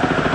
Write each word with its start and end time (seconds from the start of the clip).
you. 0.00 0.33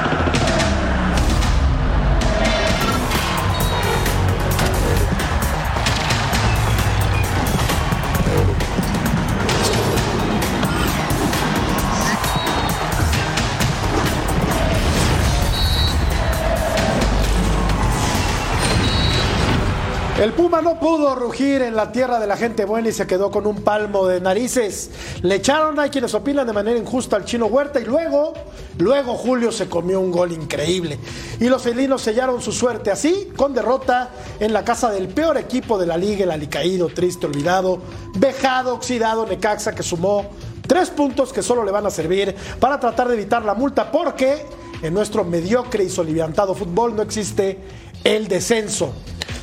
El 20.20 20.34
Puma 20.34 20.62
no 20.62 20.78
pudo 20.82 21.16
rugir 21.16 21.62
en 21.62 21.78
la 21.78 21.94
tierra 21.94 22.20
de 22.20 22.28
la 22.28 22.36
gente 22.36 22.66
buena 22.66 22.90
y 22.90 22.92
se 22.92 23.08
quedó 23.08 23.32
con 23.32 23.48
un 23.48 23.64
palmo 23.64 24.06
de 24.06 24.20
narices. 24.20 24.90
Le 25.22 25.36
echaron, 25.36 25.80
hay 25.80 25.90
quienes 25.90 26.14
opinan 26.14 26.46
de 26.46 26.52
manera 26.52 26.78
injusta 26.78 27.16
al 27.16 27.24
chino 27.24 27.46
Huerta 27.46 27.80
y 27.80 27.86
luego, 27.86 28.34
luego 28.80 29.16
Julio 29.16 29.50
se 29.54 29.70
comió 29.70 30.02
un 30.02 30.12
gol 30.12 30.34
increíble. 30.34 31.00
Y 31.40 31.46
los 31.48 31.62
felinos 31.62 32.02
sellaron 32.02 32.42
su 32.42 32.52
suerte 32.52 32.92
así, 32.92 33.30
con 33.38 33.54
derrota 33.54 34.10
en 34.42 34.52
la 34.52 34.66
casa 34.66 34.92
del 34.92 35.08
peor 35.08 35.38
equipo 35.38 35.78
de 35.78 35.86
la 35.86 35.96
liga, 35.96 36.26
el 36.26 36.32
alicaído, 36.32 36.90
triste, 36.90 37.26
olvidado, 37.26 37.80
vejado, 38.18 38.76
oxidado, 38.76 39.26
Necaxa, 39.26 39.74
que 39.74 39.84
sumó 39.84 40.26
tres 40.68 40.90
puntos 40.90 41.32
que 41.32 41.42
solo 41.42 41.64
le 41.64 41.72
van 41.72 41.86
a 41.86 41.90
servir 41.90 42.36
para 42.60 42.78
tratar 42.78 43.08
de 43.08 43.14
evitar 43.14 43.46
la 43.46 43.54
multa, 43.54 43.90
porque 43.90 44.46
en 44.82 44.94
nuestro 44.94 45.24
mediocre 45.24 45.86
y 45.86 45.90
soliviantado 45.90 46.56
fútbol 46.56 46.94
no 46.94 47.04
existe 47.04 47.58
el 48.04 48.28
descenso. 48.28 48.94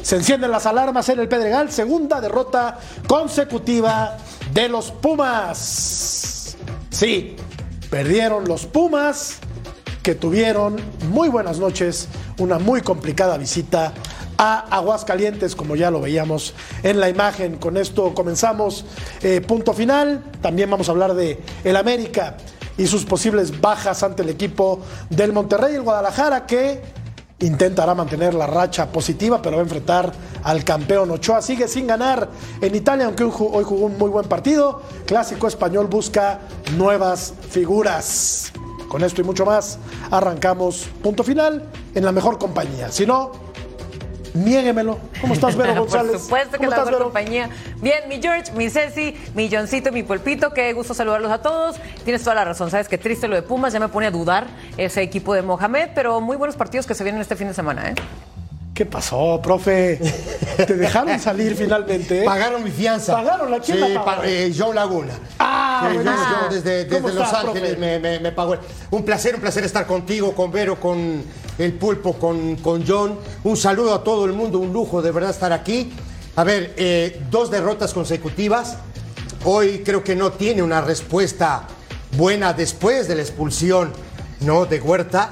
Se 0.03 0.17
encienden 0.17 0.51
las 0.51 0.67
alarmas 0.67 1.09
en 1.09 1.19
el 1.19 1.29
Pedregal, 1.29 1.71
segunda 1.73 2.21
derrota 2.21 2.79
consecutiva 3.09 4.17
de 4.53 4.69
los 4.69 4.93
Pumas. 4.93 6.57
Sí, 6.91 7.37
perdieron 7.91 8.47
los 8.47 8.67
Pumas, 8.67 9.39
que 10.03 10.15
tuvieron 10.15 10.77
muy 11.11 11.29
buenas 11.29 11.59
noches, 11.59 12.09
una 12.39 12.59
muy 12.59 12.83
complicada 12.83 13.37
visita 13.37 13.93
a 14.39 14.61
Aguascalientes, 14.77 15.57
como 15.57 15.77
ya 15.77 15.91
lo 15.91 16.01
veíamos 16.01 16.55
en 16.83 17.01
la 17.01 17.09
imagen. 17.09 17.57
Con 17.57 17.77
esto 17.77 18.15
comenzamos 18.15 18.85
eh, 19.23 19.41
punto 19.41 19.73
final. 19.73 20.23
También 20.41 20.71
vamos 20.71 20.89
a 20.89 20.93
hablar 20.93 21.15
de 21.15 21.41
el 21.65 21.77
América 21.77 22.37
y 22.79 22.87
sus 22.87 23.05
posibles 23.05 23.61
bajas 23.61 24.03
ante 24.03 24.23
el 24.23 24.29
equipo 24.29 24.81
del 25.11 25.33
Monterrey 25.33 25.73
y 25.73 25.77
el 25.77 25.83
Guadalajara, 25.83 26.47
que 26.47 26.83
intentará 27.39 27.95
mantener 27.95 28.35
la 28.35 28.47
racha 28.47 28.87
positiva, 28.91 29.43
pero 29.43 29.57
va 29.57 29.63
a 29.63 29.65
enfrentar 29.65 30.13
al 30.43 30.65
campeón 30.65 31.11
Ochoa. 31.11 31.43
Sigue 31.43 31.69
sin 31.69 31.87
ganar 31.87 32.29
en 32.61 32.75
Italia, 32.75 33.07
aunque 33.07 33.25
hoy 33.25 33.31
jugó 33.65 33.87
un 33.87 33.99
muy 33.99 34.11
buen 34.11 34.27
partido. 34.27 34.83
Clásico 35.07 35.47
español 35.47 35.87
busca 35.87 36.41
nuevas 36.77 37.35
figuras. 37.51 38.53
Con 38.89 39.03
esto 39.03 39.21
y 39.21 39.25
mucho 39.25 39.45
más, 39.45 39.79
arrancamos 40.11 40.89
punto 41.03 41.25
final 41.25 41.69
en 41.95 42.05
la 42.05 42.13
mejor 42.13 42.39
compañía. 42.39 42.91
Si 42.93 43.05
no, 43.05 43.33
Niéguemelo. 44.37 44.99
¿Cómo 45.21 45.35
estás, 45.35 45.57
Vero 45.57 45.75
González? 45.81 46.13
Por 46.13 46.21
supuesto 46.21 46.59
que 46.59 46.67
la 46.67 46.85
mejor 46.85 47.03
compañía. 47.03 47.51
Bien, 47.81 48.09
mi 48.09 48.21
George, 48.21 48.53
mi 48.53 48.71
Ceci, 48.71 49.17
mi 49.35 49.49
Johncito, 49.51 49.93
mi 49.93 50.03
Pulpito, 50.03 50.51
qué 50.51 50.73
gusto 50.73 50.95
saludarlos 50.95 51.33
a 51.33 51.43
todos. 51.43 51.77
Tienes 52.05 52.23
toda 52.23 52.35
la 52.35 52.45
razón, 52.45 52.71
sabes 52.71 52.89
que 52.89 52.99
triste 52.99 53.29
lo 53.29 53.35
de 53.35 53.43
Pumas, 53.43 53.73
ya 53.73 53.81
me 53.81 53.89
pone 53.89 54.07
a 54.07 54.11
dudar 54.11 54.47
ese 54.77 55.03
equipo 55.03 55.35
de 55.35 55.43
Mohamed, 55.43 55.91
pero 55.95 56.21
muy 56.21 56.37
buenos 56.37 56.57
partidos 56.57 56.87
que 56.87 56.95
se 56.95 57.05
vienen 57.05 57.21
este 57.21 57.37
fin 57.37 57.49
de 57.49 57.55
semana, 57.55 57.91
¿eh? 57.91 57.95
¿Qué 58.77 58.85
pasó, 58.85 59.41
profe? 59.43 59.99
¿Te 60.59 60.75
dejaron 60.75 61.19
salir 61.19 61.57
finalmente? 61.57 62.23
Pagaron 62.25 62.63
mi 62.63 62.71
fianza. 62.71 63.15
¿Pagaron 63.15 63.51
la 63.51 63.59
quién 63.59 63.79
sí, 63.79 63.95
eh, 64.25 64.55
Joe 64.55 64.75
Laguna. 64.75 65.15
Ah, 65.39 65.89
sí, 65.91 65.97
yo 66.05 66.55
desde, 66.55 66.85
desde 66.85 67.15
Los 67.15 67.33
Ángeles 67.33 67.79
me, 67.79 67.99
me, 67.99 68.21
me, 68.21 68.33
pagó. 68.33 68.59
Un 68.91 69.03
placer, 69.03 69.35
un 69.35 69.41
placer 69.41 69.65
estar 69.65 69.87
contigo, 69.87 70.35
con 70.35 70.53
Vero, 70.53 70.79
con 70.79 71.25
el 71.57 71.73
Pulpo, 71.73 72.19
con, 72.19 72.57
con 72.57 72.87
John. 72.87 73.19
Un 73.45 73.57
saludo 73.57 73.95
a 73.95 74.05
todo 74.05 74.27
el 74.27 74.35
mundo, 74.35 74.59
un 74.59 74.75
lujo 74.75 75.01
de 75.01 75.11
verdad 75.11 75.31
estar 75.31 75.55
aquí. 75.55 75.91
A 76.37 76.45
ver, 76.45 76.75
eh, 76.77 77.23
dos 77.31 77.51
derrotas 77.51 77.95
consecutivas. 77.95 78.77
Hoy 79.47 79.85
creo 79.87 80.05
que 80.05 80.15
no 80.15 80.33
tiene 80.33 80.63
una 80.63 80.83
respuesta 80.83 81.63
buena 82.19 82.53
después 82.53 83.09
de 83.09 83.15
la 83.15 83.23
expulsión 83.23 83.91
¿no? 84.41 84.67
de 84.67 84.81
Huerta 84.83 85.31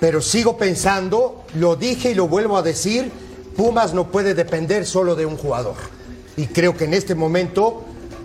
pero 0.00 0.20
sigo 0.20 0.56
pensando, 0.56 1.44
lo 1.54 1.76
dije 1.76 2.12
y 2.12 2.14
lo 2.14 2.28
vuelvo 2.28 2.56
a 2.56 2.62
decir, 2.62 3.10
Pumas 3.56 3.92
no 3.92 4.12
puede 4.12 4.34
depender 4.34 4.86
solo 4.86 5.16
de 5.16 5.26
un 5.26 5.36
jugador. 5.36 5.74
Y 6.36 6.46
creo 6.46 6.76
que 6.76 6.84
en 6.84 6.94
este 6.94 7.16
momento 7.16 7.82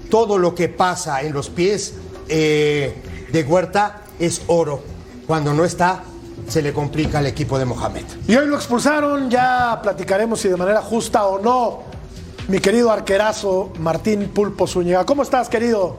todo 0.09 0.38
lo 0.38 0.53
que 0.53 0.69
pasa 0.69 1.22
en 1.23 1.33
los 1.33 1.50
pies 1.50 1.95
eh, 2.29 2.94
de 3.31 3.44
Huerta 3.44 4.03
es 4.19 4.44
oro. 4.45 4.81
Cuando 5.25 5.53
no 5.53 5.66
está, 5.66 6.03
se 6.47 6.62
le 6.62 6.73
complica 6.73 7.17
al 7.17 7.25
equipo 7.25 7.57
de 7.57 7.66
Mohamed. 7.66 8.03
Y 8.28 8.35
hoy 8.35 8.45
lo 8.45 8.56
expulsaron, 8.56 9.31
ya 9.31 9.79
platicaremos 9.81 10.39
si 10.39 10.50
de 10.50 10.57
manera 10.57 10.81
justa 10.81 11.25
o 11.25 11.39
no. 11.39 11.81
Mi 12.47 12.59
querido 12.59 12.91
arquerazo 12.91 13.72
Martín 13.79 14.29
Pulpo 14.33 14.67
Zúñiga. 14.67 15.06
¿Cómo 15.06 15.23
estás, 15.23 15.50
querido? 15.50 15.97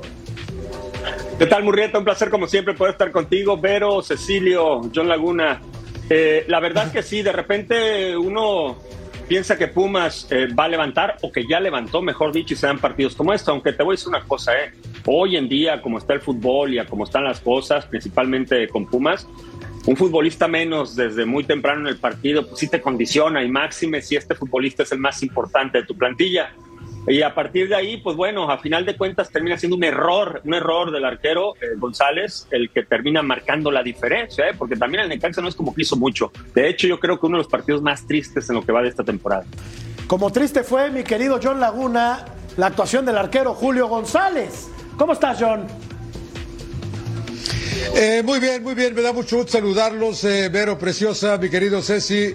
¿Qué 1.36 1.46
tal, 1.46 1.64
Murrieta? 1.64 1.98
Un 1.98 2.04
placer, 2.04 2.30
como 2.30 2.46
siempre, 2.46 2.74
poder 2.74 2.92
estar 2.92 3.10
contigo. 3.10 3.58
Vero, 3.58 4.00
Cecilio, 4.02 4.82
John 4.94 5.08
Laguna. 5.08 5.60
Eh, 6.08 6.44
la 6.46 6.60
verdad 6.60 6.92
que 6.92 7.02
sí, 7.02 7.22
de 7.22 7.32
repente 7.32 8.16
uno 8.16 8.78
piensa 9.26 9.58
que 9.58 9.66
Pumas 9.66 10.28
eh, 10.30 10.46
va 10.54 10.64
a 10.64 10.68
levantar 10.68 11.16
o 11.22 11.32
que 11.32 11.44
ya 11.48 11.58
levantó, 11.58 12.02
mejor 12.02 12.32
dicho, 12.32 12.54
y 12.54 12.56
se 12.56 12.68
dan 12.68 12.78
partidos 12.78 13.16
como 13.16 13.32
esto. 13.32 13.50
Aunque 13.50 13.72
te 13.72 13.82
voy 13.82 13.94
a 13.94 13.96
decir 13.96 14.08
una 14.08 14.22
cosa, 14.22 14.52
¿eh? 14.54 14.72
Hoy 15.06 15.36
en 15.36 15.48
día, 15.48 15.82
como 15.82 15.98
está 15.98 16.12
el 16.14 16.20
fútbol 16.20 16.72
y 16.72 16.78
a 16.78 16.86
cómo 16.86 17.02
están 17.02 17.24
las 17.24 17.40
cosas, 17.40 17.84
principalmente 17.86 18.68
con 18.68 18.86
Pumas, 18.86 19.26
un 19.86 19.96
futbolista 19.96 20.46
menos 20.46 20.94
desde 20.94 21.26
muy 21.26 21.42
temprano 21.42 21.80
en 21.80 21.88
el 21.88 21.98
partido, 21.98 22.46
pues 22.46 22.60
sí 22.60 22.68
te 22.68 22.80
condiciona 22.80 23.42
y 23.42 23.50
máxime 23.50 24.00
si 24.02 24.14
este 24.14 24.36
futbolista 24.36 24.84
es 24.84 24.92
el 24.92 24.98
más 25.00 25.20
importante 25.24 25.78
de 25.78 25.84
tu 25.84 25.96
plantilla. 25.96 26.54
Y 27.06 27.20
a 27.20 27.34
partir 27.34 27.68
de 27.68 27.74
ahí, 27.74 27.98
pues 27.98 28.16
bueno, 28.16 28.50
a 28.50 28.58
final 28.58 28.86
de 28.86 28.96
cuentas 28.96 29.30
termina 29.30 29.58
siendo 29.58 29.76
un 29.76 29.84
error, 29.84 30.40
un 30.44 30.54
error 30.54 30.90
del 30.90 31.04
arquero 31.04 31.54
eh, 31.60 31.76
González, 31.76 32.48
el 32.50 32.70
que 32.70 32.82
termina 32.82 33.22
marcando 33.22 33.70
la 33.70 33.82
diferencia, 33.82 34.48
¿eh? 34.48 34.52
porque 34.56 34.76
también 34.76 35.02
el 35.02 35.08
Necaxa 35.10 35.42
no 35.42 35.48
es 35.48 35.54
como 35.54 35.74
que 35.74 35.82
hizo 35.82 35.96
mucho. 35.96 36.32
De 36.54 36.68
hecho, 36.68 36.86
yo 36.86 36.98
creo 36.98 37.20
que 37.20 37.26
uno 37.26 37.36
de 37.36 37.42
los 37.42 37.50
partidos 37.50 37.82
más 37.82 38.06
tristes 38.06 38.48
en 38.48 38.56
lo 38.56 38.62
que 38.62 38.72
va 38.72 38.80
de 38.80 38.88
esta 38.88 39.04
temporada. 39.04 39.44
Como 40.06 40.30
triste 40.32 40.62
fue, 40.64 40.90
mi 40.90 41.02
querido 41.02 41.38
John 41.42 41.60
Laguna, 41.60 42.24
la 42.56 42.66
actuación 42.66 43.04
del 43.04 43.18
arquero 43.18 43.52
Julio 43.52 43.86
González. 43.88 44.70
¿Cómo 44.96 45.12
estás, 45.12 45.38
John? 45.40 45.66
Eh, 47.96 48.22
muy 48.24 48.40
bien, 48.40 48.62
muy 48.62 48.74
bien, 48.74 48.94
me 48.94 49.02
da 49.02 49.12
mucho 49.12 49.36
gusto 49.36 49.52
saludarlos, 49.52 50.24
eh, 50.24 50.48
Vero 50.48 50.78
Preciosa, 50.78 51.38
mi 51.38 51.48
querido 51.48 51.82
Ceci. 51.82 52.34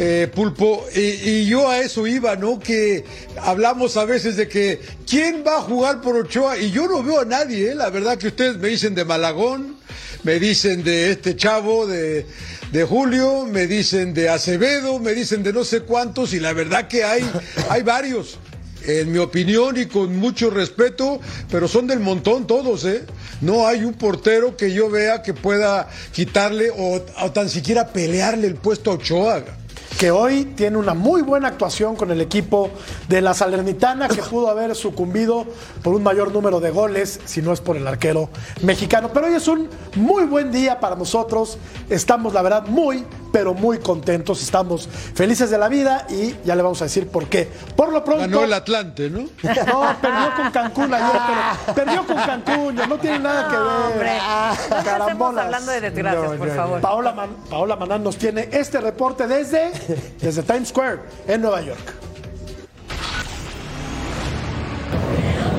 Eh, 0.00 0.30
Pulpo, 0.32 0.86
y, 0.94 1.46
yo 1.46 1.68
a 1.68 1.80
eso 1.80 2.06
iba, 2.06 2.36
¿no? 2.36 2.60
Que 2.60 3.04
hablamos 3.40 3.96
a 3.96 4.04
veces 4.04 4.36
de 4.36 4.46
que 4.46 4.80
quién 5.08 5.42
va 5.44 5.56
a 5.56 5.62
jugar 5.62 6.00
por 6.00 6.14
Ochoa 6.14 6.56
y 6.56 6.70
yo 6.70 6.86
no 6.86 7.02
veo 7.02 7.20
a 7.20 7.24
nadie, 7.24 7.72
¿eh? 7.72 7.74
La 7.74 7.90
verdad 7.90 8.16
que 8.16 8.28
ustedes 8.28 8.58
me 8.58 8.68
dicen 8.68 8.94
de 8.94 9.04
Malagón, 9.04 9.76
me 10.22 10.38
dicen 10.38 10.84
de 10.84 11.10
este 11.10 11.34
chavo, 11.34 11.88
de, 11.88 12.26
de 12.70 12.84
Julio, 12.84 13.46
me 13.46 13.66
dicen 13.66 14.14
de 14.14 14.28
Acevedo, 14.28 15.00
me 15.00 15.14
dicen 15.14 15.42
de 15.42 15.52
no 15.52 15.64
sé 15.64 15.80
cuántos 15.80 16.32
y 16.32 16.38
la 16.38 16.52
verdad 16.52 16.86
que 16.86 17.02
hay, 17.02 17.28
hay 17.68 17.82
varios. 17.82 18.38
En 18.86 19.10
mi 19.10 19.18
opinión 19.18 19.76
y 19.76 19.86
con 19.86 20.16
mucho 20.16 20.48
respeto, 20.48 21.20
pero 21.50 21.66
son 21.66 21.88
del 21.88 21.98
montón 21.98 22.46
todos, 22.46 22.84
¿eh? 22.84 23.04
No 23.40 23.66
hay 23.66 23.84
un 23.84 23.94
portero 23.94 24.56
que 24.56 24.72
yo 24.72 24.90
vea 24.90 25.22
que 25.22 25.34
pueda 25.34 25.88
quitarle 26.12 26.70
o, 26.70 27.04
o 27.22 27.32
tan 27.32 27.48
siquiera 27.48 27.88
pelearle 27.88 28.46
el 28.46 28.56
puesto 28.56 28.90
a 28.90 28.94
Ochoa. 28.94 29.44
Que 29.98 30.12
hoy 30.12 30.44
tiene 30.44 30.76
una 30.76 30.94
muy 30.94 31.22
buena 31.22 31.48
actuación 31.48 31.96
con 31.96 32.12
el 32.12 32.20
equipo 32.20 32.70
de 33.08 33.20
la 33.20 33.34
Salernitana, 33.34 34.06
que 34.08 34.22
pudo 34.22 34.48
haber 34.48 34.76
sucumbido 34.76 35.44
por 35.82 35.92
un 35.94 36.04
mayor 36.04 36.32
número 36.32 36.60
de 36.60 36.70
goles, 36.70 37.18
si 37.24 37.42
no 37.42 37.52
es 37.52 37.60
por 37.60 37.76
el 37.76 37.84
arquero 37.86 38.28
mexicano. 38.62 39.10
Pero 39.12 39.26
hoy 39.26 39.34
es 39.34 39.48
un 39.48 39.68
muy 39.96 40.22
buen 40.24 40.52
día 40.52 40.78
para 40.78 40.94
nosotros. 40.94 41.58
Estamos, 41.90 42.32
la 42.32 42.42
verdad, 42.42 42.66
muy, 42.68 43.04
pero 43.32 43.54
muy 43.54 43.78
contentos. 43.78 44.40
Estamos 44.40 44.88
felices 45.14 45.50
de 45.50 45.58
la 45.58 45.68
vida 45.68 46.06
y 46.08 46.36
ya 46.44 46.54
le 46.54 46.62
vamos 46.62 46.80
a 46.80 46.84
decir 46.84 47.08
por 47.08 47.26
qué. 47.26 47.48
Por 47.74 47.92
lo 47.92 48.04
pronto. 48.04 48.20
Ganó 48.20 48.44
el 48.44 48.52
Atlante, 48.52 49.10
¿no? 49.10 49.20
No, 49.68 49.96
perdió 50.00 50.34
con 50.36 50.50
Cancún 50.52 50.94
ayer, 50.94 51.20
pero 51.66 51.74
perdió 51.74 52.06
con 52.06 52.16
Cancún, 52.16 52.76
ya 52.76 52.86
no 52.86 52.98
tiene 52.98 53.18
nada 53.18 53.48
que 53.48 53.98
ver. 53.98 54.12
No, 54.78 54.84
Carambolas. 54.84 55.44
hablando 55.46 55.72
de 55.72 55.80
desgracias, 55.80 56.32
por 56.36 56.54
favor. 56.54 56.80
Paola, 56.80 57.12
Man- 57.12 57.36
Paola 57.50 57.74
Manán 57.76 58.04
nos 58.04 58.16
tiene 58.16 58.48
este 58.52 58.80
reporte 58.80 59.26
desde, 59.26 59.72
desde 60.20 60.42
Times 60.42 60.68
Square 60.68 61.00
en 61.26 61.40
Nueva 61.40 61.60
York. 61.62 62.07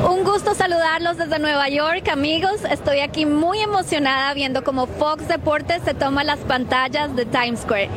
Un 0.09 0.23
gusto 0.23 0.55
saludarlos 0.55 1.17
desde 1.17 1.37
Nueva 1.37 1.69
York, 1.69 2.09
amigos. 2.09 2.63
Estoy 2.67 3.01
aquí 3.01 3.27
muy 3.27 3.59
emocionada 3.59 4.33
viendo 4.33 4.63
cómo 4.63 4.87
Fox 4.87 5.27
Deportes 5.27 5.83
se 5.85 5.93
toma 5.93 6.23
las 6.23 6.39
pantallas 6.39 7.15
de 7.15 7.27
Times 7.27 7.59
Square. 7.59 7.89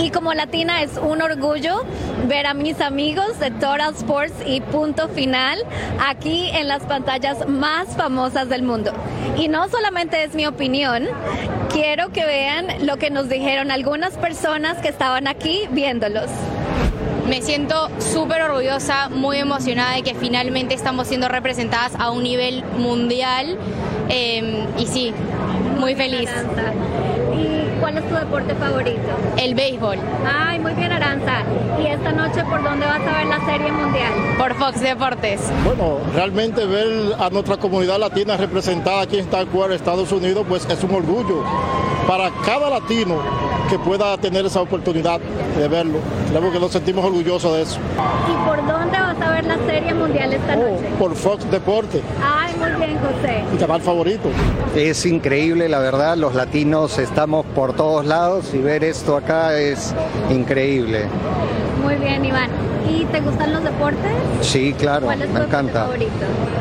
Y 0.00 0.10
como 0.10 0.34
latina 0.34 0.82
es 0.82 0.96
un 0.96 1.22
orgullo 1.22 1.84
ver 2.26 2.48
a 2.48 2.54
mis 2.54 2.80
amigos 2.80 3.38
de 3.38 3.52
Total 3.52 3.94
Sports 3.94 4.34
y 4.44 4.60
Punto 4.62 5.08
Final 5.10 5.60
aquí 6.04 6.48
en 6.52 6.66
las 6.66 6.82
pantallas 6.82 7.46
más 7.46 7.96
famosas 7.96 8.48
del 8.48 8.64
mundo. 8.64 8.90
Y 9.38 9.46
no 9.46 9.68
solamente 9.68 10.24
es 10.24 10.34
mi 10.34 10.46
opinión, 10.46 11.06
quiero 11.72 12.10
que 12.10 12.26
vean 12.26 12.84
lo 12.84 12.96
que 12.96 13.10
nos 13.10 13.28
dijeron 13.28 13.70
algunas 13.70 14.16
personas 14.16 14.78
que 14.78 14.88
estaban 14.88 15.28
aquí 15.28 15.68
viéndolos. 15.70 16.30
Me 17.28 17.42
siento 17.42 17.88
súper 17.98 18.42
orgullosa, 18.42 19.08
muy 19.08 19.38
emocionada 19.38 19.94
de 19.94 20.02
que 20.02 20.14
finalmente 20.14 20.74
estamos 20.74 21.08
siendo 21.08 21.28
representadas 21.28 21.92
a 21.98 22.10
un 22.10 22.22
nivel 22.22 22.64
mundial 22.78 23.56
eh, 24.08 24.66
y 24.78 24.86
sí, 24.86 25.12
muy 25.78 25.94
feliz. 25.94 26.28
¿Y 27.34 27.80
cuál 27.80 27.98
es 27.98 28.08
tu 28.08 28.14
deporte 28.14 28.54
favorito? 28.54 29.00
El 29.36 29.54
béisbol, 29.54 29.98
Ay, 30.26 30.58
muy 30.58 30.72
bien, 30.74 30.92
Aranza. 30.92 31.42
¿Y 31.82 31.86
esta 31.86 32.12
noche 32.12 32.42
por 32.44 32.62
dónde 32.62 32.86
vas 32.86 33.00
a 33.00 33.18
ver 33.18 33.26
la 33.26 33.44
Serie 33.46 33.72
Mundial? 33.72 34.12
por 34.38 34.54
Fox 34.54 34.80
Deportes. 34.80 35.40
Bueno, 35.64 35.98
realmente 36.14 36.64
ver 36.66 37.14
a 37.18 37.28
nuestra 37.30 37.56
comunidad 37.56 37.98
latina 37.98 38.36
representada 38.36 39.02
aquí 39.02 39.18
en 39.18 39.26
Square, 39.26 39.74
Estados 39.74 40.10
Unidos, 40.12 40.44
pues 40.48 40.66
es 40.68 40.82
un 40.82 40.94
orgullo 40.94 41.42
para 42.06 42.30
cada 42.44 42.70
latino 42.70 43.16
que 43.68 43.78
pueda 43.78 44.16
tener 44.18 44.46
esa 44.46 44.60
oportunidad 44.60 45.20
de 45.58 45.68
verlo. 45.68 45.98
Creo 46.30 46.50
que 46.52 46.58
nos 46.58 46.72
sentimos 46.72 47.04
orgullosos 47.04 47.52
de 47.54 47.62
eso. 47.62 47.78
¿Y 48.28 48.48
por 48.48 48.56
dónde 48.66 48.98
vas 48.98 48.99
a 49.20 49.30
ver 49.32 49.44
la 49.46 49.56
Serie 49.66 49.94
Mundial 49.94 50.32
esta 50.32 50.56
noche? 50.56 50.86
Por 50.98 51.14
Fox 51.14 51.50
Deporte, 51.50 52.00
Ay, 52.22 52.54
muy 52.58 52.86
bien, 52.86 52.98
José. 52.98 53.42
mi 53.52 53.58
canal 53.58 53.80
favorito. 53.80 54.28
Es 54.74 55.04
increíble, 55.06 55.68
la 55.68 55.78
verdad, 55.78 56.16
los 56.16 56.34
latinos 56.34 56.98
estamos 56.98 57.44
por 57.54 57.74
todos 57.74 58.04
lados 58.06 58.52
y 58.54 58.58
ver 58.58 58.84
esto 58.84 59.16
acá 59.16 59.56
es 59.58 59.94
increíble. 60.30 61.04
Muy 61.82 61.94
bien, 61.96 62.24
Iván. 62.24 62.50
¿Y 62.88 63.04
te 63.04 63.20
gustan 63.20 63.52
los 63.52 63.62
deportes? 63.62 64.10
Sí, 64.40 64.74
claro, 64.76 65.06
¿Cuál 65.06 65.22
es 65.22 65.28
tu 65.28 65.34
me 65.34 65.44
encanta. 65.44 65.82
favorito? 65.84 66.10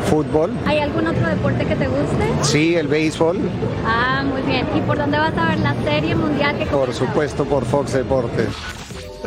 Fútbol, 0.09 0.51
¿Hay 0.65 0.79
algún 0.79 1.07
otro 1.07 1.27
deporte 1.27 1.65
que 1.65 1.75
te 1.75 1.88
guste? 1.88 2.25
sí, 2.41 2.75
el 2.75 2.88
béisbol, 2.88 3.38
Ah, 3.85 4.23
muy 4.23 4.41
bien. 4.44 4.67
¿Y 4.75 4.81
por 4.81 4.97
dónde 4.97 5.17
vas 5.17 5.35
a 5.38 5.50
ver 5.50 5.59
la 5.59 5.73
Serie 5.83 6.15
Mundial 6.15 6.57
que 6.57 6.65
por 6.67 6.94
supuesto 6.94 7.45
por 7.45 7.65
Fox 7.65 7.94
Deportes. 7.94 8.47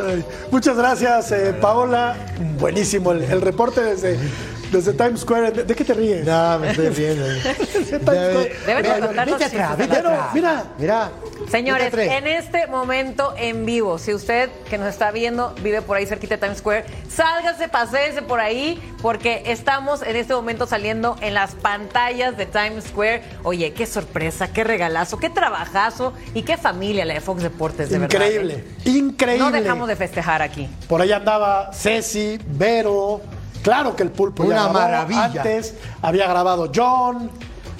Ay, 0.05 0.23
muchas 0.51 0.77
gracias, 0.77 1.31
eh, 1.31 1.55
Paola. 1.59 2.15
Buenísimo 2.59 3.11
el, 3.11 3.23
el 3.23 3.41
reporte 3.41 3.81
desde, 3.81 4.17
desde 4.71 4.93
Times 4.93 5.21
Square. 5.21 5.51
¿De, 5.51 5.63
de 5.63 5.75
qué 5.75 5.83
te 5.83 5.93
ríes? 5.93 6.25
No, 6.25 6.59
me 6.59 6.71
estoy 6.71 6.89
viendo. 6.89 7.25
Desde 7.25 7.53
Times 7.99 8.05
Square. 8.05 8.55
Deben 8.65 8.83
de 8.83 8.89
Vete 8.89 9.05
contarnos 9.05 9.35
atrás, 9.41 9.51
chistes 9.51 9.77
vete 9.77 9.97
atrás. 9.97 10.19
mira. 10.33 10.63
Mira. 10.77 11.11
Señores, 11.53 11.93
en 11.93 12.25
este 12.25 12.65
momento 12.65 13.35
en 13.37 13.63
vivo, 13.63 13.99
si 13.99 14.11
usted 14.11 14.49
que 14.67 14.79
nos 14.79 14.87
está 14.87 15.11
viendo 15.11 15.53
vive 15.61 15.83
por 15.83 15.95
ahí 15.95 16.07
cerquita 16.07 16.37
de 16.37 16.41
Times 16.41 16.57
Square, 16.57 16.83
sálgase, 17.07 17.69
paséese 17.69 18.23
por 18.23 18.39
ahí, 18.39 18.81
porque 19.03 19.43
estamos 19.45 20.01
en 20.01 20.15
este 20.15 20.33
momento 20.33 20.65
saliendo 20.65 21.15
en 21.21 21.35
las 21.35 21.53
pantallas 21.53 22.37
de 22.37 22.47
Times 22.47 22.85
Square. 22.85 23.21
Oye, 23.43 23.71
qué 23.73 23.85
sorpresa, 23.85 24.51
qué 24.51 24.63
regalazo, 24.63 25.19
qué 25.19 25.29
trabajazo 25.29 26.13
y 26.33 26.41
qué 26.41 26.57
familia 26.57 27.05
la 27.05 27.13
de 27.13 27.21
Fox 27.21 27.43
Deportes, 27.43 27.91
de 27.91 27.99
verdad. 27.99 28.15
Increíble, 28.15 28.53
¿eh? 28.55 28.89
increíble. 28.89 29.45
No 29.45 29.51
dejamos 29.51 29.87
de 29.87 29.95
festejar 29.95 30.41
aquí. 30.41 30.67
Por 30.87 31.03
ahí 31.03 31.11
andaba 31.11 31.71
Ceci, 31.71 32.39
Vero. 32.47 33.21
Claro 33.61 33.95
que 33.95 34.01
el 34.01 34.09
pulpo 34.09 34.43
ya 34.43 34.49
Una 34.49 34.63
grabó 34.63 34.73
maravilla. 34.73 35.25
Antes 35.25 35.75
había 36.01 36.27
grabado 36.27 36.71
John, 36.73 37.29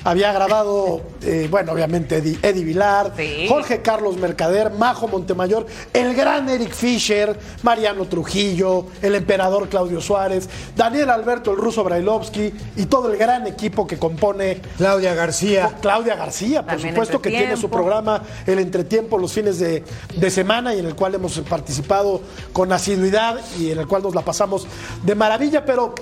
había 0.03 0.31
grabado, 0.33 1.01
eh, 1.21 1.47
bueno, 1.50 1.71
obviamente 1.71 2.17
Eddie, 2.17 2.38
Eddie 2.41 2.63
Vilar, 2.63 3.13
Sí. 3.17 3.45
Jorge 3.47 3.81
Carlos 3.81 4.17
Mercader, 4.17 4.71
Majo 4.71 5.07
Montemayor, 5.07 5.65
el 5.94 6.13
gran 6.15 6.50
Eric 6.50 6.73
Fisher, 6.73 7.38
Mariano 7.63 8.05
Trujillo, 8.05 8.85
el 9.01 9.15
emperador 9.15 9.69
Claudio 9.69 10.01
Suárez, 10.01 10.50
Daniel 10.75 11.09
Alberto, 11.09 11.51
el 11.51 11.57
ruso 11.57 11.83
Brailovsky 11.83 12.53
y 12.77 12.85
todo 12.85 13.11
el 13.11 13.17
gran 13.17 13.47
equipo 13.47 13.88
que 13.88 13.97
compone 13.97 14.61
Claudia 14.77 15.13
García. 15.13 15.71
Claudia 15.81 16.15
García, 16.15 16.61
por 16.61 16.71
También 16.71 16.94
supuesto, 16.94 17.21
que 17.21 17.29
tiene 17.29 17.57
su 17.57 17.69
programa 17.69 18.21
El 18.45 18.59
Entretiempo 18.59 19.17
los 19.17 19.31
fines 19.33 19.59
de, 19.59 19.83
de 20.15 20.29
semana 20.31 20.73
y 20.75 20.79
en 20.79 20.85
el 20.85 20.95
cual 20.95 21.15
hemos 21.15 21.39
participado 21.41 22.21
con 22.51 22.71
asiduidad 22.71 23.39
y 23.59 23.71
en 23.71 23.79
el 23.79 23.88
cual 23.88 24.03
nos 24.03 24.15
la 24.15 24.21
pasamos 24.21 24.67
de 25.03 25.15
maravilla, 25.15 25.65
pero 25.65 25.95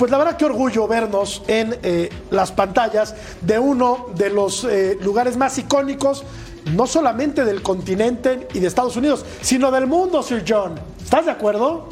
pues 0.00 0.10
la 0.10 0.16
verdad 0.16 0.38
que 0.38 0.46
orgullo 0.46 0.88
vernos 0.88 1.42
en 1.46 1.76
eh, 1.82 2.08
las 2.30 2.52
pantallas 2.52 3.14
de 3.42 3.58
uno 3.58 4.06
de 4.16 4.30
los 4.30 4.64
eh, 4.64 4.96
lugares 5.02 5.36
más 5.36 5.58
icónicos, 5.58 6.24
no 6.74 6.86
solamente 6.86 7.44
del 7.44 7.60
continente 7.60 8.48
y 8.54 8.60
de 8.60 8.66
Estados 8.66 8.96
Unidos, 8.96 9.26
sino 9.42 9.70
del 9.70 9.86
mundo, 9.86 10.22
Sir 10.22 10.42
John. 10.48 10.80
¿Estás 11.04 11.26
de 11.26 11.32
acuerdo? 11.32 11.90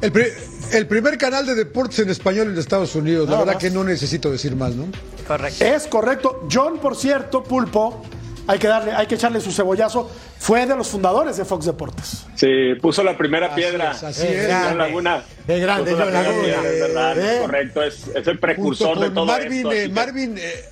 El, 0.00 0.12
pri- 0.12 0.28
el 0.74 0.86
primer 0.86 1.18
canal 1.18 1.44
de 1.44 1.56
deportes 1.56 1.98
en 1.98 2.08
español 2.08 2.52
en 2.52 2.56
Estados 2.56 2.94
Unidos. 2.94 3.28
La 3.28 3.38
verdad 3.38 3.54
más. 3.54 3.60
que 3.62 3.70
no 3.70 3.82
necesito 3.82 4.30
decir 4.30 4.54
más, 4.54 4.72
¿no? 4.76 4.86
Correcto. 5.26 5.64
Es 5.64 5.88
correcto. 5.88 6.46
John, 6.48 6.78
por 6.78 6.94
cierto, 6.94 7.42
Pulpo, 7.42 8.00
hay 8.46 8.58
que 8.58 8.68
darle, 8.68 8.92
hay 8.92 9.06
que 9.06 9.14
echarle 9.14 9.40
su 9.40 9.50
cebollazo, 9.52 10.10
fue 10.38 10.66
de 10.66 10.76
los 10.76 10.88
fundadores 10.88 11.36
de 11.36 11.44
Fox 11.44 11.66
Deportes. 11.66 12.24
Sí, 12.34 12.74
puso 12.80 13.02
la 13.02 13.16
primera 13.16 13.54
piedra. 13.54 13.92
es, 13.92 14.02
así 14.02 14.26
Eh, 14.26 14.44
es. 14.70 14.76
Laguna. 14.76 15.22
Es 15.46 15.60
grande, 15.60 15.90
Puso 15.92 16.04
la 16.04 16.22
Laguna. 16.22 16.42
piedra, 16.42 16.62
es 16.70 16.80
verdad, 16.80 17.18
¿Eh? 17.18 17.34
es 17.36 17.40
correcto. 17.42 17.82
Es, 17.82 18.08
es 18.14 18.26
el 18.26 18.38
precursor 18.38 18.98
de 19.00 19.10
todo 19.10 19.26
Marvin, 19.26 19.52
esto. 19.58 19.72
eh, 19.72 19.88
Marvin, 19.88 20.34
eh, 20.38 20.64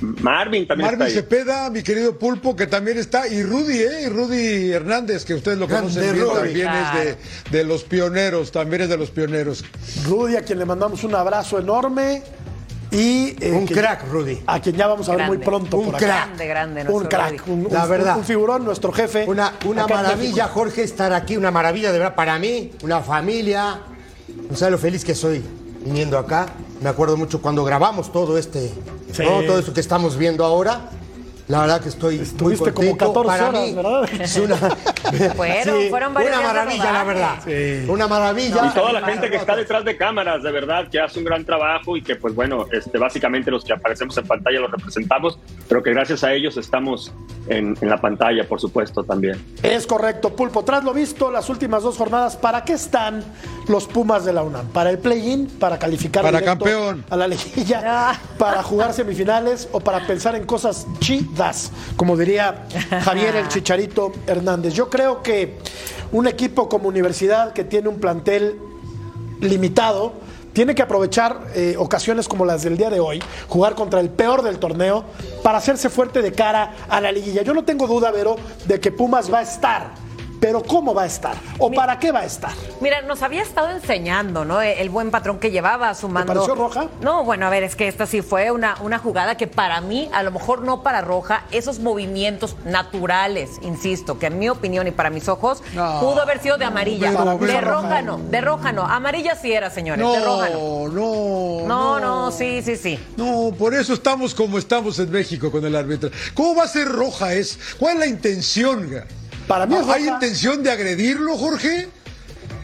Marvin 0.00 0.64
también 0.68 0.86
Marvin 0.86 1.06
está 1.08 1.18
ahí. 1.18 1.24
Cepeda, 1.24 1.70
mi 1.70 1.82
querido 1.82 2.16
Pulpo, 2.16 2.54
que 2.54 2.68
también 2.68 2.98
está, 2.98 3.26
y 3.26 3.42
Rudy, 3.42 3.78
¿eh? 3.78 4.02
Y 4.04 4.08
Rudy 4.08 4.70
Hernández, 4.72 5.24
que 5.24 5.34
ustedes 5.34 5.58
lo 5.58 5.66
Grande 5.66 5.92
conocen 5.92 6.14
bien, 6.14 6.24
Rudy. 6.24 6.34
también 6.36 6.68
es 6.68 6.94
de, 7.50 7.58
de 7.58 7.64
los 7.64 7.82
pioneros, 7.82 8.52
también 8.52 8.82
es 8.82 8.88
de 8.90 8.96
los 8.96 9.10
pioneros. 9.10 9.64
Rudy, 10.06 10.36
a 10.36 10.42
quien 10.42 10.60
le 10.60 10.64
mandamos 10.64 11.02
un 11.02 11.16
abrazo 11.16 11.58
enorme. 11.58 12.22
Y, 12.90 13.36
eh, 13.44 13.52
Un 13.52 13.66
crack, 13.66 14.08
Rudy. 14.10 14.42
A 14.46 14.60
quien 14.60 14.74
ya 14.76 14.86
vamos 14.86 15.08
a 15.08 15.16
ver 15.16 15.26
muy 15.26 15.38
pronto 15.38 15.76
Un 15.76 15.86
por 15.86 15.96
acá. 15.96 16.06
crack. 16.06 16.18
Grande, 16.38 16.46
grande. 16.46 16.84
Un 16.88 17.04
crack, 17.04 17.42
un, 17.46 17.66
un- 17.66 17.72
La 17.72 17.84
verdad. 17.86 18.16
un 18.16 18.24
figurón, 18.24 18.64
nuestro 18.64 18.92
jefe. 18.92 19.24
Una, 19.28 19.52
una 19.66 19.86
maravilla. 19.86 20.48
Jorge, 20.48 20.82
estar 20.84 21.12
aquí, 21.12 21.36
una 21.36 21.50
maravilla 21.50 21.92
de 21.92 21.98
verdad 21.98 22.14
para 22.14 22.38
mí, 22.38 22.70
una 22.82 23.00
familia. 23.00 23.80
No 24.50 24.56
sabes 24.56 24.72
lo 24.72 24.78
feliz 24.78 25.04
que 25.04 25.14
soy 25.14 25.44
viniendo 25.84 26.18
acá. 26.18 26.46
Me 26.80 26.88
acuerdo 26.88 27.16
mucho 27.16 27.42
cuando 27.42 27.64
grabamos 27.64 28.10
todo 28.12 28.38
este, 28.38 28.72
Sí. 29.12 29.22
¿no? 29.22 29.42
todo 29.42 29.58
esto 29.58 29.74
que 29.74 29.80
estamos 29.80 30.16
viendo 30.16 30.44
ahora. 30.44 30.90
La 31.48 31.60
verdad 31.60 31.80
que 31.80 31.88
estoy 31.88 32.16
muy 32.16 32.24
Estuviste 32.24 32.72
como 32.72 32.90
contento. 32.90 33.12
14 33.24 33.26
para 33.28 33.48
horas, 33.48 33.62
mí, 33.68 33.74
¿verdad? 33.74 34.08
Es 34.20 34.36
una, 34.36 34.56
Fueron- 35.34 35.88
fueron 35.90 36.14
varios 36.14 36.36
una 36.36 36.46
maravilla, 36.46 36.92
la 36.92 37.04
verdad. 37.04 37.34
rodaje. 37.36 37.84
Una 37.88 38.06
maravilla. 38.08 38.66
Y 38.66 38.74
toda 38.74 38.92
la 38.92 39.02
gente 39.06 39.30
que 39.30 39.36
está 39.36 39.56
detrás 39.56 39.84
de 39.84 39.96
cámaras, 39.96 40.42
de 40.42 40.52
verdad, 40.52 40.88
que 40.90 41.00
hace 41.00 41.18
un 41.18 41.24
gran 41.24 41.44
trabajo 41.46 41.96
y 41.96 42.02
que, 42.02 42.16
pues 42.16 42.34
bueno, 42.34 42.66
este, 42.70 42.98
básicamente 42.98 43.50
los 43.50 43.64
que 43.64 43.72
aparecemos 43.72 44.16
en 44.18 44.26
pantalla 44.26 44.60
los 44.60 44.70
representamos, 44.70 45.38
pero 45.68 45.82
que 45.82 45.90
gracias 45.92 46.22
a 46.22 46.32
ellos 46.34 46.56
estamos 46.58 47.12
en, 47.46 47.76
en 47.80 47.88
la 47.88 47.98
pantalla, 47.98 48.46
por 48.46 48.60
supuesto, 48.60 49.02
también. 49.04 49.42
Es 49.62 49.86
correcto, 49.86 50.36
Pulpo. 50.36 50.64
Tras 50.64 50.84
lo 50.84 50.92
visto, 50.92 51.30
las 51.30 51.48
últimas 51.48 51.82
dos 51.82 51.96
jornadas, 51.96 52.36
¿para 52.36 52.62
qué 52.64 52.74
están 52.74 53.24
los 53.68 53.86
Pumas 53.86 54.24
de 54.26 54.34
la 54.34 54.42
UNAM? 54.42 54.66
¿Para 54.68 54.90
el 54.90 54.98
play-in? 54.98 55.46
¿Para 55.46 55.78
calificar 55.78 56.22
Para 56.22 56.42
campeón. 56.42 57.04
a 57.08 57.16
la 57.16 57.26
liguilla? 57.26 58.12
¿Para 58.38 58.62
jugar 58.62 58.92
semifinales? 58.92 59.66
¿O 59.72 59.80
para 59.80 60.06
pensar 60.06 60.34
en 60.34 60.44
cosas 60.44 60.86
Como 61.96 62.16
diría 62.16 62.66
Javier 63.02 63.36
el 63.36 63.48
Chicharito 63.48 64.12
Hernández. 64.26 64.74
Yo 64.74 64.90
creo 64.90 65.22
que 65.22 65.58
un 66.12 66.26
equipo 66.26 66.68
como 66.68 66.88
Universidad 66.88 67.52
que 67.52 67.64
tiene 67.64 67.88
un 67.88 68.00
plantel 68.00 68.58
limitado, 69.40 70.12
tiene 70.52 70.74
que 70.74 70.82
aprovechar 70.82 71.46
eh, 71.54 71.76
ocasiones 71.78 72.26
como 72.26 72.44
las 72.44 72.62
del 72.62 72.76
día 72.76 72.90
de 72.90 72.98
hoy, 72.98 73.22
jugar 73.48 73.74
contra 73.74 74.00
el 74.00 74.10
peor 74.10 74.42
del 74.42 74.58
torneo, 74.58 75.04
para 75.42 75.58
hacerse 75.58 75.88
fuerte 75.88 76.20
de 76.20 76.32
cara 76.32 76.74
a 76.88 77.00
la 77.00 77.12
liguilla. 77.12 77.42
Yo 77.42 77.54
no 77.54 77.64
tengo 77.64 77.86
duda, 77.86 78.10
Vero, 78.10 78.36
de 78.66 78.80
que 78.80 78.90
Pumas 78.90 79.32
va 79.32 79.38
a 79.38 79.42
estar 79.42 80.07
pero 80.40 80.62
¿cómo 80.62 80.94
va 80.94 81.02
a 81.02 81.06
estar? 81.06 81.36
¿O 81.58 81.70
para 81.70 81.98
qué 81.98 82.12
va 82.12 82.20
a 82.20 82.24
estar? 82.24 82.52
Mira, 82.80 83.02
nos 83.02 83.22
había 83.22 83.42
estado 83.42 83.70
enseñando, 83.70 84.44
¿no? 84.44 84.60
El 84.62 84.88
buen 84.90 85.10
patrón 85.10 85.38
que 85.38 85.50
llevaba 85.50 85.94
sumando. 85.94 86.32
pareció 86.32 86.54
roja? 86.54 86.88
No, 87.00 87.24
bueno, 87.24 87.46
a 87.46 87.50
ver, 87.50 87.62
es 87.64 87.74
que 87.76 87.88
esta 87.88 88.06
sí 88.06 88.22
fue 88.22 88.50
una, 88.50 88.76
una 88.80 88.98
jugada 88.98 89.36
que 89.36 89.46
para 89.46 89.80
mí, 89.80 90.08
a 90.12 90.22
lo 90.22 90.30
mejor 90.30 90.62
no 90.62 90.82
para 90.82 91.00
roja, 91.00 91.44
esos 91.50 91.80
movimientos 91.80 92.56
naturales, 92.64 93.50
insisto, 93.62 94.18
que 94.18 94.26
en 94.26 94.38
mi 94.38 94.48
opinión 94.48 94.86
y 94.86 94.90
para 94.90 95.10
mis 95.10 95.28
ojos, 95.28 95.62
No. 95.74 96.00
pudo 96.00 96.22
haber 96.22 96.40
sido 96.40 96.56
de 96.58 96.64
amarilla. 96.64 97.10
Pero, 97.10 97.38
de 97.38 97.60
roja 97.60 98.02
no, 98.02 98.18
de 98.18 98.40
roja 98.40 98.72
no. 98.72 98.82
Amarilla 98.86 99.34
sí 99.36 99.52
era, 99.52 99.70
señores, 99.70 100.06
de 100.06 100.24
roja 100.24 100.50
no. 100.50 100.88
No, 100.88 100.88
no. 100.88 101.68
No, 101.68 102.00
no, 102.00 102.30
sí, 102.30 102.62
sí, 102.62 102.76
sí. 102.76 102.98
No, 103.16 103.52
por 103.58 103.74
eso 103.74 103.92
estamos 103.94 104.34
como 104.34 104.58
estamos 104.58 104.98
en 104.98 105.10
México 105.10 105.50
con 105.50 105.64
el 105.64 105.74
árbitro. 105.74 106.10
¿Cómo 106.34 106.56
va 106.56 106.64
a 106.64 106.68
ser 106.68 106.88
roja 106.88 107.34
es? 107.34 107.58
¿Cuál 107.78 107.94
es 107.94 107.98
la 108.00 108.06
intención? 108.06 108.88
Para 109.48 109.66
mí 109.66 109.74
es 109.76 109.88
¿Hay 109.88 110.06
intención 110.06 110.62
de 110.62 110.70
agredirlo, 110.70 111.36
Jorge? 111.36 111.88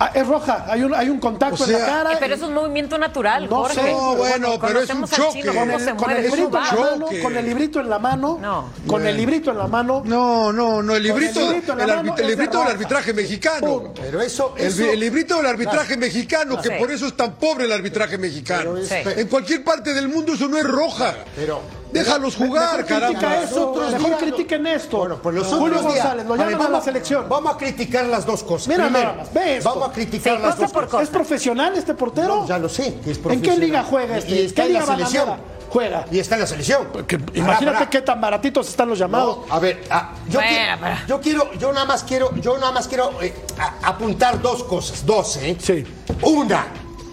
Ah, 0.00 0.11
es 0.12 0.26
roja, 0.26 0.67
hay 0.69 0.83
un, 0.83 0.93
hay 0.93 1.09
un 1.09 1.21
contacto 1.21 1.62
O 1.62 1.67
en 1.67 1.73
la 1.73 1.79
cara. 1.87 2.12
Eh, 2.14 2.17
Pero 2.19 2.35
es 2.35 2.43
un 2.43 2.53
movimiento 2.53 2.99
natural, 2.99 3.49
No 3.49 3.59
Jorge. 3.59 3.81
sé. 3.81 3.93
No, 3.93 4.17
bueno, 4.17 4.59
pero 4.61 4.81
es 4.81 4.91
un 4.91 5.05
choque. 5.07 5.41
chino, 5.41 5.55
con 5.55 5.71
el, 5.71 5.97
con 5.97 6.14
librito 6.14 6.59
en 6.59 6.61
la 6.61 6.69
mano, 6.81 7.07
con 7.23 7.37
el 7.37 7.47
librito 7.47 7.81
en 7.81 7.88
la 7.91 7.99
mano, 7.99 8.38
No. 8.43 8.71
con 8.88 9.07
el 9.07 9.17
librito 9.17 9.50
en 9.53 9.59
la 9.59 9.67
mano. 9.69 10.03
No, 10.05 10.53
no, 10.53 10.83
no, 10.83 10.97
el 10.97 11.03
librito, 11.03 11.38
el 11.41 11.47
librito 11.47 11.73
el, 11.75 11.79
arbit- 11.88 12.19
el 12.21 12.26
de 12.37 12.47
del 12.49 12.57
arbitraje 12.57 13.14
mexicano. 13.14 13.67
Punto. 13.83 13.95
Pero 14.03 14.21
eso, 14.21 14.55
El, 14.59 14.67
eso- 14.67 14.83
el 14.91 14.99
librito 14.99 15.37
del 15.37 15.47
arbitraje 15.47 15.97
mexicano, 15.97 16.61
que 16.61 16.71
Sí. 16.71 16.75
por 16.76 16.91
eso 16.91 17.07
es 17.07 17.17
tan 17.17 17.35
pobre 17.37 17.67
el 17.67 17.73
arbitraje 17.73 18.19
mexicano. 18.19 18.73
Pero 18.75 18.79
es- 18.79 18.88
Sí. 18.88 18.97
En 19.21 19.29
cualquier 19.29 19.62
parte 19.62 19.95
del 19.95 20.09
mundo 20.09 20.35
eso 20.35 20.49
no 20.49 20.59
es 20.59 20.64
roja. 20.64 21.14
Pero- 21.37 21.61
Déjalos 21.94 22.34
jugar, 22.36 22.78
Mejor 22.78 22.84
critica 22.86 23.20
caramba. 23.20 23.42
eso, 23.44 23.70
Otros 23.70 23.92
mejor 23.92 24.06
días- 24.08 24.18
critiquen 24.20 24.66
esto. 24.66 24.96
Bueno, 24.98 25.16
pues 25.22 25.34
los 25.36 25.46
Julio 25.46 25.78
días- 25.80 25.82
González, 25.84 26.26
lo 26.26 26.34
A 26.34 26.36
ver, 26.38 26.50
llaman 26.50 26.66
a 26.66 26.70
la 26.70 26.80
selección. 26.80 27.26
Vamos 27.28 27.54
a 27.54 27.56
criticar 27.56 28.04
las 28.06 28.26
dos 28.26 28.42
cosas. 28.42 28.66
Mira 28.68 28.84
Primero, 28.84 29.04
nada 29.10 29.18
más, 29.22 29.32
ve 29.32 29.56
esto. 29.58 29.70
Vamos 29.70 29.88
a 29.88 29.92
criticar 29.92 30.36
Sí, 30.36 30.42
las 30.42 30.58
dos 30.58 30.72
por 30.72 30.82
cosas. 30.82 30.90
cosa. 30.90 31.02
¿Es 31.04 31.08
profesional 31.10 31.74
este 31.76 31.94
portero? 31.94 32.26
No, 32.42 32.48
ya 32.48 32.58
lo 32.58 32.68
sé, 32.68 32.96
que 33.04 33.12
es 33.12 33.16
¿En 33.18 33.22
qué 33.22 33.22
profesional. 33.22 33.60
liga 33.60 33.84
juega 33.88 34.14
Y 34.16 34.18
este? 34.18 34.44
está 34.46 34.62
¿Qué 34.62 34.66
en 34.68 34.74
la 34.74 34.80
liga 34.80 34.94
selección. 34.96 35.28
juega? 35.70 36.04
Y 36.10 36.18
está 36.18 36.34
en 36.34 36.40
la 36.40 36.46
selección. 36.48 36.86
Pará, 36.92 37.06
imagínate 37.34 37.78
pará. 37.78 37.90
qué 37.90 38.02
tan 38.02 38.20
baratitos 38.20 38.68
están 38.68 38.88
los 38.88 38.98
llamados. 38.98 39.46
No, 39.48 39.54
a 39.54 39.58
ver, 39.60 39.84
ah, 39.88 40.14
yo, 40.28 40.40
Bueno, 40.40 40.50
quiero, 40.50 41.06
yo 41.06 41.20
quiero, 41.20 41.52
yo 41.60 41.72
nada 41.72 41.86
más 41.86 42.02
quiero, 42.02 42.34
yo 42.36 42.58
nada 42.58 42.72
más 42.72 42.88
quiero 42.88 43.22
eh, 43.22 43.32
a- 43.56 43.88
apuntar 43.88 44.42
dos 44.42 44.64
cosas, 44.64 45.06
dos, 45.06 45.36
¿eh? 45.36 45.56
Sí. 45.60 45.84
Una, 46.22 46.66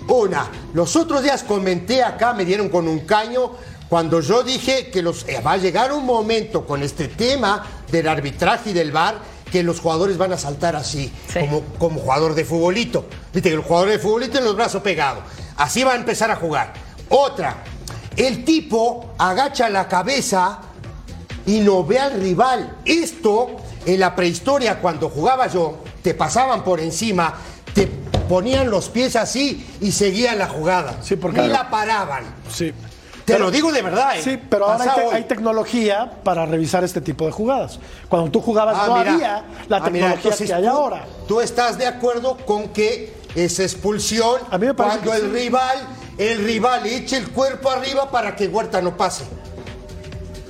una. 0.08 0.48
Los 0.74 0.96
otros 0.96 1.22
días 1.22 1.44
comenté 1.44 2.04
acá, 2.04 2.34
me 2.34 2.46
dieron 2.46 2.68
con 2.70 2.88
un 2.88 3.02
caño 3.02 3.52
cuando 3.92 4.22
yo 4.22 4.42
dije 4.42 4.90
que 4.90 5.02
los, 5.02 5.28
eh, 5.28 5.42
va 5.46 5.52
a 5.52 5.58
llegar 5.58 5.92
un 5.92 6.06
momento 6.06 6.66
con 6.66 6.82
este 6.82 7.10
tema 7.10 7.68
del 7.92 8.08
arbitraje 8.08 8.70
y 8.70 8.74
del 8.74 8.90
VAR 8.94 9.16
que 9.52 9.64
los 9.64 9.82
jugadores 9.82 10.18
van 10.18 10.32
a 10.32 10.38
saltar 10.38 10.78
así, 10.78 11.12
Sí. 11.28 11.40
como, 11.42 11.62
como 11.78 12.00
jugador 12.00 12.34
de 12.34 12.46
futbolito. 12.46 13.06
Viste 13.34 13.50
que 13.50 13.56
el 13.56 13.62
jugador 13.62 13.90
de 13.90 14.00
futbolito 14.00 14.38
en 14.38 14.46
los 14.46 14.56
brazos 14.56 14.82
pegados. 14.82 15.26
Así 15.58 15.84
va 15.84 15.92
a 15.92 15.96
empezar 15.98 16.32
a 16.32 16.38
jugar. 16.38 16.72
Otra, 17.10 17.66
el 18.16 18.46
tipo 18.46 19.14
agacha 19.18 19.68
la 19.70 19.90
cabeza 19.90 20.60
y 21.46 21.60
no 21.60 21.84
ve 21.84 22.00
al 22.00 22.14
rival. 22.22 22.78
Esto, 22.86 23.58
en 23.86 24.00
la 24.00 24.16
prehistoria, 24.16 24.80
cuando 24.80 25.10
jugaba 25.10 25.48
yo, 25.48 25.80
te 26.02 26.14
pasaban 26.14 26.64
por 26.64 26.80
encima, 26.80 27.34
te 27.74 27.88
ponían 28.30 28.72
los 28.72 28.88
pies 28.88 29.18
así 29.18 29.68
y 29.82 29.92
seguían 29.92 30.38
la 30.38 30.48
jugada. 30.48 31.00
Sí, 31.04 31.18
porque- 31.18 31.42
Ni 31.42 31.50
la 31.50 31.70
paraban. 31.70 32.24
Sí. 32.50 32.72
Te 33.32 33.40
lo 33.40 33.52
digo 33.52 33.72
de 33.72 33.82
verdad, 33.82 34.18
¿eh? 34.18 34.22
Sí, 34.24 34.40
pero 34.50 34.66
ahora 34.68 34.84
hay, 34.84 34.90
te- 35.10 35.16
hay 35.16 35.24
tecnología 35.24 36.12
para 36.24 36.46
revisar 36.46 36.84
este 36.84 37.02
tipo 37.02 37.26
de 37.26 37.32
jugadas. 37.32 37.80
Cuando 38.10 38.32
tú 38.32 38.42
jugabas 38.42 38.78
Ah, 38.80 38.86
no 38.88 38.98
mira. 38.98 39.14
había 39.14 39.28
la 39.28 39.78
Ah, 39.78 39.80
mira, 39.80 39.84
tecnología 39.86 40.14
entonces 40.16 40.48
que 40.48 40.54
hay 40.54 40.64
tú- 40.64 40.70
ahora. 40.70 41.06
Tú 41.28 41.42
estás 41.42 41.78
de 41.78 41.88
acuerdo 41.88 42.38
con 42.46 42.70
que 42.70 43.14
esa 43.36 43.64
expulsión, 43.64 44.42
A 44.50 44.58
mí 44.58 44.68
me 44.68 44.74
parece 44.74 45.00
cuando 45.00 45.14
el 45.26 45.32
sí. 45.32 45.38
rival, 45.44 45.78
el 46.18 46.44
rival 46.46 46.86
eche 46.86 47.18
el 47.18 47.30
cuerpo 47.32 47.70
arriba 47.70 48.10
para 48.12 48.36
que 48.36 48.48
Huerta 48.48 48.82
no 48.82 48.96
pase. 48.98 49.24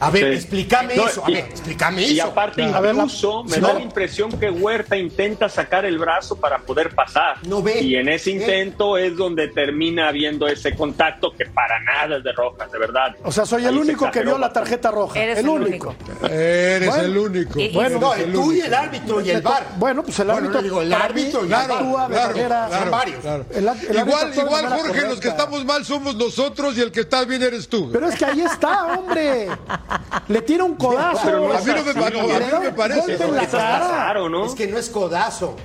A 0.02 0.10
ver, 0.10 0.32
Sí. 0.32 0.38
explícame 0.40 0.96
No, 0.96 1.08
eso, 1.08 1.24
a 1.26 1.30
y- 1.30 1.34
ver, 1.36 1.46
explícame 1.46 2.02
Y 2.02 2.20
eso. 2.20 2.28
aparte, 2.30 2.64
A 2.64 2.80
ver, 2.82 2.96
la- 2.96 3.04
incluso 3.04 3.44
me 3.44 3.58
da 3.58 3.74
la 3.74 3.80
impresión 3.82 4.32
que 4.40 4.50
Huerta 4.50 4.98
intenta 4.98 5.48
sacar 5.48 5.86
el 5.86 6.00
brazo 6.00 6.36
para 6.38 6.58
poder 6.58 6.94
pasar. 6.96 7.38
No 7.48 7.62
ve. 7.62 7.82
Y 7.82 7.96
en 7.96 8.10
ese 8.10 8.32
¿Eh? 8.32 8.34
intento 8.34 8.98
es 8.98 9.16
donde 9.16 9.48
termina 9.50 10.08
habiendo 10.10 10.48
ese 10.48 10.76
contacto 10.76 11.32
que 11.38 11.46
para 11.46 11.80
nada 11.82 12.18
es 12.18 12.24
de 12.24 12.32
roja, 12.34 12.68
de 12.68 12.80
verdad. 12.80 13.16
O 13.24 13.32
sea, 13.32 13.46
soy 13.46 13.62
el 13.64 13.70
Ahí 13.76 13.78
único 13.78 14.10
que 14.10 14.22
vio 14.24 14.38
la 14.40 14.52
tarjeta 14.52 14.90
roja. 14.92 15.20
Eres 15.20 15.38
el 15.38 15.46
el 15.46 15.50
único. 15.52 15.90
único. 15.90 16.28
Eres 16.28 16.90
Bueno. 16.90 17.04
el 17.04 17.18
único. 17.18 17.60
Y- 17.60 17.64
y- 17.66 17.74
Bueno, 17.74 18.00
No, 18.00 18.14
el 18.16 18.34
tú 18.34 18.52
y 18.52 18.60
el 18.62 18.74
árbitro 18.74 19.22
y 19.22 19.30
el 19.30 19.42
VAR. 19.44 19.68
Bueno, 19.78 20.02
pues 20.04 20.20
el 20.20 20.26
Bueno, 20.26 20.40
árbitro. 20.40 20.62
digo, 20.64 20.82
el 20.82 20.94
árbitro 20.94 21.40
y 21.42 21.44
el 21.44 21.48
Claro, 21.50 21.74
actúa 21.76 22.08
claro, 22.08 22.34
claro, 22.34 22.92
varios. 22.92 23.20
claro. 23.22 23.46
El- 23.52 23.58
el 23.58 23.68
árbitro 23.70 24.42
igual, 24.46 24.68
Jorge, 24.70 25.02
los 25.08 25.20
que 25.20 25.28
estamos 25.28 25.64
mal 25.64 25.86
somos 25.86 26.16
nosotros 26.16 26.76
y 26.78 26.82
el 26.82 26.92
que 26.92 27.02
está 27.02 27.24
bien 27.26 27.44
eres 27.44 27.68
tú. 27.70 27.90
Pero 27.92 28.08
es 28.10 28.16
que 28.16 28.26
ahí 28.26 28.42
está, 28.42 28.98
hombre. 28.98 29.48
Le 30.28 30.42
tira 30.42 30.64
un 30.64 30.76
codazo. 30.76 31.22
Pero 31.26 31.40
no 31.48 31.54
a 31.54 31.60
mí 31.62 31.66
no 31.68 31.84
me, 31.84 31.90
así. 31.92 32.00
no, 32.00 32.06
a 32.06 32.10
mí 32.10 32.16
no 32.16 32.28
me 32.28 32.40
Le 32.40 32.50
da 32.52 32.60
un 32.70 32.76
parece. 32.76 33.00
golpe 33.00 33.24
en 33.24 33.36
la 33.36 33.44
Eso 33.44 33.58
está 33.58 33.58
cara. 33.58 33.88
raro, 33.88 34.30
¿no? 34.30 34.46
Es 34.46 34.56
que 34.56 34.68
no 34.68 34.78
es 34.78 34.90
codazo. 34.90 35.56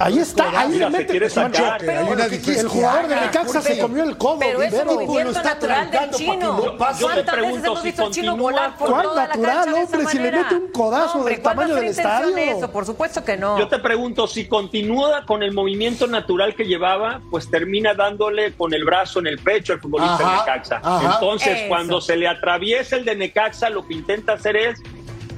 Ahí 0.00 0.18
está, 0.20 0.60
ahí 0.60 0.68
Mira, 0.68 0.88
le 0.88 0.92
se 0.92 0.98
mete. 0.98 1.10
quiere 1.10 1.28
Bueno, 1.28 1.54
sacar. 1.54 1.80
Hay 1.90 2.12
una 2.12 2.24
el 2.26 2.68
jugador 2.68 3.08
de 3.08 3.16
Necaxa 3.16 3.62
se 3.62 3.78
comió 3.80 4.04
el 4.04 4.16
codo. 4.16 4.38
Pero 4.38 4.62
es 4.62 4.72
un 4.72 4.86
movimiento 4.86 5.42
natural 5.42 5.90
del 5.90 6.10
chino. 6.10 6.36
no. 6.36 6.64
Yo 6.64 6.70
te 6.72 6.76
¿Cuántas 6.76 7.34
pregunto, 7.34 7.54
veces 7.56 7.64
hemos 7.66 7.78
si 7.80 7.86
visto 7.88 8.04
al 8.06 8.10
chino 8.12 8.32
continúa- 8.32 8.50
volar 8.52 8.76
por 8.76 8.88
¿Cuál 8.90 9.06
natural, 9.16 9.56
cancha 9.56 9.72
de 9.72 9.82
esa 9.82 9.96
hombre? 9.96 10.12
Si 10.12 10.18
le 10.18 10.32
mete 10.32 10.54
un 10.54 10.68
codazo 10.68 11.06
No, 11.06 11.20
hombre, 11.20 11.34
del 11.34 11.42
¿cuándo 11.42 11.62
tamaño 11.62 11.80
del 11.80 11.90
estadio? 11.90 12.36
Eso, 12.36 12.70
por 12.70 12.86
supuesto 12.86 13.24
que 13.24 13.36
no. 13.36 13.58
Yo 13.58 13.66
te 13.68 13.78
pregunto, 13.80 14.26
si 14.28 14.46
continúa 14.46 15.26
con 15.26 15.42
el 15.42 15.52
movimiento 15.52 16.06
natural 16.06 16.54
que 16.54 16.64
llevaba, 16.64 17.20
pues 17.30 17.50
termina 17.50 17.94
dándole 17.94 18.52
con 18.54 18.72
el 18.74 18.84
brazo 18.84 19.18
en 19.18 19.26
el 19.26 19.38
pecho 19.40 19.72
al 19.72 19.80
futbolista 19.80 20.14
Ajá, 20.14 20.30
de 20.30 20.36
Necaxa. 20.38 20.80
ajá. 20.82 21.14
Entonces, 21.14 21.58
Eso. 21.58 21.68
cuando 21.68 22.00
se 22.00 22.16
le 22.16 22.28
atraviesa 22.28 22.94
el 22.96 23.04
de 23.04 23.16
Necaxa, 23.16 23.68
lo 23.68 23.84
que 23.84 23.94
intenta 23.94 24.34
hacer 24.34 24.56
es, 24.56 24.80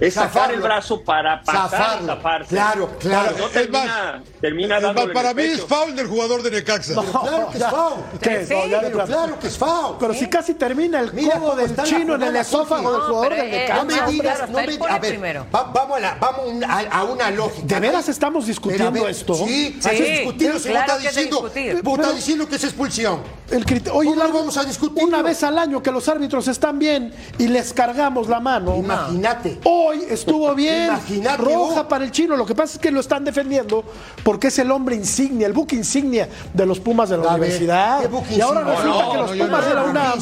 es 0.01 0.15
sacar 0.15 0.31
Zafarlo. 0.33 0.55
el 0.57 0.61
brazo 0.63 1.03
para 1.03 1.43
pasar 1.43 1.71
Zafarlo. 1.71 2.03
y 2.03 2.07
zafarse. 2.07 2.49
Claro, 2.55 2.91
claro. 2.99 3.37
No 3.39 3.47
Es 3.47 3.53
termina, 3.53 3.79
más, 3.85 4.23
termina 4.41 4.77
es 4.79 4.83
más, 4.83 4.97
en 4.97 5.13
para 5.13 5.35
mí 5.35 5.43
es 5.43 5.61
foul 5.61 5.95
del 5.95 6.07
jugador 6.07 6.43
de 6.43 6.51
Necaxa. 6.51 6.95
Claro 6.95 7.49
que 7.51 7.59
es 7.59 7.67
foul. 7.67 7.95
Sí. 8.23 8.55
No, 8.55 8.81
de 8.81 8.91
Pero 8.91 9.05
claro 9.05 9.39
que 9.39 9.47
es 9.47 9.59
foul. 9.59 9.97
Pero 10.01 10.15
si 10.15 10.27
casi 10.29 10.55
termina 10.55 11.01
el 11.01 11.11
codo 11.13 11.57
del 11.57 11.67
está 11.67 11.83
chino 11.85 12.15
en 12.15 12.23
el 12.23 12.37
esófago 12.37 12.91
del 12.93 13.01
No, 13.01 13.07
jugador 13.09 13.33
eh, 13.35 13.51
Necaxa. 13.51 13.75
No 13.75 13.85
me 14.07 14.13
digas, 14.13 14.41
no 14.51 14.57
me 14.59 14.63
a 14.91 14.99
ver, 14.99 15.45
vamos, 15.51 15.97
a, 15.97 16.01
la- 16.01 16.17
vamos 16.21 16.41
a 16.41 16.47
una- 16.47 16.77
a 16.91 17.05
una 17.05 17.31
lógica. 17.31 17.67
¿De 17.67 17.81
veras 17.81 18.09
estamos 18.09 18.47
discutiendo 18.47 18.91
ver, 18.91 19.11
esto? 19.11 19.35
Sí, 19.35 19.79
Sí, 19.81 19.89
que 19.91 20.11
discutirlo, 20.19 20.59
si 20.59 20.69
claro 20.71 20.87
no 20.87 20.93
está 20.93 20.97
es 20.97 21.03
de 21.03 21.09
diciendo, 21.21 21.47
estás 22.01 22.15
diciendo 22.17 22.49
que 22.49 22.57
es 22.57 22.65
expulsión. 22.65 23.21
El 23.51 23.65
Oye, 23.93 24.11
¿Cómo 24.11 24.33
vamos 24.33 24.57
a 24.57 24.65
discutir? 24.65 25.03
Una 25.05 25.23
vez 25.23 25.43
al 25.43 25.59
año 25.59 25.83
que 25.83 25.91
los 25.91 26.09
árbitros 26.09 26.47
están 26.49 26.79
bien 26.79 27.13
y 27.39 27.49
les 27.49 27.73
cargamos 27.73 28.29
la 28.29 28.39
mano. 28.41 28.77
Imagínate. 28.77 29.59
Hoy 29.91 30.05
estuvo 30.09 30.55
bien. 30.55 30.85
Imagínate, 30.87 31.43
roja 31.43 31.75
vos. 31.83 31.87
para 31.89 32.05
el 32.05 32.11
chino. 32.11 32.37
Lo 32.37 32.47
que 32.47 32.55
pasa 32.55 32.75
es 32.75 32.79
que 32.79 32.91
lo 32.91 33.01
están 33.01 33.25
defendiendo 33.25 33.85
porque 34.23 34.49
es 34.49 34.59
el 34.59 34.71
hombre 34.71 34.95
insignia, 34.97 35.47
el 35.47 35.53
buque 35.53 35.77
insignia 35.77 36.29
de 36.55 36.67
los 36.67 36.79
Pumas 36.81 37.09
de 37.09 37.19
la 37.19 37.29
universidad. 37.31 38.01
¿qué 38.01 38.07
buque 38.09 38.35
y 38.37 38.41
ahora 38.41 38.61
insignia? 38.61 38.77
resulta 38.83 39.05
No, 39.05 39.11
que 39.13 39.17
no, 39.19 39.23
los 39.23 39.31
Pumas 39.33 39.63
no. 39.63 39.69
de 39.69 39.75
la 39.75 39.85
UNAM 39.85 40.19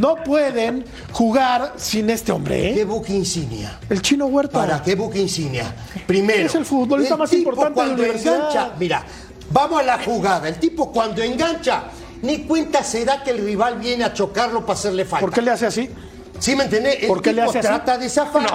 no 0.00 0.14
pueden 0.24 0.84
jugar 1.12 1.74
sin 1.76 2.10
este 2.10 2.32
hombre. 2.32 2.70
¿eh? 2.70 2.74
¿Qué 2.74 2.84
buque 2.84 3.12
insignia? 3.14 3.78
El 3.88 4.02
chino 4.02 4.26
Huerta. 4.26 4.58
¿Para 4.58 4.82
qué 4.82 4.94
buque 4.94 5.18
insignia? 5.20 5.74
Primero. 6.06 6.46
Es 6.46 6.54
el 6.54 6.64
futbolista 6.64 7.16
más 7.16 7.32
importante 7.32 7.80
de 7.80 7.86
la 7.86 7.92
universidad. 7.94 8.36
engancha. 8.36 8.72
Mira, 8.78 9.04
vamos 9.50 9.80
a 9.80 9.84
la 9.84 9.98
jugada. 10.04 10.48
El 10.48 10.58
tipo 10.58 10.92
cuando 10.92 11.22
engancha, 11.22 11.84
ni 12.22 12.38
cuenta 12.44 12.82
se 12.82 13.04
da 13.04 13.22
que 13.22 13.30
el 13.30 13.38
rival 13.44 13.78
viene 13.78 14.04
a 14.04 14.12
chocarlo 14.12 14.60
para 14.62 14.74
hacerle 14.78 15.04
falta. 15.04 15.24
¿Por 15.24 15.32
qué 15.32 15.42
le 15.42 15.50
hace 15.50 15.66
así? 15.66 15.88
¿Sí 16.38 16.54
me 16.54 16.64
entendés? 16.64 17.02
El 17.02 17.08
¿Por 17.08 17.20
qué 17.22 17.32
le 17.32 17.42
hace 17.42 17.58
así? 17.58 17.66
trata 17.68 17.98
de 17.98 18.08
zafar 18.08 18.46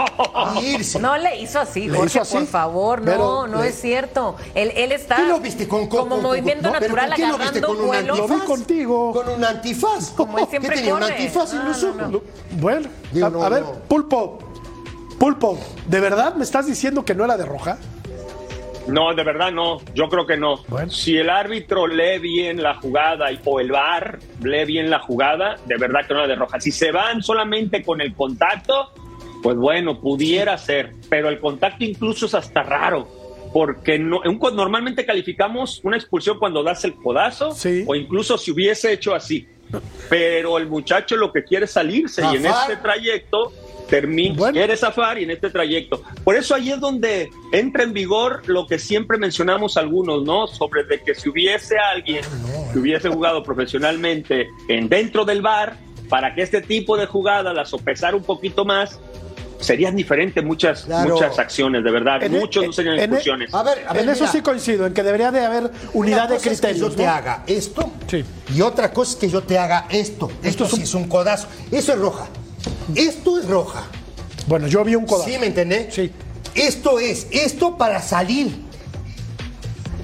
y 0.62 0.66
irse. 0.76 1.00
No 1.00 1.18
le 1.18 1.40
hizo 1.42 1.60
así, 1.60 1.88
¿Le 1.88 1.98
Jorge, 1.98 2.08
hizo 2.14 2.22
así? 2.22 2.38
por 2.38 2.48
favor. 2.48 3.00
No, 3.00 3.06
Pero 3.06 3.48
no 3.48 3.62
le- 3.62 3.70
es 3.70 3.80
cierto. 3.82 4.36
Él, 4.56 4.72
él 4.76 4.92
está 4.94 5.18
¿Qué 5.18 5.24
lo 5.24 5.40
viste 5.40 5.68
con, 5.68 5.88
con- 5.88 6.00
como 6.00 6.16
con- 6.16 6.24
movimiento 6.24 6.70
no, 6.72 6.74
pero 6.80 6.96
natural 6.96 7.10
¿con 7.10 7.16
qué 7.16 7.22
lo 7.24 7.28
viste? 7.38 7.44
agarrando 7.44 7.68
¿Con 7.68 7.80
un 7.82 7.88
vuelo. 7.88 8.08
Lo 8.08 8.16
vi 8.16 8.22
antifaz? 8.34 8.48
contigo. 8.48 9.12
Con 9.14 9.30
un 9.30 9.44
antifaz. 9.44 10.10
Como 10.12 10.38
él 10.40 10.46
¿Qué 10.46 10.50
siempre 10.52 10.76
tenía? 10.78 10.94
¿Un 10.94 11.00
corre. 11.02 11.12
antifaz 11.14 11.52
en 11.54 11.60
No, 11.60 11.66
los 11.66 11.84
no, 11.84 11.90
ojos? 11.90 12.12
no. 12.12 12.22
Bueno, 12.60 12.90
Digo, 13.12 13.28
a, 13.28 13.30
no, 13.30 13.44
a 13.44 13.50
ver, 13.50 13.64
no. 13.64 13.72
Pulpo. 13.88 14.40
Pulpo, 15.20 15.58
¿de 15.88 16.00
verdad 16.00 16.36
me 16.36 16.44
estás 16.44 16.66
diciendo 16.66 17.06
que 17.06 17.16
no 17.16 17.24
era 17.26 17.38
de 17.38 17.46
roja? 17.46 17.78
No, 18.88 19.14
de 19.14 19.24
verdad 19.24 19.52
no. 19.52 19.78
Yo 19.96 20.10
creo 20.10 20.26
que 20.26 20.38
no. 20.38 20.64
Bueno. 20.68 20.92
Si 20.92 21.18
el 21.18 21.30
árbitro 21.30 21.88
lee 21.88 22.20
bien 22.20 22.62
la 22.62 22.76
jugada 22.76 23.32
y- 23.32 23.40
o 23.46 23.60
el 23.60 23.72
VAR 23.72 24.20
lee 24.42 24.66
bien 24.66 24.90
la 24.90 25.00
jugada, 25.00 25.56
de 25.66 25.78
verdad 25.78 26.02
que 26.08 26.14
no 26.14 26.22
la 26.22 26.28
de 26.28 26.36
roja. 26.36 26.60
Si 26.60 26.72
se 26.72 26.92
van 26.92 27.24
solamente 27.24 27.82
con 27.84 28.02
el 28.02 28.14
contacto, 28.14 28.92
pues 29.42 29.56
bueno, 29.56 30.00
pudiera 30.02 30.58
ser. 30.58 30.92
Pero 31.10 31.30
el 31.30 31.40
contacto 31.40 31.84
incluso 31.86 32.26
es 32.26 32.34
hasta 32.36 32.64
raro. 32.64 33.08
Porque 33.54 34.00
no, 34.00 34.22
normalmente 34.54 35.06
calificamos 35.06 35.80
una 35.84 35.96
expulsión 35.96 36.40
cuando 36.40 36.64
das 36.64 36.84
el 36.86 36.96
codazo 36.96 37.52
Sí. 37.52 37.84
o 37.88 37.94
incluso 37.96 38.38
si 38.38 38.52
hubiese 38.52 38.92
hecho 38.92 39.14
así. 39.14 39.48
Pero 40.10 40.58
el 40.58 40.68
muchacho 40.68 41.16
lo 41.16 41.32
que 41.32 41.44
quiere 41.44 41.66
es 41.66 41.72
salirse 41.72 42.22
y 42.34 42.36
en 42.38 42.46
este 42.48 42.78
trayecto 42.78 43.52
termina, 43.90 44.36
Bueno. 44.36 44.54
quiere 44.54 44.76
zafar 44.78 45.20
y 45.20 45.24
en 45.24 45.32
este 45.32 45.50
trayecto. 45.50 46.02
Por 46.24 46.36
eso 46.36 46.56
ahí 46.56 46.72
es 46.72 46.80
donde 46.80 47.30
entra 47.52 47.84
en 47.84 47.94
vigor 47.94 48.42
lo 48.48 48.66
que 48.68 48.80
siempre 48.80 49.18
mencionamos 49.18 49.78
algunos, 49.78 50.24
¿no? 50.24 50.48
Sobre 50.48 50.84
de 50.84 51.02
que 51.02 51.14
si 51.16 51.30
hubiese 51.30 51.78
alguien 51.78 52.22
que 52.72 52.80
hubiese 52.80 53.10
jugado 53.10 53.44
profesionalmente 53.44 54.48
en 54.68 54.90
dentro 54.90 55.26
del 55.26 55.42
bar, 55.42 55.78
para 56.10 56.36
que 56.36 56.42
este 56.44 56.62
tipo 56.62 56.96
de 56.98 57.06
jugadas 57.08 57.54
las 57.56 57.70
sopesara 57.70 58.16
un 58.16 58.24
poquito 58.24 58.66
más, 58.66 59.00
serían 59.60 59.96
diferentes 59.96 60.44
muchas, 60.44 60.84
Claro. 60.84 61.14
muchas 61.16 61.40
acciones, 61.40 61.84
de 61.86 61.90
verdad. 61.92 62.22
En- 62.22 62.34
Muchos 62.34 62.66
no 62.66 62.74
serían 62.74 62.96
en- 62.96 63.02
expulsiones. 63.02 63.54
A 63.54 63.64
ver, 63.64 63.86
a 63.88 63.94
ver, 63.94 64.04
en 64.04 64.10
eso 64.10 64.22
mira. 64.24 64.32
sí 64.34 64.42
coincido, 64.42 64.86
en 64.86 64.94
que 64.94 65.04
debería 65.04 65.32
de 65.32 65.40
haber 65.46 65.72
unidad 65.94 66.28
de 66.28 66.36
cosa 66.36 66.52
es 66.52 66.60
criterios. 66.60 66.90
que 66.90 66.90
yo 66.92 66.96
te 66.98 67.08
haga 67.08 67.44
esto 67.48 67.90
Sí. 68.08 68.26
y 68.54 68.62
otra 68.62 68.92
cosa 68.92 69.12
es 69.14 69.18
que 69.18 69.30
yo 69.30 69.42
te 69.42 69.58
haga 69.58 69.86
esto. 69.90 70.30
Esto, 70.44 70.66
es 70.66 70.74
un- 70.74 70.80
sí 70.80 70.84
es 70.84 70.94
un 70.94 71.08
codazo. 71.08 71.48
Eso 71.72 71.94
es 71.94 72.00
roja. 72.00 72.28
Esto 72.96 73.40
es 73.40 73.48
roja. 73.48 73.84
Bueno, 74.48 74.68
yo 74.68 74.84
vi 74.84 74.96
un 74.96 75.06
codazo. 75.06 75.30
¿Sí 75.30 75.38
me 75.40 75.48
entendés? 75.48 75.94
Sí. 75.94 76.12
Esto 76.56 77.00
es, 77.00 77.28
esto 77.32 77.78
para 77.78 78.02
salir. 78.02 78.64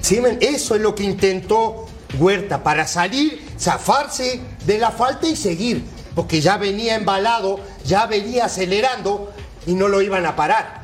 ¿Sí 0.00 0.20
me- 0.20 0.38
Eso 0.40 0.74
es 0.74 0.80
lo 0.80 0.94
que 0.94 1.04
intentó 1.04 1.86
Huerta, 2.18 2.64
para 2.64 2.88
salir, 2.88 3.40
zafarse 3.56 4.40
de 4.66 4.78
la 4.78 4.90
falta 4.90 5.28
y 5.28 5.36
seguir. 5.36 5.84
Porque 6.16 6.40
ya 6.40 6.56
venía 6.56 6.96
embalado, 6.96 7.60
ya 7.84 8.06
venía 8.06 8.46
acelerando 8.46 9.30
y 9.64 9.74
no 9.74 9.86
lo 9.86 10.02
iban 10.02 10.26
a 10.26 10.34
parar. 10.34 10.80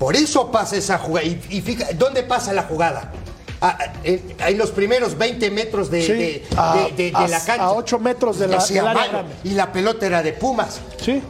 Por 0.00 0.16
eso 0.16 0.50
pasa 0.50 0.76
esa 0.76 0.98
jugada. 0.98 1.26
Y, 1.28 1.40
y 1.50 1.60
fija, 1.60 1.86
¿dónde 1.96 2.24
pasa 2.24 2.52
la 2.52 2.64
jugada? 2.64 3.12
Ah, 3.60 3.78
ah, 3.80 3.92
en, 4.02 4.34
en 4.36 4.58
los 4.58 4.72
primeros 4.72 5.16
20 5.16 5.48
metros 5.52 5.90
de, 5.92 6.02
Sí, 6.04 6.12
de- 6.12 6.44
a- 6.56 6.74
de- 6.76 6.92
de- 7.04 7.10
de 7.12 7.16
a- 7.16 7.28
la 7.28 7.38
cancha. 7.44 7.62
a 7.64 7.72
ocho 7.72 8.00
metros 8.00 8.38
de 8.40 8.48
la- 8.48 8.56
O 8.56 8.60
sea, 8.60 8.82
mano. 8.92 9.22
Y 9.44 9.50
la 9.50 9.72
pelota 9.72 10.06
era 10.06 10.22
de 10.24 10.32
Pumas. 10.32 10.80
Sí. 11.00 11.22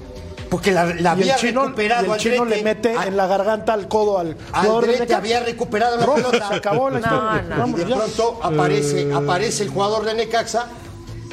Porque 0.55 0.71
la, 0.71 0.85
la 0.85 1.01
Y 1.01 1.07
había 1.07 1.35
el 1.35 1.41
chino, 1.41 1.63
recuperado 1.65 2.07
y 2.07 2.11
el 2.13 2.17
chino 2.19 2.43
Aldrete. 2.45 2.57
le 2.59 2.63
mete 2.63 2.95
Ah, 2.97 3.07
en 3.09 3.17
la 3.17 3.27
garganta 3.27 3.73
al 3.73 3.89
codo 3.89 4.21
al 4.21 4.37
jugador 4.53 4.87
Necaxa. 4.87 5.17
había 5.17 5.41
recuperado 5.41 5.97
la 5.97 6.07
pelota. 6.07 6.47
se 6.49 6.55
acabó 6.55 6.91
la 6.91 7.01
No, 7.01 7.07
historia. 7.07 7.43
no. 7.49 7.57
Y 7.57 7.59
Vamos, 7.59 7.81
de 7.81 7.87
ya. 7.89 7.97
pronto 7.97 8.39
aparece, 8.41 9.13
aparece 9.13 9.63
el 9.65 9.71
jugador 9.71 10.05
de 10.05 10.15
Necaxa 10.15 10.67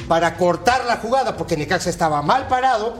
para 0.08 0.36
cortar 0.36 0.84
la 0.86 0.96
jugada, 0.96 1.36
porque 1.36 1.56
Necaxa 1.56 1.88
estaba 1.88 2.20
mal 2.22 2.48
parado. 2.48 2.94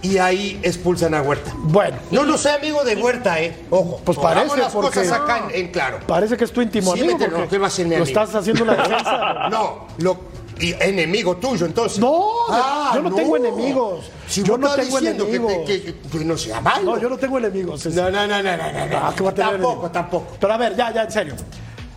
Y 0.00 0.18
ahí 0.18 0.60
expulsan 0.62 1.12
a 1.14 1.22
Huerta. 1.22 1.50
Bueno, 1.56 1.96
No 2.12 2.22
lo 2.22 2.38
sé, 2.38 2.50
amigo 2.50 2.84
de 2.84 2.94
Huerta, 2.94 3.40
¿eh? 3.40 3.66
Ojo, 3.70 4.00
Pues 4.04 4.16
parece, 4.16 4.58
las 4.58 4.72
porque- 4.72 5.00
cosas 5.00 5.10
acá 5.10 5.38
en, 5.52 5.56
en 5.66 5.72
claro. 5.72 5.98
parece 6.06 6.36
que 6.36 6.44
es 6.44 6.52
tu 6.52 6.62
íntimo 6.62 6.94
Sí, 6.94 7.00
amigo. 7.00 7.18
porque 7.18 7.36
no, 7.36 7.48
¿qué 7.48 7.58
va 7.58 7.66
a 7.66 7.70
ser 7.70 7.86
mi 7.86 7.96
Lo 7.96 8.04
amigo? 8.04 8.20
estás 8.20 8.32
haciendo 8.32 8.62
una 8.62 8.74
defensa. 8.76 9.48
No, 9.50 9.88
lo, 9.98 10.16
y 10.60 10.74
enemigo 10.80 11.36
tuyo, 11.36 11.66
entonces. 11.66 11.98
No, 11.98 12.24
Ah, 12.50 12.92
yo 12.94 13.02
no 13.02 13.14
tengo 13.14 13.36
enemigos. 13.36 14.10
Si 14.26 14.42
Yo 14.42 14.58
no 14.58 14.68
tengo 14.74 14.98
diciendo 14.98 15.24
que- 15.26 15.36
enemigos. 15.36 15.66
Que, 15.66 15.82
que- 15.82 15.94
que 16.18 16.24
no 16.24 16.36
sea 16.36 16.60
malo. 16.60 16.84
No, 16.96 16.98
yo 16.98 17.08
no 17.08 17.16
tengo 17.16 17.38
enemigos. 17.38 17.84
es- 17.86 17.94
No, 17.94 18.10
no, 18.10 18.26
no, 18.26 18.42
no, 18.42 18.56
no, 18.56 18.72
no, 18.72 18.86
no. 18.86 18.96
Ah, 18.98 19.14
tampoco, 19.34 19.90
tampoco. 19.90 20.36
Pero 20.40 20.52
a 20.52 20.56
ver, 20.56 20.76
ya, 20.76 20.92
ya, 20.92 21.02
en 21.04 21.10
serio. 21.12 21.34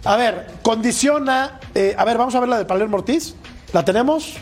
A 0.06 0.16
ver, 0.16 0.48
condiciona. 0.62 1.60
eh, 1.76 1.96
a 1.98 2.04
ver, 2.06 2.18
vamos 2.18 2.34
a 2.36 2.40
ver 2.40 2.50
la 2.50 2.58
de 2.58 2.66
Palermo 2.66 2.98
Ortiz. 2.98 3.36
¿La 3.74 3.84
tenemos? 3.86 4.36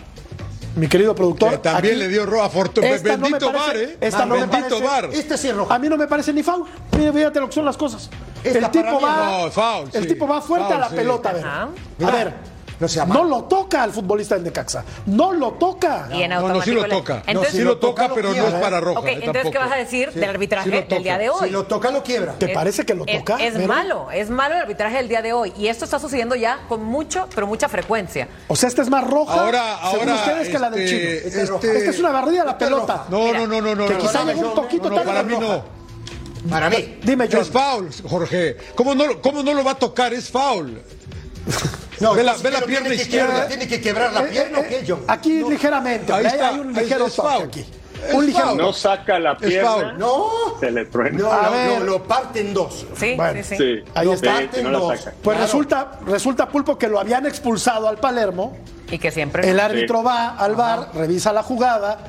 Mi 0.76 0.88
querido 0.88 1.14
productor. 1.16 1.52
Que 1.52 1.58
también 1.58 1.96
Aquí. 1.96 2.04
le 2.04 2.08
dio 2.10 2.26
roja 2.26 2.48
fortuna. 2.50 2.88
Esta 2.88 3.18
no 3.18 3.18
me 3.18 3.24
Bendito 3.32 3.52
parece- 3.52 3.66
VAR, 3.68 3.78
¿eh? 3.78 3.98
Esta 4.02 4.26
no 4.26 4.36
me 4.38 4.48
parece-. 4.48 5.20
Esta 5.20 5.38
sí 5.38 5.48
es 5.50 5.56
roja. 5.56 5.76
A 5.76 5.80
mí 5.80 5.90
no 5.90 5.98
me 5.98 6.08
parece 6.08 6.32
ni 6.32 6.44
foul. 6.44 6.66
Mira, 6.98 7.12
fíjate 7.12 7.40
lo 7.40 7.48
que 7.48 7.54
son 7.56 7.66
las 7.66 7.76
cosas. 7.76 8.10
Esta 8.44 8.60
el 8.60 8.72
tipo 8.72 9.02
va. 9.02 9.42
no, 9.46 9.52
foul, 9.52 9.90
el 9.92 10.04
sí. 10.04 10.08
tipo 10.10 10.28
va 10.28 10.40
fuerte 10.42 10.68
Foul, 10.68 10.78
a 10.78 10.80
la 10.80 10.90
sí. 10.90 10.96
pelota, 10.96 11.30
a 11.30 11.34
ver. 11.34 11.46
Ajá. 11.46 11.62
A 11.64 11.70
Mira, 11.98 12.12
ver. 12.12 12.34
No 12.80 12.88
sea 12.88 13.06
No 13.06 13.24
lo 13.24 13.44
toca 13.44 13.84
al 13.84 13.92
futbolista 13.92 14.36
del 14.36 14.44
Necaxa. 14.46 14.84
No 15.06 15.34
lo 15.34 15.52
toca. 15.54 16.08
Y 16.14 16.24
en 16.24 16.32
No, 16.32 16.48
no, 16.48 16.62
sí 16.62 16.72
lo 16.72 16.86
toca. 16.86 17.24
Entonces, 17.28 17.54
sí 17.54 17.62
lo 17.62 17.78
toca, 17.78 18.08
lo 18.08 18.16
pero 18.16 18.34
no 18.34 18.48
es 18.48 18.54
para 18.56 18.80
roja. 18.80 19.00
ok, 19.00 19.08
eh, 19.08 19.20
entonces, 19.22 19.52
¿qué 19.52 19.58
vas 19.58 19.72
a 19.72 19.76
decir 19.76 20.12
del 20.12 20.30
arbitraje 20.30 20.70
sí 20.70 20.88
del 20.96 21.04
día 21.04 21.18
de 21.18 21.30
hoy? 21.30 21.48
Si 21.48 21.50
lo 21.52 21.66
toca, 21.66 21.92
lo 21.92 22.04
quiebra. 22.04 22.34
¿Te 22.34 22.50
parece 22.50 22.86
que 22.86 22.94
lo 22.94 23.06
Es- 23.06 23.20
toca? 23.20 23.38
Es, 23.44 23.66
malo, 23.68 24.10
es 24.12 24.30
malo 24.30 24.56
el 24.56 24.62
arbitraje 24.62 24.98
del 24.98 25.08
día 25.10 25.22
de 25.22 25.34
hoy. 25.34 25.54
Y 25.58 25.68
esto 25.68 25.86
está 25.86 26.00
sucediendo 26.00 26.36
ya 26.36 26.60
con 26.70 26.84
mucho, 26.84 27.28
pero 27.36 27.48
mucha 27.48 27.68
frecuencia. 27.70 28.28
O 28.48 28.56
sea, 28.56 28.70
esta 28.70 28.82
es 28.82 28.90
más 28.90 29.04
roja. 29.06 29.34
Ahora- 29.46 29.80
según 29.92 30.10
ahora, 30.10 30.22
ustedes, 30.24 30.50
que 30.50 30.60
la 30.60 30.70
del 30.70 30.84
este, 30.84 31.30
chino. 31.32 31.56
este- 31.56 31.78
Esta 31.78 31.90
es 31.90 32.00
una 32.00 32.10
barrida 32.12 32.42
a 32.44 32.46
la 32.46 32.58
pelota. 32.58 33.06
No, 33.10 33.34
no, 33.34 33.46
no, 33.48 33.62
no, 33.62 33.76
no. 33.76 33.88
que 33.88 33.98
quizá 33.98 34.24
llegó 34.24 34.50
un 34.50 34.56
poquito 34.56 34.90
no, 34.90 34.96
tarde. 34.96 35.08
para 35.08 35.24
mí 35.24 35.36
no. 35.40 35.64
Para 36.50 36.70
mí. 36.70 37.00
Dime, 37.04 37.28
John. 37.30 37.42
Es 37.42 37.50
foul, 37.50 37.90
Jorge. 38.10 38.56
¿Cómo 38.74 38.96
no, 38.96 39.22
¿Cómo 39.22 39.44
no 39.44 39.54
lo 39.54 39.64
va 39.64 39.72
a 39.72 39.76
tocar? 39.76 40.14
Es 40.14 40.30
foul. 40.30 40.82
No, 42.00 42.14
Ve 42.14 42.24
la- 42.24 42.34
ve 42.38 42.50
pierna 42.66 42.88
tiene 42.90 42.96
que 42.98 43.02
izquierda. 43.04 43.28
quebrar- 43.34 43.48
¿Tiene 43.48 43.68
que 43.68 43.82
quebrar 43.82 44.14
la 44.14 44.22
Eh, 44.22 44.28
pierna 44.32 44.58
eh, 44.60 44.62
o 44.62 44.70
qué, 44.70 44.84
John? 44.88 45.02
Aquí 45.08 45.44
ligeramente. 45.44 46.14
Ahí 46.14 46.26
hay- 46.26 46.32
está, 46.32 46.50
hay 46.50 46.60
un 46.60 46.74
ligero 46.74 47.08
es 47.08 47.16
toque 47.16 47.28
aquí. 47.44 47.66
Es 48.08 48.14
un 48.14 48.26
ligero 48.26 48.46
foul. 48.48 48.58
No 48.58 48.72
saca 48.74 49.20
la 49.20 49.36
pierna. 49.38 49.92
No. 49.94 50.30
se 50.60 50.72
le 50.72 50.86
truena. 50.86 51.18
No, 51.20 51.32
A 51.32 51.44
lo, 51.48 51.52
ver. 51.52 51.80
lo- 51.80 51.86
lo 51.86 52.04
parte 52.04 52.40
en 52.40 52.54
dos. 52.54 52.86
Sí, 52.98 53.16
Bueno, 53.16 53.44
sí, 53.44 53.56
sí. 53.58 53.84
Ahí 53.94 54.08
sí, 54.08 54.14
está. 54.14 54.62
no 54.64 54.72
la 54.72 54.80
Dos. 54.80 55.00
Pues 55.00 55.12
Claro. 55.22 55.40
resulta, 55.42 55.92
resulta, 56.06 56.48
Pulpo, 56.48 56.78
que 56.78 56.88
lo 56.88 57.00
habían 57.00 57.26
expulsado 57.26 57.88
al 57.90 57.98
Palermo. 57.98 58.58
Y 58.90 58.98
que 58.98 59.12
siempre. 59.12 59.50
El 59.50 59.60
árbitro 59.60 60.02
va 60.02 60.30
al 60.38 60.56
bar, 60.56 60.92
revisa 60.96 61.32
la 61.34 61.44
jugada, 61.44 62.00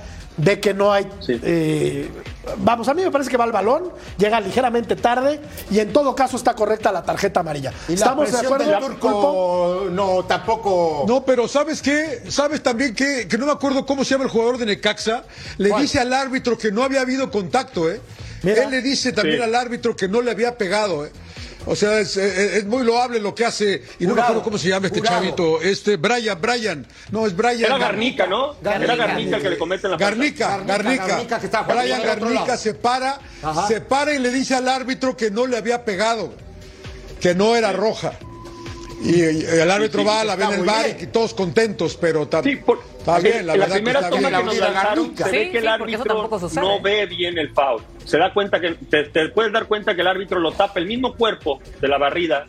ve 0.43 0.61
que 0.61 0.75
no 0.75 0.93
hay. 0.93 1.07
Sí. 1.21 1.39
eh, 1.43 2.11
vamos, 2.59 2.89
a 2.89 2.95
mí 2.95 3.03
me 3.03 3.11
parece 3.11 3.31
que 3.31 3.37
va 3.37 3.45
al 3.45 3.53
balón, 3.53 3.93
llega 4.19 4.41
ligeramente 4.41 4.97
tarde 4.97 5.41
y 5.71 5.79
en 5.79 5.93
todo 5.93 6.15
caso 6.15 6.37
está 6.37 6.55
correcta 6.55 6.91
la 6.93 7.03
tarjeta 7.03 7.41
amarilla. 7.41 7.73
Y 7.89 7.93
la 7.93 7.95
¿Estamos 7.95 8.33
de 8.33 8.39
acuerdo, 8.39 8.71
del 8.71 8.79
Pulpo? 8.81 8.99
turco, 8.99 9.87
no, 9.91 10.25
tampoco. 10.25 11.05
No, 11.07 11.25
pero 11.25 11.47
¿sabes 11.49 11.83
qué? 11.83 12.23
¿Sabes 12.29 12.63
también 12.63 12.95
que, 12.95 13.29
que 13.29 13.39
no 13.39 13.47
me 13.47 13.53
acuerdo 13.53 13.85
cómo 13.87 14.05
se 14.05 14.13
llama 14.15 14.25
el 14.25 14.31
jugador 14.31 14.59
de 14.59 14.67
Necaxa? 14.67 15.25
Le 15.59 15.69
¿Cuál? 15.71 15.83
dice 15.83 15.99
al 16.01 16.13
árbitro 16.13 16.57
que 16.59 16.73
no 16.73 16.83
había 16.83 17.03
habido 17.03 17.31
contacto, 17.31 17.91
¿eh? 17.91 18.01
Mira. 18.43 18.65
Él 18.65 18.71
le 18.71 18.81
dice 18.81 19.13
también 19.13 19.37
Sí. 19.37 19.43
al 19.43 19.55
árbitro 19.55 19.95
que 19.95 20.09
no 20.09 20.23
le 20.23 20.31
había 20.31 20.57
pegado, 20.57 21.05
¿eh? 21.05 21.11
O 21.67 21.77
sea, 21.77 21.99
es, 22.01 22.17
es- 22.17 22.55
es 22.55 22.65
muy 22.65 22.85
loable 22.85 23.21
lo 23.21 23.35
que 23.35 23.45
hace. 23.45 23.83
Y 23.99 24.07
no 24.07 24.15
me 24.15 24.23
acuerdo 24.23 24.43
cómo 24.43 24.57
se 24.59 24.69
llama 24.69 24.87
este 24.87 25.01
jurado. 25.01 25.17
chavito. 25.21 25.61
Este, 25.61 25.97
Brian, 25.97 26.41
Brian. 26.41 26.87
No, 27.11 27.27
es 27.27 27.37
Brian. 27.37 27.65
Era 27.65 27.77
Gar- 27.77 27.81
Garnica, 27.81 28.27
¿no? 28.27 28.57
Garnica. 28.63 28.93
Era 28.95 29.07
Garnica 29.07 29.37
el 29.37 29.43
que 29.43 29.51
le 29.51 29.59
cometen 29.59 29.91
la. 29.91 29.97
Garnica, 29.99 30.49
Garnica, 30.49 30.73
Garnica. 30.77 31.07
Garnica, 31.07 31.39
que 31.41 31.47
está 31.47 31.59
jugando 31.65 31.83
Brian 31.83 32.03
Garnica 32.03 32.57
se 32.57 32.75
para, 32.75 33.21
Ajá. 33.43 33.67
se 33.69 33.81
para 33.83 34.15
y 34.15 34.19
le 34.19 34.31
dice 34.31 34.55
al 34.55 34.69
árbitro 34.69 35.17
que 35.17 35.31
no 35.31 35.47
le 35.47 35.57
había 35.59 35.85
pegado, 35.85 36.33
que 37.21 37.35
no 37.35 37.55
era 37.57 37.73
roja. 37.73 38.13
Y, 39.03 39.15
y 39.21 39.45
el 39.45 39.71
árbitro 39.71 40.01
Sí, 40.03 40.07
sí, 40.09 40.15
va, 40.15 40.25
la 40.25 40.37
ve 40.37 40.45
en 40.45 40.51
está 40.51 40.61
el 40.61 40.67
bar 40.67 40.85
bien. 40.85 40.99
y 41.01 41.07
todos 41.07 41.33
contentos, 41.35 41.97
pero 42.01 42.29
ta- 42.29 42.43
Sí, 42.43 42.57
por- 42.57 42.83
está 43.17 43.29
bien, 43.29 43.47
la 43.47 43.53
en 43.55 43.59
la 43.61 43.65
verdad 43.67 43.67
que 43.77 43.81
primera 43.83 44.01
está 44.01 44.11
toma 44.11 44.29
bien. 44.29 44.41
que 44.41 44.47
nos 44.47 44.59
lanzaron, 44.59 45.17
se 45.17 45.25
Sí, 45.25 45.31
ve 45.31 45.51
que 45.51 45.57
el 45.59 45.63
sí, 45.65 45.69
árbitro 45.69 46.31
no 46.55 46.81
ve 46.83 47.07
bien 47.07 47.39
el 47.39 47.51
foul. 47.51 47.83
Se 48.05 48.19
da 48.19 48.33
cuenta 48.33 48.61
que 48.61 48.71
te, 48.91 49.05
te 49.05 49.29
puedes 49.29 49.53
dar 49.53 49.67
cuenta 49.67 49.95
que 49.95 50.01
el 50.01 50.07
árbitro 50.07 50.39
lo 50.41 50.53
tapa 50.53 50.79
el 50.81 50.87
mismo 50.87 51.15
cuerpo 51.15 51.61
de 51.81 51.89
la 51.89 51.99
barrida, 51.99 52.47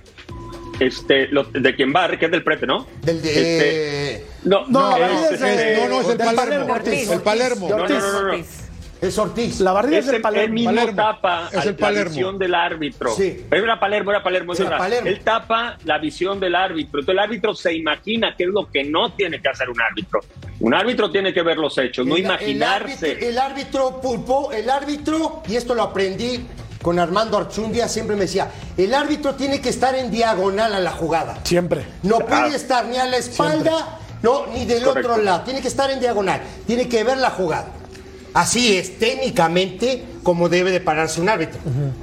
este, 0.79 1.27
lo- 1.27 1.43
de 1.43 1.75
quien 1.75 1.93
barre, 1.93 2.17
que 2.17 2.25
es 2.25 2.31
del 2.31 2.43
prete, 2.43 2.65
¿no? 2.65 2.87
Del 3.03 3.21
de. 3.21 3.29
Este, 3.29 4.25
no, 4.45 4.65
No, 4.67 4.91
la 4.91 4.97
barrida 4.97 5.25
es, 5.27 5.31
es 5.33 5.39
de- 5.41 5.73
Es- 5.73 5.79
no, 5.81 5.89
no, 5.89 6.01
es 6.01 6.09
el 6.09 6.17
Palermo. 6.17 6.73
Ortiz. 6.73 7.09
El 7.11 7.21
Palermo. 7.21 7.69
No, 7.69 7.77
no, 7.77 7.87
no, 7.87 7.99
no, 7.99 8.21
no. 8.23 8.29
Ortiz. 8.31 8.70
Es 9.01 9.17
Ortiz. 9.17 9.59
La 9.59 9.71
barrida 9.71 9.97
es 9.97 10.07
el, 10.07 10.21
Palermo. 10.21 10.45
él 10.45 10.51
mismo 10.53 10.69
Palermo. 10.69 10.95
tapa 10.95 11.49
Es 11.51 11.65
el 11.65 11.75
Palermo. 11.75 12.03
la 12.03 12.09
visión 12.09 12.37
del 12.37 12.53
árbitro. 12.55 13.15
Sí. 13.15 13.45
Era 13.49 13.79
Palermo, 13.79 14.11
era 14.11 14.21
Palermo. 14.23 14.53
verdad. 14.53 14.77
Palermo. 14.77 15.09
Él 15.09 15.21
tapa 15.21 15.77
la 15.85 15.97
visión 15.97 16.39
del 16.39 16.53
árbitro. 16.53 16.99
Entonces 16.99 17.13
el 17.13 17.19
árbitro 17.19 17.55
se 17.55 17.73
imagina 17.73 18.35
qué 18.37 18.43
es 18.43 18.49
lo 18.49 18.69
que 18.69 18.83
no 18.83 19.11
tiene 19.13 19.41
que 19.41 19.49
hacer 19.49 19.69
un 19.69 19.81
árbitro. 19.81 20.19
Un 20.59 20.75
árbitro 20.75 21.09
tiene 21.09 21.33
que 21.33 21.41
ver 21.41 21.57
los 21.57 21.75
hechos, 21.79 22.05
no 22.05 22.15
imaginarse. 22.15 23.13
El 23.13 23.17
árbitro, 23.17 23.27
el 23.27 23.37
árbitro 23.39 24.01
pulpo, 24.01 24.51
el 24.51 24.69
árbitro, 24.69 25.41
y 25.47 25.55
esto 25.55 25.73
lo 25.73 25.81
aprendí 25.81 26.45
con 26.83 26.99
Armando 26.99 27.37
Archundia, 27.37 27.87
siempre 27.87 28.15
me 28.15 28.23
decía, 28.23 28.51
el 28.77 28.93
árbitro 28.93 29.33
tiene 29.33 29.59
que 29.61 29.69
estar 29.69 29.95
en 29.95 30.11
diagonal 30.11 30.73
a 30.75 30.79
la 30.79 30.91
jugada. 30.91 31.39
Siempre. 31.43 31.85
No 32.03 32.19
puede 32.19 32.55
estar 32.55 32.85
ni 32.85 32.97
a 32.97 33.05
la 33.05 33.17
espalda, 33.17 33.99
no, 34.21 34.45
ni 34.47 34.65
del 34.65 34.83
Correcto. 34.83 35.11
otro 35.13 35.23
lado. 35.23 35.41
Tiene 35.41 35.61
que 35.61 35.67
estar 35.67 35.89
en 35.89 35.99
diagonal. 35.99 36.41
Tiene 36.67 36.87
que 36.87 37.03
ver 37.03 37.17
la 37.17 37.31
jugada. 37.31 37.67
Así 38.33 38.77
es, 38.77 38.97
técnicamente, 38.97 40.05
como 40.23 40.47
debe 40.47 40.71
de 40.71 40.79
pararse 40.79 41.19
un 41.19 41.29
árbitro. 41.29 41.59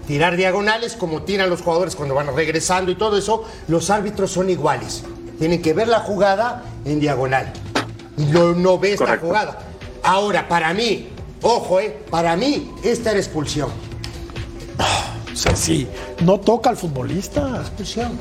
Tirar 0.06 0.36
diagonales 0.36 0.94
como 0.94 1.22
tiran 1.22 1.48
los 1.48 1.62
jugadores 1.62 1.96
cuando 1.96 2.14
van 2.14 2.34
regresando 2.34 2.90
y 2.90 2.96
todo 2.96 3.16
eso, 3.16 3.44
los 3.68 3.88
árbitros 3.90 4.30
son 4.30 4.50
iguales. 4.50 5.04
Tienen 5.38 5.62
que 5.62 5.72
ver 5.72 5.88
la 5.88 6.00
jugada 6.00 6.64
en 6.84 7.00
diagonal. 7.00 7.52
Y 8.16 8.24
no, 8.24 8.52
no 8.52 8.78
ves 8.78 8.98
la 9.00 9.06
Correcto. 9.06 9.26
jugada. 9.26 9.58
Ahora, 10.02 10.48
para 10.48 10.74
mí, 10.74 11.08
ojo, 11.42 11.80
eh, 11.80 12.04
para 12.10 12.36
mí, 12.36 12.72
esta 12.82 13.10
era 13.10 13.20
expulsión. 13.20 13.70
O 15.32 15.36
sea, 15.36 15.54
sí, 15.54 15.86
no 16.24 16.40
toca 16.40 16.70
al 16.70 16.76
futbolista. 16.76 17.58
Expulsión. 17.60 18.18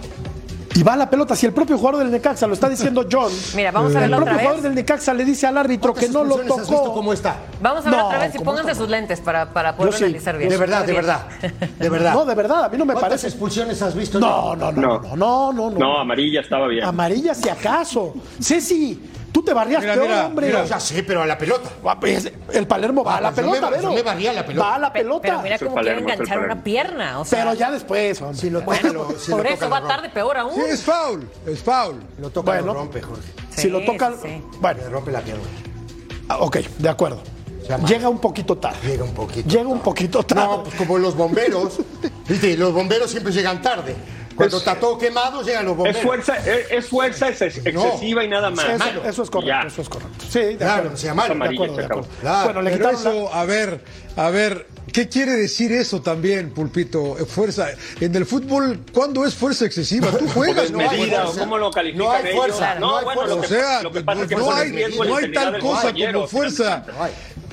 Y 0.77 0.83
va 0.83 0.95
la 0.95 1.09
pelota. 1.09 1.35
Si 1.35 1.45
el 1.47 1.53
propio 1.53 1.75
jugador 1.75 2.03
del 2.03 2.11
Necaxa 2.11 2.45
lo 2.45 2.53
está 2.53 2.69
diciendo 2.69 3.07
John. 3.11 3.31
Mira, 3.55 3.71
vamos 3.71 3.95
a 3.95 4.05
el 4.05 4.11
propio 4.11 4.25
otra 4.25 4.33
jugador 4.35 4.53
vez. 4.57 4.63
del 4.63 4.75
Necaxa 4.75 5.11
le 5.15 5.25
dice 5.25 5.47
al 5.47 5.57
árbitro 5.57 5.91
que 5.91 6.01
¿Cuántas 6.01 6.13
no 6.13 6.23
lo 6.23 6.35
expulsiones 6.35 6.61
has 6.61 6.69
visto 6.69 6.83
tocó. 6.83 6.93
cómo 6.93 7.13
está? 7.13 7.35
Vamos 7.61 7.85
a 7.85 7.89
ver 7.89 7.99
No, 7.99 8.05
otra 8.05 8.19
vez 8.19 8.35
y 8.35 8.37
¿cómo 8.37 8.45
pónganse 8.51 8.71
está? 8.71 8.83
sus 8.83 8.89
lentes 8.91 9.19
para, 9.19 9.51
para 9.53 9.75
poder 9.75 9.93
sí. 9.93 10.03
analizar 10.03 10.37
bien. 10.37 10.49
De 10.51 10.57
verdad, 10.57 10.85
de 10.85 10.93
verdad. 10.93 11.21
De 11.79 11.89
verdad. 11.89 12.13
No, 12.13 12.25
de 12.25 12.35
verdad, 12.35 12.65
a 12.65 12.69
mí 12.69 12.77
no 12.77 12.85
me 12.85 12.93
¿Cuántas 12.93 13.09
parece. 13.09 13.27
expulsiones 13.27 13.81
has 13.81 13.95
visto? 13.95 14.19
No, 14.19 14.55
no, 14.55 14.71
no, 14.71 14.81
no, 14.81 14.99
No. 14.99 15.15
no, 15.15 15.53
no, 15.53 15.69
no. 15.71 15.79
No, 15.79 15.99
amarilla 15.99 16.41
estaba 16.41 16.67
bien. 16.67 16.83
Amarilla 16.85 17.33
si 17.33 17.49
acaso. 17.49 18.13
Ceci, 18.39 19.01
tú 19.31 19.43
te 19.43 19.53
barrías 19.53 19.81
Mira, 19.81 19.93
peor, 19.93 20.07
mira, 20.07 20.25
hombre. 20.25 20.47
mira. 20.47 20.65
Ya 20.65 20.79
sé, 20.79 21.03
pero 21.03 21.21
a 21.21 21.25
la 21.27 21.37
pelota. 21.37 21.69
Pues, 21.99 22.31
El 22.53 22.67
Palermo 22.67 23.03
va 23.03 23.17
a 23.17 23.21
la 23.21 23.31
pues 23.31 23.45
yo 23.45 23.51
pelota, 23.51 23.69
me- 23.69 23.77
Vero. 23.77 23.89
yo 23.89 23.95
me 23.95 24.01
barría 24.03 24.31
a 24.31 24.33
la 24.33 24.45
pelota. 24.45 24.67
Va 24.67 24.75
a 24.75 24.79
la 24.79 24.93
Pe- 24.93 24.99
pelota. 24.99 25.21
Pero 25.21 25.41
mira 25.41 25.59
cómo 25.59 25.75
quiere 25.75 25.99
enganchar 25.99 26.39
una 26.39 26.63
pierna. 26.63 27.19
O 27.19 27.25
sea, 27.25 27.39
Pero 27.43 27.53
ya 27.55 27.71
después, 27.71 28.21
hombre. 28.21 28.37
Si 28.37 28.49
lo 28.49 28.61
toca, 28.61 28.81
lo, 28.89 29.11
si 29.19 29.31
por 29.31 29.43
lo 29.43 29.49
eso 29.49 29.55
toca, 29.59 29.67
va 29.69 29.79
lo 29.81 29.87
tarde 29.87 30.09
peor 30.09 30.37
aún. 30.37 30.53
Sí, 30.55 30.61
es 30.69 30.83
foul, 30.83 31.29
es 31.45 31.61
foul. 31.61 32.01
Lo 32.19 32.29
toca, 32.29 32.51
Bueno. 32.51 32.67
lo 32.67 32.73
rompe, 32.75 33.01
Jorge. 33.01 33.21
si 33.55 33.69
lo 33.69 33.83
toca. 33.85 34.13
sí. 34.21 34.41
Bueno, 34.59 34.79
Le 34.81 34.89
rompe 34.89 35.11
la 35.11 35.21
pierna. 35.21 35.43
ah, 36.29 36.37
ok, 36.39 36.57
de 36.77 36.89
acuerdo. 36.89 37.21
Llega 37.85 38.07
un 38.07 38.19
poquito 38.19 38.57
tarde. 38.57 38.77
Llega 38.87 39.03
un 39.03 39.13
poquito. 39.13 39.49
Llega 39.49 39.67
un 39.67 39.79
poquito 39.81 40.23
tarde. 40.23 40.41
No, 40.41 40.63
pues 40.63 40.75
como 40.75 40.97
los 40.97 41.15
bomberos. 41.17 41.79
Viste, 42.29 42.55
los 42.55 42.71
bomberos 42.71 43.11
siempre 43.11 43.33
llegan 43.33 43.61
tarde. 43.61 43.93
Cuando 44.37 44.57
Es- 44.57 44.61
está 44.61 44.79
todo 44.79 44.97
quemado, 44.97 45.41
llegan 45.41 45.65
los 45.65 45.75
bomberos. 45.75 45.97
Es 45.99 46.05
fuerza, 46.05 46.37
es, 46.37 46.71
es 46.71 46.85
fuerza 46.87 47.27
ex- 47.29 47.41
excesiva 47.41 48.23
y 48.23 48.27
nada 48.29 48.49
más. 48.51 48.65
eso, 48.65 48.77
malo. 48.77 49.03
eso 49.03 49.23
es 49.23 49.29
correcto, 49.29 49.47
Ya. 49.61 49.67
eso 49.67 49.81
es 49.81 49.89
correcto. 49.89 50.25
Sí, 50.29 50.39
de 50.39 50.57
Claro, 50.57 50.73
acuerdo. 50.75 50.97
se 50.97 51.05
llama 51.07 51.25
De 51.25 51.31
amarilla, 51.31 51.55
acuerdo, 51.55 51.75
se 51.75 51.79
de 51.81 51.85
acabó. 51.85 52.01
acuerdo. 52.01 52.21
Claro, 52.21 52.43
bueno, 52.45 52.61
le 52.61 52.71
quitaron 52.71 52.93
la- 53.03 53.09
eso, 53.09 53.33
a 53.33 53.45
ver, 53.45 53.83
a 54.15 54.29
ver, 54.29 54.67
¿qué 54.93 55.09
quiere 55.09 55.31
decir 55.33 55.71
eso 55.71 56.01
también, 56.01 56.51
Pulpito? 56.51 57.15
Fuerza. 57.27 57.69
En 57.99 58.15
el 58.15 58.25
fútbol, 58.25 58.79
¿cuándo 58.93 59.25
es 59.25 59.33
fuerza 59.35 59.65
excesiva? 59.65 60.11
Tú 60.11 60.27
juegas, 60.33 60.69
¿no? 60.71 60.79
fuerza. 60.81 61.27
¿o 61.27 61.33
¿cómo 61.35 61.57
lo 61.57 61.71
califican 61.71 62.05
No 62.07 62.11
hay 62.13 62.23
ellos? 62.27 62.35
fuerza, 62.37 62.75
no, 62.75 62.87
no 62.87 62.97
hay 62.99 63.05
bueno, 63.05 63.21
fuerza. 63.21 63.35
lo 63.35 63.41
O 63.41 63.47
sea, 63.47 63.81
lo 63.83 63.91
que 63.91 64.01
pasa 64.01 64.21
es 64.21 64.27
que 64.27 64.35
no 64.35 64.51
hay, 64.53 64.71
la 64.71 65.05
no 65.05 65.15
hay 65.15 65.31
tal 65.31 65.59
cosa 65.59 65.93
como 66.13 66.27
fuerza. 66.27 66.85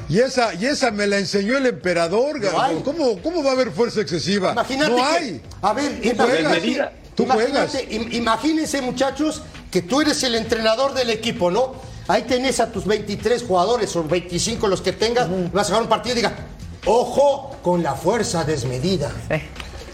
Y 0.09 0.19
esa, 0.21 0.55
y 0.55 0.67
esa 0.67 0.91
me 0.91 1.07
la 1.07 1.19
enseñó 1.19 1.57
el 1.57 1.67
emperador, 1.67 2.41
No. 2.41 2.83
¿Cómo, 2.85 3.21
¿Cómo 3.23 3.43
va 3.43 3.51
a 3.51 3.53
haber 3.55 3.71
fuerza 3.71 4.01
excesiva? 4.01 4.53
Imagínate 4.53 4.91
no 4.91 4.97
que- 4.97 5.03
hay. 5.03 5.43
A 5.63 5.73
ver, 5.73 6.01
Tú 6.03 6.17
juegas. 6.25 6.91
Tú 7.15 7.27
juegas. 7.27 7.75
im- 7.91 8.13
imagínense, 8.15 8.83
muchachos, 8.83 9.43
que 9.71 9.83
tú 9.83 10.01
eres 10.01 10.23
el 10.25 10.35
entrenador 10.35 10.95
del 10.95 11.11
equipo, 11.11 11.51
¿no? 11.51 11.75
Ahí 12.09 12.23
tenés 12.23 12.61
a 12.61 12.71
tus 12.71 12.85
23 12.87 13.43
jugadores 13.45 13.95
o 13.97 14.05
25 14.05 14.69
los 14.69 14.81
que 14.83 14.93
tengas, 14.93 15.29
vas 15.53 15.67
a 15.67 15.69
jugar 15.69 15.83
un 15.83 15.89
partido 15.89 16.13
y 16.15 16.17
diga, 16.17 16.35
ojo 16.85 17.57
con 17.63 17.83
la 17.83 17.95
fuerza 17.95 18.45
desmedida. 18.45 19.11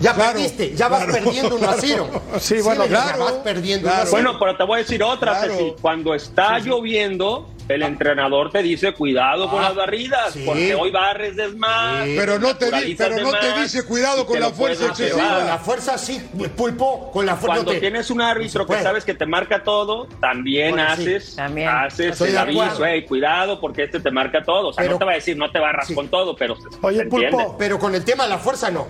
Ya 0.01 0.15
Claro, 0.15 0.33
perdiste, 0.33 0.75
ya 0.75 0.89
vas 0.89 1.05
perdiendo 1.05 1.57
1 1.57 1.69
a 1.71 1.75
0. 1.79 2.23
Sí, 2.41 2.61
bueno, 2.63 2.85
claro, 2.87 3.19
ya 3.19 3.25
vas 3.25 3.33
perdiendo 3.45 3.87
1 3.89 3.91
a 3.91 4.01
claro. 4.01 4.11
0. 4.11 4.23
Bueno, 4.23 4.39
pero 4.41 4.57
te 4.57 4.65
voy 4.65 4.75
a 4.77 4.79
decir 4.83 5.03
otra, 5.03 5.33
Claro. 5.39 5.53
Ceci. 5.53 5.75
Cuando 5.83 6.15
está 6.15 6.59
lloviendo, 6.59 7.51
el 7.69 7.83
entrenador 7.83 8.51
te 8.51 8.63
dice 8.63 8.93
cuidado 8.95 9.49
con 9.51 9.61
Ah, 9.61 9.69
las 9.69 9.75
barridas, 9.77 10.33
sí. 10.33 10.43
porque 10.47 10.75
hoy 10.75 10.91
barres 10.91 11.37
de 11.37 11.49
más. 11.49 12.03
Pero 12.05 12.39
no 12.39 12.57
te, 12.57 12.71
di- 12.71 12.95
pero 12.95 13.21
no 13.21 13.31
te 13.39 13.61
dice 13.61 13.85
cuidado 13.85 14.27
con 14.27 14.41
la 14.41 14.51
fuerza 14.51 14.87
excesiva. 14.87 15.37
Con 15.37 15.47
la 15.47 15.59
fuerza 15.59 15.99
sí, 15.99 16.19
pulpo, 16.57 17.11
con 17.13 17.27
la 17.27 17.37
fuerza. 17.37 17.47
Cuando 17.57 17.65
no 17.73 17.75
te- 17.75 17.81
tienes 17.81 18.11
un 18.11 18.23
árbitro 18.23 18.65
que 18.65 18.69
puede. 18.69 18.83
sabes 18.83 19.05
que 19.05 19.15
te 19.15 19.27
marca 19.27 19.63
todo, 19.63 20.07
también 20.21 20.71
Bueno, 20.77 20.89
sí. 20.97 21.03
haces, 21.03 21.37
También. 21.37 21.69
haces 21.69 22.21
el 22.23 22.39
aviso, 22.39 22.85
hey, 22.85 23.05
cuidado 23.07 23.61
porque 23.61 23.85
este 23.85 24.01
te 24.01 24.11
marca 24.11 24.43
todo. 24.43 24.69
O 24.69 24.73
sea, 24.73 24.83
Pero- 24.83 24.95
no 24.95 24.99
te 24.99 25.05
va 25.05 25.13
a 25.13 25.17
decir, 25.17 25.37
no 25.37 25.51
te 25.53 25.59
barras 25.61 25.87
Sí. 25.87 25.95
con 25.95 26.09
todo, 26.09 26.35
pero 26.35 26.57
se, 26.57 26.63
Oye. 26.83 27.05
Pulpo. 27.05 27.57
Pero 27.59 27.79
con 27.79 27.95
el 27.95 28.03
tema 28.05 28.25
de 28.25 28.31
la 28.31 28.39
fuerza 28.39 28.71
no. 28.71 28.89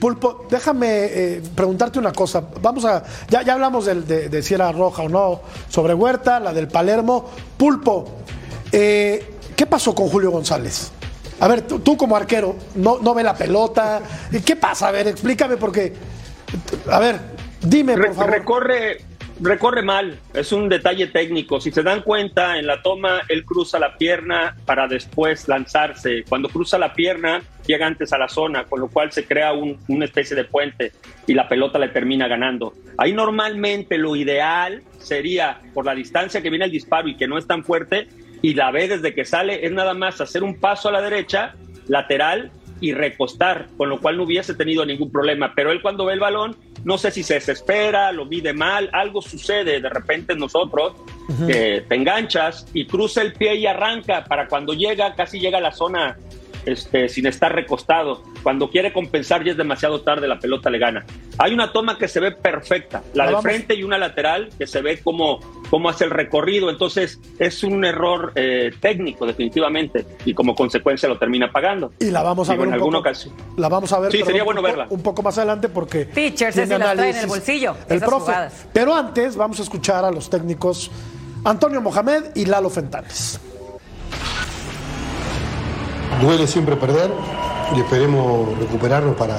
Pulpo, 0.00 0.46
déjame 0.48 0.86
eh, 1.04 1.42
preguntarte 1.54 1.98
una 1.98 2.12
cosa. 2.12 2.42
Vamos 2.62 2.86
a. 2.86 3.04
Ya, 3.28 3.42
ya 3.42 3.52
hablamos 3.52 3.84
de, 3.84 4.28
de 4.30 4.42
si 4.42 4.54
era 4.54 4.72
roja 4.72 5.02
o 5.02 5.08
no 5.10 5.42
sobre 5.68 5.92
Huerta, 5.92 6.40
la 6.40 6.54
del 6.54 6.68
Palermo. 6.68 7.28
Pulpo, 7.58 8.06
eh, 8.72 9.36
¿qué 9.54 9.66
pasó 9.66 9.94
con 9.94 10.08
Julio 10.08 10.30
González? 10.30 10.90
A 11.40 11.48
ver, 11.48 11.62
tú, 11.62 11.80
tú 11.80 11.96
como 11.98 12.16
arquero, 12.16 12.56
no, 12.76 12.98
no 13.00 13.14
ve 13.14 13.22
la 13.22 13.34
pelota. 13.34 14.00
¿Qué 14.44 14.56
pasa? 14.56 14.88
A 14.88 14.90
ver, 14.90 15.08
explícame 15.08 15.58
porque. 15.58 15.92
A 16.90 16.98
ver, 16.98 17.20
dime, 17.60 17.96
por 17.96 18.14
favor. 18.14 18.30
recorre, 18.30 19.04
recorre 19.42 19.82
mal, 19.82 20.18
es 20.34 20.52
un 20.52 20.68
detalle 20.68 21.06
técnico. 21.06 21.60
Si 21.60 21.70
se 21.70 21.82
dan 21.82 22.02
cuenta, 22.02 22.58
en 22.58 22.66
la 22.66 22.82
toma 22.82 23.22
él 23.28 23.44
cruza 23.44 23.78
la 23.78 23.96
pierna 23.96 24.56
para 24.66 24.86
después 24.86 25.48
lanzarse. 25.48 26.24
Cuando 26.28 26.48
cruza 26.48 26.78
la 26.78 26.92
pierna, 26.94 27.42
llega 27.66 27.86
antes 27.86 28.12
a 28.12 28.18
la 28.18 28.28
zona, 28.28 28.64
con 28.64 28.80
lo 28.80 28.88
cual 28.88 29.12
se 29.12 29.24
crea 29.24 29.52
un- 29.52 29.78
una 29.88 30.04
especie 30.04 30.36
de 30.36 30.44
puente 30.44 30.92
y 31.26 31.34
la 31.34 31.48
pelota 31.48 31.78
le 31.78 31.88
termina 31.88 32.28
ganando. 32.28 32.72
Ahí 32.98 33.12
normalmente 33.12 33.98
lo 33.98 34.16
ideal 34.16 34.82
sería, 34.98 35.60
por 35.72 35.84
la 35.86 35.94
distancia 35.94 36.42
que 36.42 36.50
viene 36.50 36.66
el 36.66 36.70
disparo 36.70 37.08
y 37.08 37.16
que 37.16 37.28
no 37.28 37.38
es 37.38 37.46
tan 37.46 37.64
fuerte, 37.64 38.08
y 38.42 38.54
la 38.54 38.70
ve 38.70 38.88
desde 38.88 39.14
que 39.14 39.24
sale, 39.24 39.64
es 39.64 39.72
nada 39.72 39.94
más 39.94 40.20
hacer 40.20 40.42
un 40.42 40.58
paso 40.58 40.88
a 40.88 40.92
la 40.92 41.02
derecha, 41.02 41.54
lateral, 41.88 42.50
y 42.82 42.94
recostar, 42.94 43.66
con 43.76 43.90
lo 43.90 44.00
cual 44.00 44.16
no 44.16 44.22
hubiese 44.22 44.54
tenido 44.54 44.86
ningún 44.86 45.12
problema. 45.12 45.52
Pero 45.54 45.70
él 45.70 45.82
cuando 45.82 46.06
ve 46.06 46.14
el 46.14 46.20
balón, 46.20 46.56
no 46.84 46.98
sé 46.98 47.10
si 47.10 47.22
se 47.22 47.34
desespera, 47.34 48.12
lo 48.12 48.24
mide 48.24 48.52
mal, 48.52 48.88
algo 48.92 49.22
sucede 49.22 49.80
de 49.80 49.88
repente 49.88 50.32
en 50.32 50.38
nosotros, 50.38 50.94
que 51.46 51.84
te 51.88 51.94
enganchas 51.94 52.66
y 52.74 52.86
cruza 52.86 53.22
el 53.22 53.32
pie 53.32 53.54
y 53.56 53.66
arranca 53.66 54.24
para 54.24 54.48
cuando 54.48 54.72
llega, 54.72 55.14
casi 55.14 55.38
llega 55.38 55.58
a 55.58 55.60
la 55.60 55.72
zona 55.72 56.16
este, 56.70 57.08
sin 57.08 57.26
estar 57.26 57.54
recostado. 57.54 58.22
Cuando 58.42 58.70
quiere 58.70 58.92
compensar 58.92 59.44
ya 59.44 59.52
es 59.52 59.56
demasiado 59.56 60.00
tarde, 60.02 60.26
la 60.28 60.38
pelota 60.38 60.70
le 60.70 60.78
gana. 60.78 61.04
Hay 61.38 61.52
una 61.54 61.72
toma 61.72 61.98
que 61.98 62.08
se 62.08 62.20
ve 62.20 62.32
perfecta, 62.32 63.02
la 63.14 63.24
de 63.26 63.32
vamos. 63.32 63.42
frente 63.42 63.74
y 63.74 63.82
una 63.82 63.98
lateral 63.98 64.50
que 64.58 64.66
se 64.66 64.80
ve 64.82 65.00
cómo, 65.02 65.40
cómo 65.70 65.88
hace 65.88 66.04
el 66.04 66.10
recorrido. 66.10 66.70
Entonces 66.70 67.20
es 67.38 67.62
un 67.64 67.84
error 67.84 68.32
eh, 68.34 68.70
técnico 68.80 69.26
definitivamente 69.26 70.06
y 70.24 70.34
como 70.34 70.54
consecuencia 70.54 71.08
lo 71.08 71.18
termina 71.18 71.50
pagando. 71.50 71.92
Y 71.98 72.10
la 72.10 72.22
vamos 72.22 72.48
a 72.48 72.52
Digo, 72.52 72.62
ver 72.62 72.68
en 72.68 72.74
un 72.74 72.80
alguna 72.80 72.98
poco, 72.98 73.08
ocasión. 73.10 73.34
La 73.56 73.68
vamos 73.68 73.92
a 73.92 74.00
ver. 74.00 74.10
Sí, 74.12 74.18
pero 74.18 74.26
sería 74.26 74.42
un 74.42 74.46
bueno 74.46 74.60
poco- 74.60 74.68
verla. 74.76 74.86
Un 74.90 75.02
poco 75.02 75.22
más 75.22 75.36
adelante 75.38 75.68
porque. 75.68 76.06
Teachers, 76.06 76.54
tiene 76.54 76.74
ese 76.74 76.78
la 76.78 76.92
trae 76.92 76.92
en 76.92 76.98
el 76.98 77.00
análisis 77.00 77.26
bolsillo, 77.28 77.76
El 77.88 78.00
profe. 78.00 78.20
jugadas. 78.26 78.66
Pero 78.72 78.94
antes 78.94 79.36
vamos 79.36 79.58
a 79.60 79.62
escuchar 79.62 80.04
a 80.04 80.10
los 80.10 80.28
técnicos 80.30 80.90
Antonio 81.44 81.80
Mohamed 81.80 82.24
y 82.34 82.44
Lalo 82.46 82.68
Fentanes. 82.70 83.40
Duele 86.20 86.46
siempre 86.46 86.76
perder 86.76 87.10
y 87.74 87.80
esperemos 87.80 88.58
recuperarnos 88.58 89.16
para, 89.16 89.36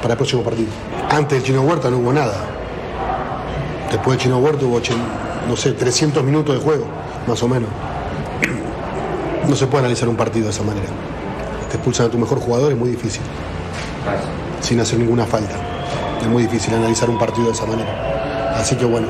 para 0.00 0.14
el 0.14 0.16
próximo 0.16 0.42
partido. 0.42 0.68
Antes 1.10 1.38
del 1.38 1.42
Chino 1.42 1.62
Huerta 1.62 1.90
no 1.90 1.98
hubo 1.98 2.12
nada. 2.12 2.34
Después 3.90 4.16
del 4.16 4.24
Chino 4.24 4.38
Huerta 4.38 4.64
hubo, 4.64 4.80
no 5.48 5.56
sé, 5.56 5.72
300 5.72 6.22
minutos 6.22 6.54
de 6.54 6.60
juego, 6.60 6.86
más 7.26 7.42
o 7.42 7.48
menos. 7.48 7.70
No 9.48 9.56
se 9.56 9.66
puede 9.66 9.84
analizar 9.84 10.08
un 10.08 10.16
partido 10.16 10.44
de 10.44 10.52
esa 10.52 10.62
manera. 10.62 10.86
Te 11.70 11.76
expulsan 11.76 12.06
a 12.06 12.10
tu 12.10 12.18
mejor 12.18 12.38
jugador, 12.38 12.70
es 12.70 12.78
muy 12.78 12.90
difícil. 12.90 13.22
Sin 14.60 14.78
hacer 14.78 14.98
ninguna 14.98 15.24
falta. 15.24 15.56
Es 16.20 16.28
muy 16.28 16.44
difícil 16.44 16.74
analizar 16.74 17.10
un 17.10 17.18
partido 17.18 17.46
de 17.46 17.52
esa 17.52 17.66
manera. 17.66 18.54
Así 18.54 18.76
que 18.76 18.84
bueno, 18.84 19.08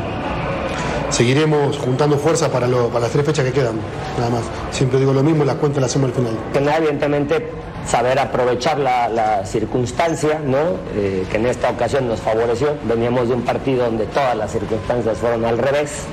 seguiremos 1.10 1.76
juntando 1.78 2.16
fuerzas 2.18 2.48
para, 2.48 2.66
las 2.66 3.10
tres 3.10 3.24
fechas 3.26 3.44
que 3.44 3.52
quedan, 3.52 3.76
nada 4.18 4.30
más. 4.30 4.42
Siempre 4.70 4.98
digo 4.98 5.12
lo 5.12 5.22
mismo, 5.22 5.44
la 5.44 5.54
cuenta 5.54 5.80
la 5.80 5.86
hacemos 5.86 6.10
al 6.10 6.14
final. 6.14 6.32
nada, 6.64 6.78
evidentemente 6.78 7.50
saber 7.86 8.18
aprovechar 8.18 8.78
la, 8.78 9.08
la 9.08 9.44
circunstancia, 9.46 10.40
¿no? 10.44 10.58
Eh, 10.94 11.24
que 11.30 11.36
en 11.38 11.46
esta 11.46 11.70
ocasión 11.70 12.06
nos 12.08 12.20
favoreció. 12.20 12.74
Veníamos 12.84 13.28
de 13.28 13.34
un 13.34 13.42
partido 13.42 13.84
donde 13.86 14.06
todas 14.06 14.36
las 14.36 14.52
circunstancias 14.52 15.18
fueron 15.18 15.44
al 15.44 15.58
revés 15.58 16.04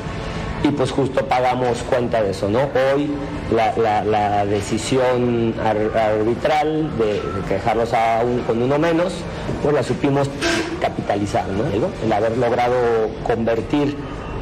y 0.63 0.69
pues 0.69 0.91
justo 0.91 1.23
pagamos 1.27 1.83
cuenta 1.89 2.23
de 2.23 2.31
eso, 2.31 2.49
¿no? 2.49 2.62
Hoy 2.95 3.12
la, 3.53 4.45
decisión 4.45 5.53
ar- 5.63 5.95
arbitral 5.95 6.89
de, 6.97 7.05
de 7.05 7.21
dejarlos 7.55 7.93
a 7.93 8.21
con 8.47 8.62
uno 8.63 8.79
menos, 8.79 9.13
pues 9.62 9.75
la 9.75 9.83
supimos 9.83 10.29
capitalizar, 10.81 11.45
¿no? 11.49 11.63
El 12.03 12.12
haber 12.13 12.38
logrado 12.38 12.73
convertir 13.23 13.95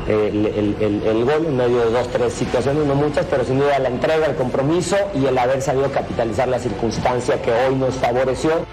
el, 0.08 1.26
gol 1.26 1.46
en 1.48 1.58
medio 1.58 1.86
de 1.86 1.92
dos, 1.92 2.08
tres 2.10 2.34
situaciones, 2.34 2.86
no 2.86 2.96
muchas, 2.96 3.26
pero 3.30 3.44
sin 3.44 3.60
duda 3.60 3.80
la 3.80 3.90
entrega, 3.90 4.28
el 4.28 4.36
compromiso 4.36 4.98
y 5.16 5.26
el 5.26 5.38
haber 5.38 5.62
sabido 5.62 5.92
capitalizar 5.92 6.48
la 6.48 6.60
circunstancia 6.60 7.42
que 7.42 7.52
hoy 7.52 7.76
nos 7.76 7.96
favoreció. 7.96 8.66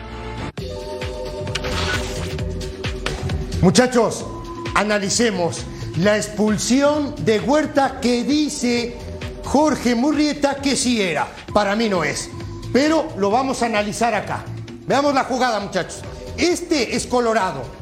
Muchachos, 3.62 4.26
analicemos 4.74 5.64
la 5.98 6.16
expulsión 6.16 7.14
de 7.24 7.40
Huerta 7.40 8.00
que 8.00 8.24
dice 8.24 8.96
Jorge 9.44 9.94
Murrieta 9.94 10.56
que 10.56 10.76
sí 10.76 11.00
era. 11.00 11.28
Para 11.52 11.76
mí 11.76 11.88
no 11.88 12.04
es. 12.04 12.30
Pero 12.72 13.06
lo 13.16 13.30
vamos 13.30 13.62
a 13.62 13.66
analizar 13.66 14.14
acá. 14.14 14.44
Veamos 14.86 15.14
la 15.14 15.24
jugada, 15.24 15.60
muchachos. 15.60 16.02
Este 16.36 16.96
es 16.96 17.06
Colorado. 17.06 17.81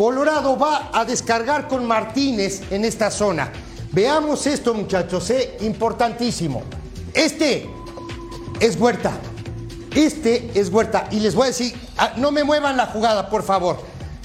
Colorado 0.00 0.56
va 0.56 0.88
a 0.94 1.04
descargar 1.04 1.68
con 1.68 1.84
Martínez 1.84 2.62
en 2.70 2.86
esta 2.86 3.10
zona. 3.10 3.52
Veamos 3.92 4.46
esto, 4.46 4.72
muchachos, 4.72 5.28
eh, 5.28 5.58
importantísimo. 5.60 6.62
Este 7.12 7.68
es 8.60 8.80
Huerta. 8.80 9.12
Este 9.94 10.52
es 10.58 10.70
Huerta. 10.70 11.06
Y 11.10 11.20
les 11.20 11.34
voy 11.34 11.44
a 11.44 11.46
decir, 11.48 11.78
ah, 11.98 12.14
no 12.16 12.32
me 12.32 12.44
muevan 12.44 12.78
la 12.78 12.86
jugada, 12.86 13.28
por 13.28 13.42
favor. 13.42 13.78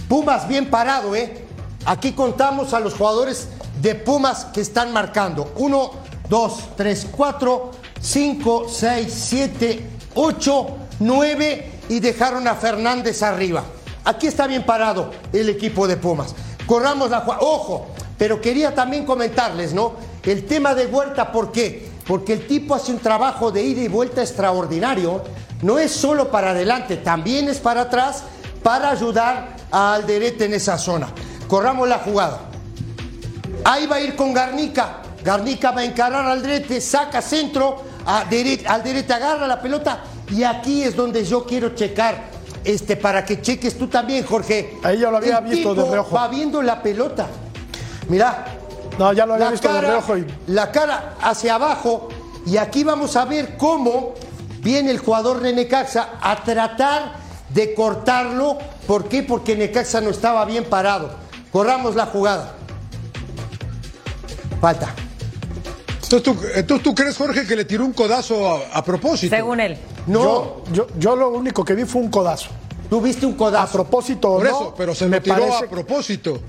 Pumas 0.07 0.47
bien 0.47 0.69
parado, 0.69 1.13
¿eh? 1.13 1.45
Aquí 1.85 2.13
contamos 2.13 2.73
a 2.73 2.79
los 2.79 2.93
jugadores 2.93 3.49
de 3.81 3.95
Pumas 3.95 4.45
que 4.45 4.61
están 4.61 4.93
marcando. 4.93 5.51
Uno, 5.57 5.91
dos, 6.29 6.69
tres, 6.77 7.05
cuatro, 7.11 7.71
5, 7.99 8.67
6, 8.69 9.13
7, 9.13 9.89
8, 10.13 10.67
9 10.99 11.71
y 11.89 11.99
dejaron 11.99 12.47
a 12.47 12.55
Fernández 12.55 13.21
arriba. 13.23 13.65
Aquí 14.05 14.27
está 14.27 14.45
bien 14.45 14.63
parado 14.63 15.11
el 15.33 15.49
equipo 15.49 15.87
de 15.87 15.97
Pumas. 15.97 16.35
Corramos 16.67 17.09
la. 17.09 17.25
Ojo, 17.39 17.87
pero 18.17 18.39
quería 18.39 18.73
también 18.73 19.05
comentarles, 19.05 19.73
¿no? 19.73 19.93
El 20.23 20.45
tema 20.45 20.75
de 20.75 20.85
Huerta, 20.85 21.31
¿por 21.31 21.51
qué? 21.51 21.89
Porque 22.07 22.33
el 22.33 22.47
tipo 22.47 22.75
hace 22.75 22.91
un 22.91 22.99
trabajo 22.99 23.51
de 23.51 23.63
ida 23.63 23.81
y 23.81 23.87
vuelta 23.87 24.21
extraordinario. 24.21 25.23
No 25.61 25.79
es 25.79 25.91
solo 25.91 26.29
para 26.29 26.51
adelante, 26.51 26.97
también 26.97 27.49
es 27.49 27.57
para 27.57 27.81
atrás 27.81 28.23
para 28.61 28.91
ayudar 28.91 29.55
a 29.71 29.95
Alderete 29.95 30.45
en 30.45 30.53
esa 30.53 30.77
zona. 30.77 31.07
Corramos 31.47 31.87
la 31.87 31.99
jugada. 31.99 32.41
Ahí 33.63 33.87
va 33.87 33.95
a 33.95 34.01
ir 34.01 34.15
con 34.15 34.33
Garnica. 34.33 35.01
Garnica 35.23 35.71
va 35.71 35.81
a 35.81 35.85
encarar 35.85 36.25
al 36.25 36.33
Alderete, 36.33 36.79
saca 36.79 37.21
centro, 37.21 37.81
Alderete 38.05 39.13
agarra 39.13 39.47
la 39.47 39.59
pelota 39.59 40.03
y 40.29 40.43
aquí 40.43 40.83
es 40.83 40.95
donde 40.95 41.25
yo 41.25 41.45
quiero 41.45 41.73
checar. 41.73 42.34
Este, 42.65 42.97
para 42.97 43.23
que 43.23 43.41
cheques 43.41 43.77
tú 43.77 43.87
también, 43.87 44.25
Jorge. 44.25 44.77
Ahí 44.83 44.99
ya 44.99 45.11
lo 45.11 45.17
había 45.17 45.37
El 45.37 45.45
visto 45.45 45.75
de 45.75 45.89
reojo. 45.89 46.15
Va 46.15 46.27
viendo 46.27 46.61
la 46.61 46.81
pelota. 46.81 47.27
Mira. 48.09 48.45
No, 48.97 49.13
ya 49.13 49.25
lo 49.25 49.35
había 49.35 49.51
visto 49.51 49.67
de 49.67 49.73
cara, 49.75 49.87
reojo 49.89 50.17
y- 50.17 50.25
La 50.47 50.71
cara 50.71 51.15
hacia 51.21 51.55
abajo. 51.55 52.09
Y 52.45 52.57
aquí 52.57 52.83
vamos 52.83 53.15
a 53.15 53.25
ver 53.25 53.55
cómo 53.57 54.13
viene 54.61 54.89
el 54.91 54.97
jugador 54.99 55.41
de 55.41 55.53
Necaxa 55.53 56.13
a 56.21 56.43
tratar 56.43 57.13
de 57.49 57.73
cortarlo. 57.75 58.57
¿Por 58.87 59.07
qué? 59.09 59.21
Porque 59.23 59.55
Necaxa 59.55 60.01
no 60.01 60.09
estaba 60.09 60.43
bien 60.45 60.63
parado. 60.65 61.11
Corramos 61.51 61.95
la 61.95 62.05
jugada. 62.07 62.55
Falta. 64.61 64.93
Entonces 66.03 66.23
tú, 66.23 66.37
entonces 66.55 66.83
tú 66.83 66.95
crees, 66.95 67.17
Jorge, 67.17 67.45
que 67.45 67.55
le 67.55 67.65
tiró 67.65 67.83
un 67.85 67.93
codazo 67.93 68.49
a, 68.55 68.77
a 68.77 68.83
propósito. 68.83 69.35
Según 69.35 69.59
él. 69.59 69.77
No. 70.07 70.21
Yo, 70.23 70.63
yo, 70.71 70.87
yo 70.97 71.15
lo 71.15 71.29
único 71.29 71.63
que 71.65 71.73
vi 71.75 71.85
fue 71.85 72.01
un 72.01 72.09
codazo. 72.09 72.49
¿Tú 72.89 73.01
viste 73.01 73.25
un 73.25 73.33
A 73.33 73.37
codazo? 73.37 73.73
propósito 73.73 74.31
o 74.31 74.37
Por 74.37 74.43
no, 74.43 74.49
eso, 74.49 74.73
pero 74.77 74.93
se 74.93 75.07
me 75.07 75.17
lo 75.17 75.23
tiró 75.23 75.35
parece- 75.37 75.65
a 75.65 75.69
propósito. 75.69 76.39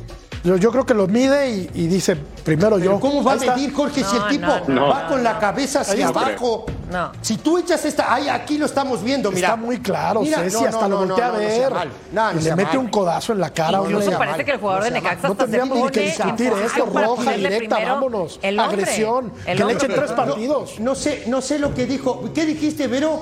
Yo, 0.44 0.54
yo 0.56 0.70
creo 0.70 0.86
que 0.86 0.94
lo 0.94 1.08
mide 1.08 1.50
y, 1.50 1.70
y 1.74 1.86
dice 1.88 2.14
primero 2.44 2.76
Pero 2.76 2.92
yo. 2.92 3.00
¿Cómo 3.00 3.24
va 3.24 3.32
a 3.32 3.36
medir, 3.36 3.72
Jorge, 3.74 4.04
si 4.04 4.14
el 4.16 4.28
tipo 4.28 4.46
no, 4.46 4.68
no, 4.68 4.88
va 4.88 5.02
no, 5.04 5.08
con 5.08 5.24
la 5.24 5.40
cabeza 5.40 5.80
hacia 5.80 6.06
abajo? 6.06 6.66
No. 6.88 7.10
Si 7.20 7.38
tú 7.38 7.58
echas 7.58 7.84
esta. 7.84 8.14
Ahí, 8.14 8.28
aquí 8.28 8.56
lo 8.56 8.66
estamos 8.66 9.02
viendo, 9.02 9.32
mira. 9.32 9.48
Está 9.48 9.56
muy 9.56 9.80
claro, 9.80 10.20
Mira, 10.20 10.38
Ceci, 10.44 10.64
hasta 10.64 10.82
no, 10.82 10.88
lo 10.88 10.98
voltea 11.06 11.28
no, 11.28 11.34
a 11.34 11.38
ver. 11.38 11.72
mal. 11.72 11.88
No, 12.12 12.32
no 12.34 12.40
y 12.40 12.44
le 12.44 12.50
mete 12.54 12.68
mal. 12.76 12.78
un 12.78 12.88
codazo 12.88 13.32
en 13.32 13.40
la 13.40 13.50
cara. 13.50 13.80
Incluso 13.82 14.12
parece 14.12 14.44
que 14.44 14.50
el 14.52 14.58
jugador 14.60 14.84
de 14.84 14.90
mal. 14.92 15.02
Necaxa 15.02 15.28
No 15.28 15.34
tendríamos 15.34 15.78
ni 15.78 15.88
que 15.88 16.00
discutir 16.02 16.52
esto, 16.64 16.86
roja, 16.94 17.32
directa, 17.32 17.78
vámonos. 17.80 18.38
Agresión, 18.56 19.32
El 19.46 19.58
que 19.58 19.64
le 19.64 19.72
echen 19.72 19.92
tres 19.94 20.12
partidos. 20.12 20.78
No 20.78 20.94
sé, 20.94 21.24
no 21.26 21.40
sé 21.40 21.58
lo 21.58 21.74
que 21.74 21.86
dijo. 21.86 22.22
¿Qué 22.32 22.44
dijiste, 22.46 22.86
Vero? 22.86 23.20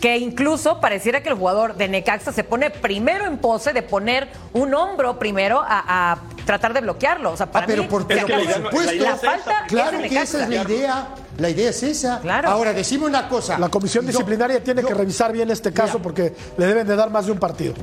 Que 0.00 0.16
incluso 0.16 0.80
pareciera 0.80 1.22
que 1.22 1.28
el 1.28 1.34
jugador 1.34 1.74
de 1.74 1.88
Necaxa 1.88 2.32
se 2.32 2.42
pone 2.44 2.70
primero 2.70 3.26
en 3.26 3.36
pose 3.38 3.72
de 3.72 3.82
poner 3.82 4.28
un 4.54 4.72
hombro 4.74 5.18
primero 5.18 5.60
a, 5.60 6.12
a 6.12 6.18
tratar 6.46 6.72
de 6.72 6.80
bloquearlo. 6.80 7.32
O 7.32 7.36
sea, 7.36 7.50
para 7.50 7.64
Ah, 7.64 7.66
pero 7.68 7.82
mí, 7.82 7.88
por, 7.88 8.06
pero 8.06 8.20
supuesto. 8.22 8.92
la 8.94 9.10
la 9.10 9.16
falta 9.16 9.64
Claro 9.68 9.98
es 9.98 10.08
que 10.10 10.22
esa 10.22 10.42
es 10.44 10.48
la 10.48 10.62
idea. 10.62 11.08
La 11.36 11.50
idea 11.50 11.70
es 11.70 11.82
esa. 11.82 12.20
Claro. 12.20 12.48
Ahora, 12.48 12.72
decime 12.72 13.04
una 13.06 13.28
cosa. 13.28 13.58
La 13.58 13.68
comisión 13.68 14.04
Yo- 14.06 14.12
disciplinaria 14.12 14.62
tiene 14.64 14.80
yo- 14.82 14.88
que 14.88 14.94
revisar 14.94 15.32
bien 15.32 15.50
este 15.50 15.72
caso 15.72 15.94
Mira. 15.98 16.02
porque 16.02 16.34
le 16.56 16.66
deben 16.66 16.86
de 16.86 16.96
dar 16.96 17.10
más 17.10 17.26
de 17.26 17.32
un 17.32 17.38
partido. 17.38 17.74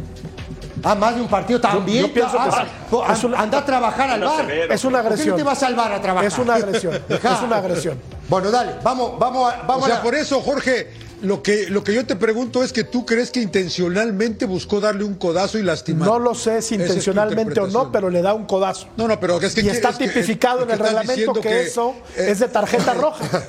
Ah, 0.83 0.93
más 0.95 1.15
de 1.15 1.21
un 1.21 1.27
partido 1.27 1.59
también. 1.61 2.05
yo 2.07 2.13
pienso 2.13 2.33
que 2.33 2.39
Ah, 2.39 2.65
sí. 2.89 2.95
ah, 3.05 3.13
Es 3.13 3.23
una- 3.23 3.39
Anda 3.39 3.57
a 3.59 3.65
trabajar 3.65 4.09
al 4.09 4.21
bar. 4.21 4.37
severo. 4.37 4.73
Es 4.73 4.83
una 4.85 4.99
¿Por 4.99 5.03
qué 5.03 5.07
no 5.07 5.13
agresión. 5.13 5.37
te 5.37 5.43
vas 5.43 5.57
a 5.57 5.65
salvar 5.67 5.91
a 5.93 6.01
trabajar? 6.01 6.27
Es 6.27 6.37
una 6.37 6.55
agresión. 6.55 6.99
Deja. 7.07 7.33
Es 7.35 7.41
una 7.41 7.57
agresión. 7.57 7.99
Bueno, 8.27 8.49
dale, 8.51 8.73
vamos, 8.83 9.17
vamos, 9.19 9.53
a- 9.53 9.61
O 9.63 9.67
vamos. 9.67 9.85
sea, 9.85 9.97
a- 9.97 10.01
por 10.01 10.15
eso, 10.15 10.41
Jorge, 10.41 10.91
lo 11.21 11.41
que, 11.41 11.69
lo 11.69 11.83
que 11.83 11.93
yo 11.93 12.05
te 12.05 12.15
pregunto 12.15 12.63
es 12.63 12.73
que 12.73 12.83
tú 12.83 13.05
crees 13.05 13.31
que 13.31 13.41
intencionalmente 13.41 14.45
buscó 14.45 14.79
darle 14.79 15.03
un 15.03 15.15
codazo 15.15 15.57
y 15.57 15.63
lastimar. 15.63 16.07
No 16.07 16.19
lo 16.19 16.35
sé 16.35 16.61
si 16.61 16.75
es 16.75 16.81
intencionalmente 16.81 17.59
o 17.59 17.67
no, 17.67 17.91
pero 17.91 18.09
le 18.09 18.21
da 18.21 18.33
un 18.33 18.45
codazo. 18.45 18.87
No, 18.97 19.07
no, 19.07 19.19
pero 19.19 19.39
es 19.41 19.55
que 19.55 19.61
y 19.61 19.69
está 19.69 19.89
es 19.89 19.97
que- 19.97 20.07
tipificado 20.07 20.63
en 20.63 20.71
el 20.71 20.79
reglamento 20.79 21.33
que, 21.33 21.63
eso 21.63 21.95
eh, 22.17 22.27
es 22.29 22.39
de 22.39 22.47
tarjeta 22.47 22.93
roja. 22.95 23.43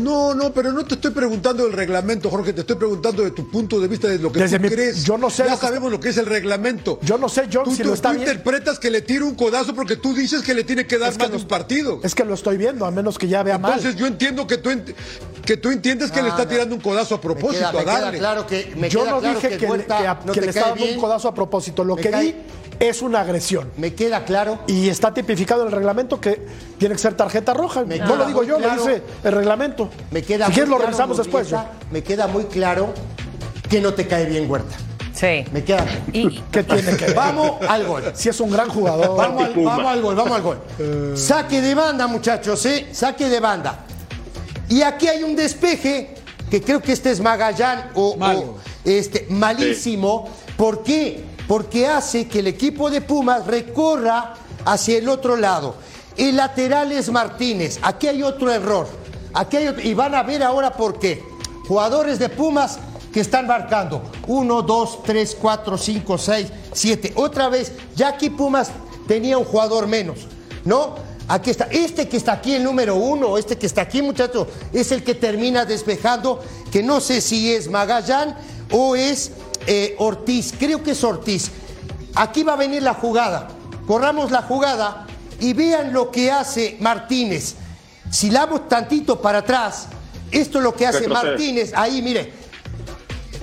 No, 0.00 0.34
no, 0.34 0.52
pero 0.52 0.72
no 0.72 0.84
te 0.84 0.94
estoy 0.94 1.10
preguntando 1.12 1.64
del 1.64 1.72
reglamento, 1.72 2.30
Jorge, 2.30 2.52
te 2.52 2.62
estoy 2.62 2.76
preguntando 2.76 3.22
de 3.22 3.30
tu 3.30 3.48
punto 3.50 3.78
de 3.80 3.88
vista 3.88 4.08
de 4.08 4.18
lo 4.18 4.32
que 4.32 4.40
Desde 4.40 4.56
tú 4.58 4.62
mi- 4.64 4.68
crees. 4.70 5.04
yo 5.04 5.16
no 5.18 5.30
sé 5.30 5.44
Ya 5.44 5.50
lo 5.50 5.60
que- 5.60 5.66
sabemos 5.66 5.92
lo 5.92 6.00
que 6.00 6.08
es 6.08 6.16
el 6.16 6.26
reglamento. 6.26 6.98
Yo 7.02 7.18
no 7.18 7.28
sé, 7.28 7.48
John, 7.52 7.64
Tú, 7.64 7.74
si 7.74 7.82
tú- 7.82 7.88
lo 7.88 7.94
está 7.94 8.10
tú 8.10 8.16
bien. 8.16 8.28
interpretas 8.28 8.78
que 8.78 8.90
le 8.90 9.02
tira 9.02 9.24
un 9.24 9.34
codazo 9.34 9.74
porque 9.74 9.96
tú 9.96 10.14
dices 10.14 10.42
que 10.42 10.54
le 10.54 10.64
tiene 10.64 10.86
que 10.86 10.98
dar 10.98 11.10
Es 11.10 11.16
que 11.16 11.22
más 11.24 11.30
de 11.32 11.36
lo- 11.38 11.42
un 11.42 11.48
partido. 11.48 12.00
Es 12.02 12.14
que 12.14 12.24
lo 12.24 12.34
estoy 12.34 12.56
viendo, 12.56 12.84
a 12.86 12.90
menos 12.90 13.18
que 13.18 13.28
ya 13.28 13.42
vea 13.42 13.58
mal. 13.58 13.74
Entonces 13.74 13.96
yo 14.00 14.06
entiendo 14.06 14.46
que 14.46 14.58
tú, 14.58 14.70
ent- 14.70 14.94
que 15.44 15.56
tú 15.56 15.70
entiendes 15.70 16.10
que 16.10 16.22
le 16.22 16.28
está 16.28 16.48
tirando 16.48 16.74
un 16.74 16.80
codazo 16.80 17.14
a 17.14 17.18
me 17.18 17.22
propósito, 17.22 17.60
me 17.72 17.78
a 17.78 17.84
queda 17.84 18.12
claro 18.12 18.46
que 18.46 18.72
me 18.76 18.88
Yo 18.88 19.00
queda 19.02 19.10
no 19.12 19.20
claro 19.20 19.34
dije 19.40 19.48
que, 19.50 19.58
le- 19.58 19.70
Huerta 19.70 19.98
que 19.98 20.06
a- 20.06 20.14
no 20.24 20.32
que 20.32 20.40
te 20.40 20.46
le 20.46 20.52
cae 20.52 20.60
estaba 20.62 20.76
dando 20.78 20.94
un 20.94 21.00
codazo 21.00 21.28
a 21.28 21.34
propósito. 21.34 21.84
Lo 21.84 21.96
Me 21.96 22.02
que 22.02 22.10
cae- 22.10 22.22
di 22.24 22.34
es 22.78 23.02
una 23.02 23.20
agresión. 23.20 23.70
Me 23.76 23.94
queda 23.94 24.24
claro. 24.24 24.60
Y 24.66 24.88
está 24.88 25.12
tipificado 25.12 25.62
en 25.62 25.66
el 25.68 25.72
reglamento 25.74 26.18
que 26.20 26.40
tiene 26.78 26.94
que 26.94 27.00
ser 27.00 27.14
tarjeta 27.14 27.52
roja. 27.52 27.84
Me 27.84 27.98
no 27.98 28.06
queda 28.06 28.16
lo 28.16 28.26
digo 28.26 28.42
yo, 28.42 28.56
claro. 28.58 28.76
lo 28.76 28.86
dice 28.86 29.02
el 29.24 29.32
reglamento. 29.32 29.89
Me 30.10 30.22
queda 30.22 30.46
si 30.46 30.50
muy 30.50 30.54
quieres 30.54 30.70
lo 30.70 30.76
claro, 30.76 30.90
revisamos 30.90 31.16
después. 31.16 31.48
Me 31.90 32.02
queda 32.02 32.26
muy 32.26 32.44
claro 32.44 32.92
que 33.68 33.80
no 33.80 33.94
te 33.94 34.06
cae 34.06 34.26
bien 34.26 34.50
Huerta. 34.50 34.76
Sí. 35.14 35.44
Me 35.52 35.62
queda. 35.62 35.86
Y, 36.12 36.40
¿Qué 36.50 36.62
tiene 36.62 36.96
que 36.96 37.06
ver? 37.06 37.14
Vamos 37.14 37.60
al 37.68 37.86
gol. 37.86 38.04
Si 38.14 38.28
es 38.28 38.40
un 38.40 38.50
gran 38.50 38.68
jugador. 38.68 39.16
Vamos 39.16 39.42
al, 39.42 39.46
Antipuma. 39.48 39.76
vamos 39.76 39.92
al 39.92 40.02
gol, 40.02 40.16
vamos 40.16 40.32
al 40.32 40.42
gol. 40.42 41.16
Saque 41.16 41.60
de 41.60 41.74
banda, 41.74 42.06
muchachos, 42.06 42.64
¿eh? 42.66 42.88
Saque 42.92 43.28
de 43.28 43.38
banda. 43.38 43.84
Y 44.68 44.82
aquí 44.82 45.08
hay 45.08 45.22
un 45.22 45.36
despeje, 45.36 46.14
que 46.50 46.62
creo 46.62 46.80
que 46.80 46.92
este 46.92 47.10
es 47.10 47.20
Magallán 47.20 47.90
o, 47.94 48.16
este, 48.84 49.26
malísimo. 49.28 50.28
¿Por 50.56 50.82
qué? 50.82 51.24
Porque 51.46 51.86
hace 51.86 52.28
que 52.28 52.38
el 52.38 52.46
equipo 52.46 52.90
de 52.90 53.00
Pumas 53.00 53.46
recorra 53.46 54.34
hacia 54.64 54.98
el 54.98 55.08
otro 55.08 55.36
lado. 55.36 55.74
El 56.16 56.36
lateral 56.36 56.92
es 56.92 57.10
Martínez. 57.10 57.78
Aquí 57.82 58.06
hay 58.06 58.22
otro 58.22 58.50
error. 58.52 58.86
Aquí 59.34 59.56
hay 59.58 59.68
otro- 59.68 59.82
y 59.82 59.94
van 59.94 60.14
a 60.14 60.22
ver 60.22 60.42
ahora 60.42 60.72
por 60.72 60.98
qué. 60.98 61.22
Jugadores 61.68 62.18
de 62.18 62.28
Pumas 62.28 62.78
que 63.12 63.20
están 63.20 63.46
marcando. 63.46 64.02
Uno, 64.26 64.62
dos, 64.62 65.02
tres, 65.04 65.36
cuatro, 65.40 65.76
cinco, 65.78 66.18
seis, 66.18 66.48
siete. 66.72 67.12
Otra 67.16 67.48
vez, 67.48 67.72
ya 67.96 68.08
aquí 68.08 68.30
Pumas 68.30 68.70
tenía 69.06 69.38
un 69.38 69.44
jugador 69.44 69.86
menos, 69.86 70.26
¿no? 70.64 70.94
Aquí 71.28 71.50
está. 71.50 71.66
Este 71.70 72.08
que 72.08 72.16
está 72.16 72.32
aquí, 72.32 72.54
el 72.54 72.64
número 72.64 72.96
uno, 72.96 73.38
este 73.38 73.56
que 73.56 73.66
está 73.66 73.82
aquí, 73.82 74.02
muchachos, 74.02 74.48
es 74.72 74.90
el 74.90 75.04
que 75.04 75.14
termina 75.14 75.64
despejando, 75.64 76.40
que 76.72 76.82
no 76.82 77.00
sé 77.00 77.20
si 77.20 77.52
es 77.54 77.68
Magallán 77.68 78.36
o 78.72 78.96
es 78.96 79.30
eh, 79.66 79.94
Ortiz. 79.98 80.52
Creo 80.58 80.82
que 80.82 80.90
es 80.92 81.04
Ortiz. 81.04 81.50
Aquí 82.16 82.42
va 82.42 82.54
a 82.54 82.56
venir 82.56 82.82
la 82.82 82.94
jugada. 82.94 83.48
Corramos 83.86 84.32
la 84.32 84.42
jugada 84.42 85.06
y 85.38 85.52
vean 85.52 85.92
lo 85.92 86.10
que 86.10 86.32
hace 86.32 86.76
Martínez. 86.80 87.54
Si 88.10 88.30
la 88.30 88.40
damos 88.40 88.68
tantito 88.68 89.20
para 89.20 89.38
atrás, 89.38 89.86
esto 90.30 90.58
es 90.58 90.64
lo 90.64 90.74
que 90.74 90.86
hace 90.86 91.00
Retrocede. 91.00 91.30
Martínez. 91.30 91.72
Ahí, 91.74 92.02
mire. 92.02 92.32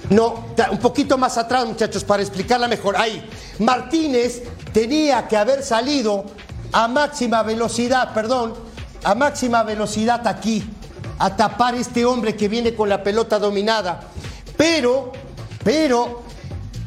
No, 0.10 0.46
un 0.72 0.78
poquito 0.78 1.18
más 1.18 1.38
atrás, 1.38 1.66
muchachos, 1.66 2.04
para 2.04 2.22
explicarla 2.22 2.68
mejor. 2.68 2.96
Ahí. 2.98 3.30
Martínez 3.60 4.44
tenía 4.74 5.28
que 5.28 5.36
haber 5.36 5.64
salido 5.64 6.26
a 6.72 6.88
máxima 6.88 7.44
velocidad, 7.44 8.14
perdón, 8.14 8.54
a 9.04 9.16
máxima 9.16 9.64
velocidad 9.64 10.26
aquí, 10.28 10.64
a 11.20 11.36
tapar 11.36 11.76
este 11.76 12.06
hombre 12.06 12.36
que 12.36 12.48
viene 12.48 12.74
con 12.74 12.90
la 12.90 13.04
pelota 13.04 13.40
dominada. 13.40 14.02
Pero, 14.56 15.12
pero, 15.64 16.24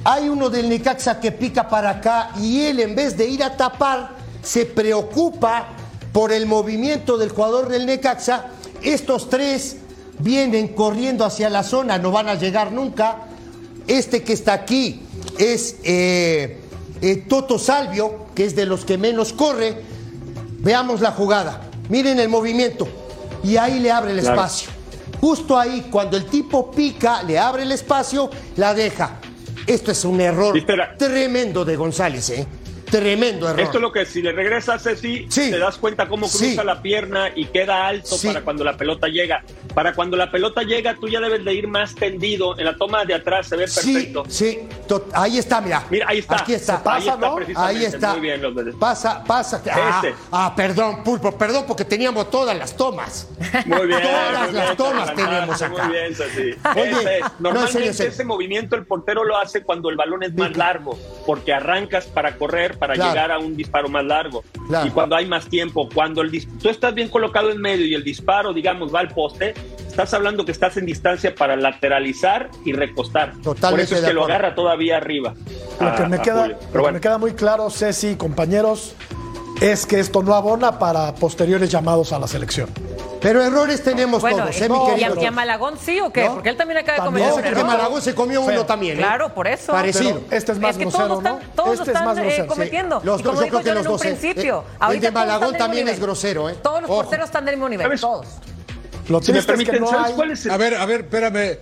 hay 0.04 0.28
uno 0.28 0.48
del 0.48 0.68
Necaxa 0.68 1.20
que 1.20 1.32
pica 1.32 1.68
para 1.68 1.90
acá 1.90 2.30
y 2.38 2.62
él 2.62 2.80
en 2.80 2.94
vez 2.94 3.16
de 3.16 3.26
ir 3.26 3.42
a 3.42 3.56
tapar, 3.56 4.16
se 4.42 4.64
preocupa 4.64 5.68
por 6.12 6.32
el 6.32 6.46
movimiento 6.46 7.16
del 7.18 7.30
jugador 7.30 7.68
del 7.68 7.86
Necaxa. 7.86 8.46
Estos 8.82 9.28
tres 9.28 9.76
vienen 10.18 10.68
corriendo 10.68 11.24
hacia 11.24 11.48
la 11.50 11.62
zona, 11.62 11.98
no 11.98 12.10
van 12.10 12.28
a 12.28 12.34
llegar 12.34 12.72
nunca. 12.72 13.26
Este 13.86 14.22
que 14.22 14.32
está 14.32 14.52
aquí 14.52 15.02
es 15.38 15.76
eh, 15.84 16.60
eh, 17.00 17.16
Toto 17.28 17.58
Salvio, 17.58 18.26
que 18.34 18.44
es 18.44 18.54
de 18.56 18.66
los 18.66 18.84
que 18.84 18.98
menos 18.98 19.32
corre. 19.32 19.82
Veamos 20.60 21.00
la 21.00 21.12
jugada. 21.12 21.62
Miren 21.88 22.20
el 22.20 22.28
movimiento. 22.28 22.86
Y 23.42 23.56
ahí 23.56 23.80
le 23.80 23.90
abre 23.90 24.12
el 24.12 24.20
Claro. 24.20 24.36
espacio. 24.36 24.70
Justo 25.20 25.58
ahí, 25.58 25.88
cuando 25.90 26.16
el 26.16 26.26
tipo 26.26 26.70
pica, 26.70 27.22
le 27.22 27.38
abre 27.38 27.62
el 27.64 27.72
espacio, 27.72 28.30
la 28.56 28.72
deja. 28.74 29.18
Esto 29.66 29.90
es 29.90 30.04
un 30.04 30.20
error 30.20 30.54
¿Viste 30.54 30.76
la- 30.76 30.96
tremendo 30.96 31.64
de 31.64 31.76
González, 31.76 32.30
¿eh? 32.30 32.46
Tremendo 32.90 33.48
error. 33.48 33.60
Esto 33.60 33.78
es 33.78 33.82
lo 33.82 33.92
que 33.92 34.04
si 34.06 34.20
le 34.22 34.32
regresas 34.32 34.74
a 34.86 34.90
Ceci, 34.90 35.26
te 35.26 35.58
das 35.58 35.76
cuenta 35.78 36.08
cómo 36.08 36.28
cruza 36.28 36.44
Sí. 36.44 36.56
la 36.64 36.82
pierna 36.82 37.30
y 37.34 37.46
queda 37.46 37.86
alto 37.86 38.16
Sí. 38.16 38.26
para 38.26 38.42
cuando 38.42 38.64
la 38.64 38.76
pelota 38.76 39.06
llega. 39.08 39.42
Para 39.74 39.94
cuando 39.94 40.16
la 40.16 40.30
pelota 40.30 40.62
llega, 40.62 40.94
tú 40.96 41.08
ya 41.08 41.20
debes 41.20 41.44
de 41.44 41.54
ir 41.54 41.68
más 41.68 41.94
tendido. 41.94 42.58
En 42.58 42.64
la 42.64 42.76
toma 42.76 43.04
de 43.04 43.14
atrás 43.14 43.46
se 43.48 43.56
ve 43.56 43.64
perfecto. 43.64 44.24
Sí, 44.28 44.58
ahí 45.14 45.38
está, 45.38 45.60
mira. 45.60 45.84
Mira, 45.90 46.06
ahí 46.08 46.18
está. 46.18 46.36
Aquí 46.42 46.54
está. 46.54 46.78
Se 46.78 46.82
pasa, 46.84 46.96
Ahí 46.96 47.08
está, 47.08 47.16
¿no? 47.28 47.60
Ahí 47.62 47.84
está. 47.84 48.12
Muy 48.12 48.20
bien, 48.20 48.42
López. 48.42 48.74
Pasa, 48.78 49.22
pasa. 49.24 49.62
Ah, 49.72 50.02
ah, 50.32 50.52
perdón, 50.56 51.04
Pulpo, 51.04 51.36
perdón, 51.38 51.64
porque 51.68 51.84
teníamos 51.84 52.30
todas 52.30 52.56
las 52.56 52.76
tomas. 52.76 53.28
Muy 53.66 53.86
bien. 53.86 54.02
Todas 54.02 54.32
muy 54.48 54.52
las 54.52 54.52
bien, 54.66 54.76
tomas 54.76 55.08
te 55.10 55.14
tenemos 55.14 55.62
adelantaste, 55.62 55.64
acá. 55.66 55.84
Muy 55.84 55.92
bien, 55.92 56.14
Ceci. 56.14 56.40
Oye, 56.80 57.20
no, 57.20 57.52
Normalmente 57.52 57.92
serio. 57.94 58.12
ese 58.12 58.24
movimiento 58.24 58.74
el 58.76 58.84
portero 58.86 59.24
lo 59.24 59.36
hace 59.36 59.62
cuando 59.62 59.88
el 59.90 59.96
balón 59.96 60.22
es 60.22 60.34
más 60.34 60.56
largo, 60.56 60.98
porque 61.26 61.52
arrancas 61.52 62.06
para 62.06 62.36
correr, 62.36 62.78
para 62.80 62.94
Claro. 62.94 63.10
llegar 63.12 63.30
a 63.30 63.38
un 63.38 63.54
disparo 63.56 63.88
más 63.88 64.04
largo. 64.04 64.42
Claro. 64.66 64.88
Y 64.88 64.90
cuando 64.90 65.14
hay 65.14 65.26
más 65.26 65.46
tiempo, 65.46 65.88
cuando 65.94 66.22
el 66.22 66.32
dis- 66.32 66.48
tú 66.60 66.68
estás 66.70 66.92
bien 66.94 67.08
colocado 67.08 67.50
en 67.50 67.60
medio 67.60 67.86
y 67.86 67.94
el 67.94 68.02
disparo, 68.02 68.52
digamos, 68.52 68.92
va 68.92 69.00
al 69.00 69.08
poste, 69.08 69.54
estás 69.86 70.12
hablando 70.14 70.44
que 70.44 70.52
estás 70.52 70.76
en 70.78 70.86
distancia 70.86 71.34
para 71.34 71.54
lateralizar 71.56 72.50
y 72.64 72.72
recostar. 72.72 73.32
Por 73.34 73.54
Totalmente 73.54 73.84
eso 73.94 73.96
es 74.02 74.08
que 74.08 74.14
lo 74.14 74.24
agarra 74.24 74.54
todavía 74.54 74.96
arriba. 74.96 75.34
Lo 75.78 75.94
que 75.94 76.06
me 76.06 76.18
queda, 76.20 76.48
lo 76.48 76.58
que 76.58 76.78
bueno. 76.78 76.92
me 76.94 77.00
queda 77.00 77.18
muy 77.18 77.32
claro, 77.34 77.68
Ceci, 77.70 78.16
compañeros, 78.16 78.94
es 79.60 79.84
que 79.84 80.00
esto 80.00 80.22
no 80.22 80.34
abona 80.34 80.78
para 80.78 81.14
posteriores 81.14 81.70
llamados 81.70 82.12
a 82.12 82.18
la 82.18 82.26
selección. 82.26 82.68
Pero 83.20 83.42
errores 83.42 83.82
tenemos 83.82 84.22
Bueno, 84.22 84.38
todos, 84.44 84.56
¿eh, 84.58 84.66
¿y, 84.66 84.68
mi 84.70 84.76
a, 84.78 84.94
querido? 84.94 85.22
y 85.22 85.24
a 85.26 85.30
Malagón 85.30 85.74
sí 85.78 86.00
o 86.00 86.10
qué? 86.10 86.24
¿No? 86.24 86.34
Porque 86.34 86.48
él 86.48 86.56
también 86.56 86.78
acaba 86.78 86.98
de 87.00 87.04
cometer 87.04 87.32
un 87.32 87.42
porque. 87.42 87.64
Malagón 87.64 88.00
se 88.00 88.14
comió 88.14 88.40
uno 88.40 88.64
también, 88.64 88.96
¿eh? 88.96 89.00
Claro, 89.00 89.34
por 89.34 89.46
eso. 89.46 89.72
Parecido. 89.72 90.20
Pero 90.28 90.36
este 90.38 90.52
es 90.52 90.58
más 90.58 90.76
que 90.78 90.84
grosero, 90.84 91.06
todos 91.06 91.18
están, 91.18 91.38
¿no? 91.38 91.40
todos 91.54 91.68
Este 91.72 91.76
lo 91.76 91.82
es 91.82 91.88
están 91.88 92.04
más 92.06 92.18
eh, 92.18 92.20
grosero. 92.22 92.46
cometiendo. 92.46 93.00
Los 93.04 93.20
y 93.20 93.24
como 93.24 93.42
yo 93.42 93.48
creo 93.48 93.62
que 93.62 93.74
los 93.74 93.86
un 93.86 93.94
eh, 93.94 93.98
principio, 93.98 94.64
eh, 94.80 94.84
el 94.92 95.00
de 95.00 95.10
Malagón 95.10 95.56
también 95.58 95.88
es 95.88 96.00
grosero, 96.00 96.48
¿eh? 96.48 96.56
Todos 96.62 96.80
los 96.80 96.90
Ojo. 96.90 97.02
porteros 97.02 97.26
están 97.26 97.44
del 97.44 97.56
mismo 97.56 97.68
nivel, 97.68 98.00
todos. 98.00 98.26
Lo 99.08 99.20
Si 99.22 99.32
me 99.32 99.40
es 99.40 99.44
que 99.44 99.52
permiten, 99.52 99.80
no 99.80 99.88
¿sabes 99.88 100.06
hay... 100.06 100.12
cuál 100.14 100.30
es 100.30 100.46
el 100.46 100.52
A 100.52 100.56
ver, 100.56 100.74
a 100.76 100.86
ver, 100.86 101.00
espérame. 101.00 101.58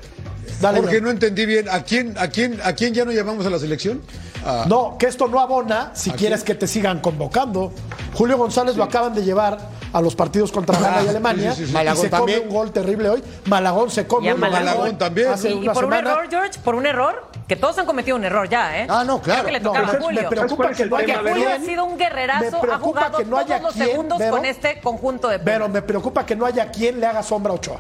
Dale, 0.61 0.81
Porque 0.81 1.01
no 1.01 1.11
entendí 1.11 1.47
bien. 1.47 1.69
¿A 1.69 1.83
quién, 1.83 2.15
a 2.19 2.29
quién, 2.29 2.61
a 2.65 2.73
quién 2.75 2.93
ya 2.95 3.05
no 3.05 3.13
llamamos 3.13 3.47
a 3.47 3.51
la 3.51 3.59
selección? 3.59 4.03
A- 4.45 4.65
No, 4.67 4.97
que 4.99 5.07
esto 5.07 5.27
no 5.29 5.41
abona 5.41 5.91
si 5.95 6.11
quieres 6.13 6.43
que 6.45 6.55
te 6.55 6.67
sigan 6.67 7.01
convocando. 7.01 7.73
Julio 8.15 8.37
González 8.39 8.77
lo 8.77 8.85
acaban 8.85 9.15
de 9.15 9.23
llevar 9.23 9.59
a 9.93 10.01
los 10.03 10.15
partidos 10.15 10.53
contra 10.53 10.79
Ghana 10.79 11.03
y 11.03 11.07
Ah, 11.07 11.11
Alemania 11.11 11.53
sí, 11.53 11.59
sí, 11.61 11.65
sí. 11.67 11.71
y 11.71 11.75
Malagón 11.75 12.03
se 12.03 12.11
come 12.11 12.19
también. 12.33 12.43
un 12.49 12.49
gol 12.55 12.73
terrible 12.73 13.09
hoy. 13.09 13.25
Malagón 13.47 13.91
se 13.91 14.07
come 14.07 14.29
Y 14.29 14.31
uno 14.33 14.51
Malagón 14.51 14.99
también. 14.99 15.29
hace 15.33 15.51
Y, 15.51 15.55
y 15.55 15.59
una 15.63 15.73
por 15.73 15.85
un 15.87 15.93
error, 15.95 16.27
George, 16.31 16.59
por 16.63 16.75
un 16.75 16.87
error, 16.87 17.27
que 17.47 17.57
todos 17.57 17.79
han 17.79 17.87
cometido 17.87 18.17
un 18.17 18.25
error 18.25 18.49
ya, 18.49 18.79
¿eh? 18.81 18.87
Ah, 18.89 19.03
no, 19.05 19.21
claro. 19.23 19.43
Creo 19.43 19.47
que 19.47 19.53
le 19.53 19.61
No, 19.61 19.71
tocaba 19.73 19.87
me- 19.93 19.99
a 19.99 20.01
Julio. 20.01 20.23
me 20.23 20.29
preocupa 20.29 20.57
cuál 20.57 20.71
es 20.73 20.77
que 20.77 20.83
el 20.83 20.91
no 20.91 20.97
Porque 20.97 21.13
haya 21.13 21.23
tema, 21.23 21.31
Julio 21.35 21.49
ha 21.51 21.59
sido 21.61 21.85
un 21.85 21.93
Me 21.97 22.05
guerrerazo, 22.05 22.57
ha 22.57 22.61
preocupa 22.61 22.79
jugado 22.79 23.19
que 23.19 23.25
no 23.25 23.39
haya 23.39 23.47
todos 23.59 23.63
los 23.63 23.73
quien, 23.75 23.87
segundos 23.89 24.19
Vero. 24.19 24.31
con 24.37 24.45
este 24.45 24.81
conjunto 24.81 25.29
de 25.29 25.39
Pero 25.39 25.69
me 25.69 25.81
preocupa 25.83 26.27
que 26.27 26.37
no 26.37 26.45
haya 26.45 26.71
quien 26.71 27.01
le 27.01 27.07
haga 27.07 27.23
sombra 27.23 27.53
a 27.53 27.57
Ochoa. 27.57 27.79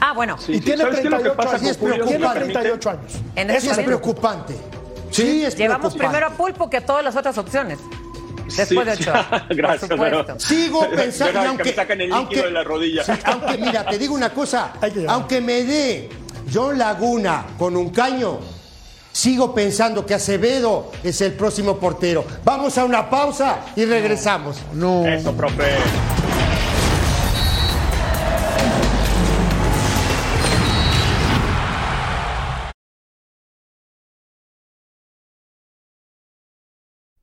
Ah, 0.00 0.12
bueno. 0.14 0.38
Sí, 0.38 0.52
y 0.52 0.54
sí. 0.56 0.60
tiene 0.60 0.82
¿Sabes 0.82 1.00
qué 1.00 1.06
es 1.08 1.10
lo 1.10 1.16
que 1.18 1.22
38 1.24 1.36
pasa 1.36 1.56
años. 1.56 1.76
Tiene 1.78 2.18
Permite- 2.28 2.34
38 2.52 2.90
años. 2.90 3.12
En 3.34 3.50
Eso 3.50 3.70
este 3.70 3.80
es 3.80 3.86
preocupante. 3.86 4.54
Sí, 5.10 5.44
es 5.44 5.56
Llevamos 5.56 5.92
preocupante. 5.94 5.98
primero 5.98 6.26
a 6.26 6.30
Pulpo 6.36 6.70
que 6.70 6.80
todas 6.80 7.04
las 7.04 7.16
otras 7.16 7.36
opciones. 7.38 7.78
Después 8.56 8.68
Sí, 8.68 8.74
de. 8.76 8.92
Ochoa. 9.10 9.46
Gracias, 9.50 9.88
por 9.90 9.98
pero- 9.98 10.18
supuesto. 10.20 10.46
Sigo 10.48 10.88
pensando, 10.96 11.40
que 11.40 11.46
aunque, 11.46 11.64
me 11.64 11.72
sacan 11.72 12.00
el 12.00 12.06
líquido 12.08 12.18
aunque- 12.18 12.42
de 12.42 12.50
la 12.50 12.64
rodilla. 12.64 13.04
Sí, 13.04 13.12
aunque, 13.24 13.58
mira, 13.58 13.84
te 13.84 13.98
digo 13.98 14.14
una 14.14 14.30
cosa, 14.30 14.72
aunque 15.08 15.40
me 15.40 15.64
dé 15.64 16.08
John 16.52 16.78
Laguna 16.78 17.44
con 17.58 17.76
un 17.76 17.90
caño, 17.90 18.38
sigo 19.12 19.54
pensando 19.54 20.06
que 20.06 20.14
Acevedo 20.14 20.90
es 21.02 21.20
el 21.20 21.32
próximo 21.32 21.76
portero. 21.78 22.24
Vamos 22.44 22.78
a 22.78 22.84
una 22.84 23.10
pausa 23.10 23.60
y 23.76 23.84
regresamos. 23.84 24.56
No. 24.72 25.06
Eso, 25.06 25.32
profe. 25.34 25.64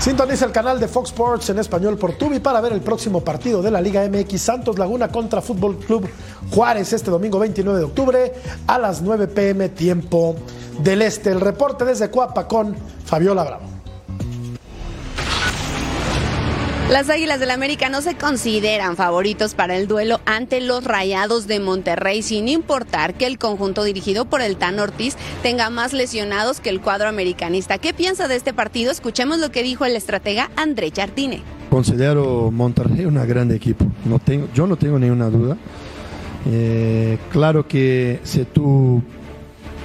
Sintoniza 0.00 0.46
el 0.46 0.52
canal 0.52 0.80
de 0.80 0.88
Fox 0.88 1.10
Sports 1.10 1.50
en 1.50 1.58
español 1.58 1.98
por 1.98 2.14
Tubi 2.14 2.38
para 2.38 2.62
ver 2.62 2.72
el 2.72 2.80
próximo 2.80 3.20
partido 3.22 3.60
de 3.60 3.70
la 3.70 3.82
Liga 3.82 4.08
MX 4.08 4.40
Santos 4.40 4.78
Laguna 4.78 5.08
contra 5.08 5.42
Fútbol 5.42 5.76
Club 5.76 6.08
Juárez 6.50 6.94
este 6.94 7.10
domingo 7.10 7.38
29 7.38 7.78
de 7.78 7.84
octubre 7.84 8.32
a 8.66 8.78
las 8.78 9.02
9 9.02 9.28
pm 9.28 9.68
tiempo 9.68 10.36
del 10.78 11.02
Este. 11.02 11.30
El 11.30 11.42
reporte 11.42 11.84
desde 11.84 12.08
Cuapa 12.08 12.48
con 12.48 12.74
Fabiola 13.04 13.44
Bravo. 13.44 13.79
Las 16.90 17.08
Águilas 17.08 17.38
del 17.38 17.52
América 17.52 17.88
no 17.88 18.02
se 18.02 18.16
consideran 18.16 18.96
favoritos 18.96 19.54
para 19.54 19.76
el 19.76 19.86
duelo 19.86 20.20
ante 20.26 20.60
los 20.60 20.82
Rayados 20.82 21.46
de 21.46 21.60
Monterrey, 21.60 22.20
sin 22.22 22.48
importar 22.48 23.14
que 23.14 23.26
el 23.26 23.38
conjunto 23.38 23.84
dirigido 23.84 24.24
por 24.24 24.40
el 24.42 24.56
Tan 24.56 24.80
Ortiz 24.80 25.14
tenga 25.40 25.70
más 25.70 25.92
lesionados 25.92 26.58
que 26.58 26.68
el 26.68 26.80
cuadro 26.80 27.08
americanista. 27.08 27.78
¿Qué 27.78 27.94
piensa 27.94 28.26
de 28.26 28.34
este 28.34 28.52
partido? 28.52 28.90
Escuchemos 28.90 29.38
lo 29.38 29.52
que 29.52 29.62
dijo 29.62 29.84
el 29.84 29.94
estratega 29.94 30.50
André 30.56 30.90
Jardine. 30.94 31.42
Considero 31.70 32.50
Monterrey 32.50 33.04
un 33.04 33.14
gran 33.24 33.52
equipo, 33.52 33.86
no 34.04 34.18
tengo, 34.18 34.48
yo 34.52 34.66
no 34.66 34.74
tengo 34.76 34.98
ninguna 34.98 35.30
duda. 35.30 35.56
Eh, 36.50 37.18
claro 37.30 37.68
que 37.68 38.18
si 38.24 38.44
tú 38.46 39.00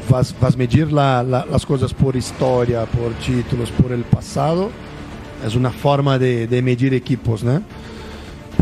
vas, 0.09 0.33
vas 0.41 0.55
a 0.55 0.57
medir 0.57 0.91
la- 0.91 1.21
la- 1.21 1.45
las 1.45 1.67
cosas 1.67 1.93
por 1.93 2.15
historia, 2.15 2.85
por 2.87 3.11
títulos, 3.23 3.69
por 3.69 3.91
el 3.91 4.01
pasado, 4.05 4.71
es 5.45 5.55
una 5.55 5.71
forma 5.71 6.17
de, 6.17 6.47
de 6.47 6.61
medir 6.61 6.93
equipos, 6.93 7.43
¿no? 7.43 7.61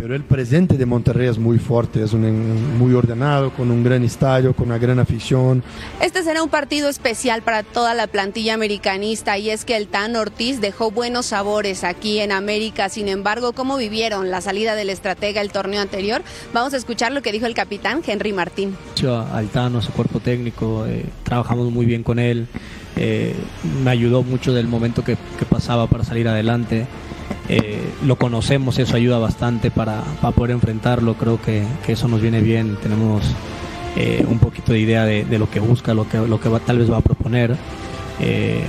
Pero 0.04 0.16
el 0.16 0.24
presente 0.24 0.76
de 0.76 0.86
Monterrey 0.86 1.28
es 1.30 1.38
muy 1.38 1.60
fuerte, 1.60 2.04
es 2.04 2.14
un, 2.14 2.78
muy 2.78 2.94
ordenado, 2.94 3.52
con 3.52 3.72
un 3.72 3.84
gran 3.84 4.04
estadio, 4.04 4.54
con 4.54 4.68
una 4.68 4.78
gran 4.78 5.00
afición. 5.00 5.64
Este 6.02 6.24
será 6.24 6.44
un 6.44 6.50
partido 6.50 6.90
especial 6.90 7.42
para 7.42 7.64
toda 7.64 7.94
la 7.94 8.08
plantilla 8.08 8.54
americanista 8.54 9.38
y 9.38 9.50
es 9.50 9.66
que 9.66 9.78
el 9.78 9.88
Tan 9.88 10.16
Ortiz 10.16 10.60
dejó 10.60 10.92
buenos 10.92 11.28
sabores 11.28 11.84
aquí 11.84 12.20
en 12.20 12.32
América. 12.32 12.90
Sin 12.90 13.08
embargo, 13.08 13.54
¿cómo 13.54 13.78
vivieron 13.78 14.30
la 14.30 14.42
salida 14.42 14.76
del 14.76 14.90
estratega 14.90 15.42
el 15.42 15.52
torneo 15.52 15.82
anterior? 15.82 16.22
Vamos 16.54 16.74
a 16.74 16.78
escuchar 16.78 17.12
lo 17.12 17.22
que 17.22 17.32
dijo 17.32 17.46
el 17.46 17.54
capitán 17.54 18.02
Henry 18.06 18.34
Martín. 18.34 18.76
mucho 18.90 19.16
a 19.16 19.38
Altano, 19.38 19.80
a 19.80 19.82
su 19.82 19.94
cuerpo 19.94 20.20
técnico, 20.20 20.86
eh, 20.86 21.06
trabajamos 21.24 21.72
muy 21.72 21.86
bien 21.86 22.04
con 22.04 22.20
él, 22.20 22.48
eh, 22.96 23.36
me 23.84 23.92
ayudó 23.92 24.24
mucho 24.24 24.54
del 24.54 24.68
momento 24.68 25.04
que, 25.04 25.18
que 25.38 25.46
pasaba 25.46 25.88
para 25.88 26.04
salir 26.04 26.28
adelante. 26.28 26.86
Eh, 27.50 27.82
lo 28.06 28.16
conocemos, 28.18 28.80
eso 28.80 28.96
ayuda 28.96 29.18
bastante 29.18 29.70
para, 29.72 30.02
para 30.22 30.34
poder 30.34 30.52
enfrentarlo, 30.52 31.16
creo 31.16 31.42
que, 31.42 31.64
que 31.86 31.94
eso 31.94 32.08
nos 32.08 32.22
viene 32.22 32.40
bien, 32.42 32.78
tenemos 32.82 33.24
eh, 33.98 34.26
un 34.30 34.40
poquito 34.40 34.72
de 34.72 34.80
idea 34.80 35.04
de, 35.06 35.26
de 35.26 35.40
lo 35.40 35.50
que 35.50 35.60
busca, 35.60 35.94
lo 35.94 36.08
que, 36.08 36.18
lo 36.20 36.40
que 36.40 36.50
va- 36.50 36.60
tal 36.60 36.80
vez 36.80 36.92
va 36.92 36.98
a 36.98 37.02
proponer. 37.02 37.56
Eh, 38.20 38.64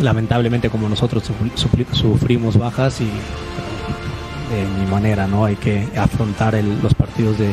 lamentablemente 0.00 0.70
como 0.70 0.88
nosotros 0.88 1.22
sufri- 1.28 1.52
sufri- 1.56 1.86
sufrimos 1.92 2.56
bajas 2.56 3.00
y 3.00 3.04
de 3.04 4.84
mi 4.84 4.90
manera, 4.90 5.26
¿no? 5.26 5.44
Hay 5.44 5.56
que 5.56 5.86
afrontar 5.96 6.54
el- 6.54 6.80
los 6.82 6.94
partidos 6.94 7.38
de 7.38 7.50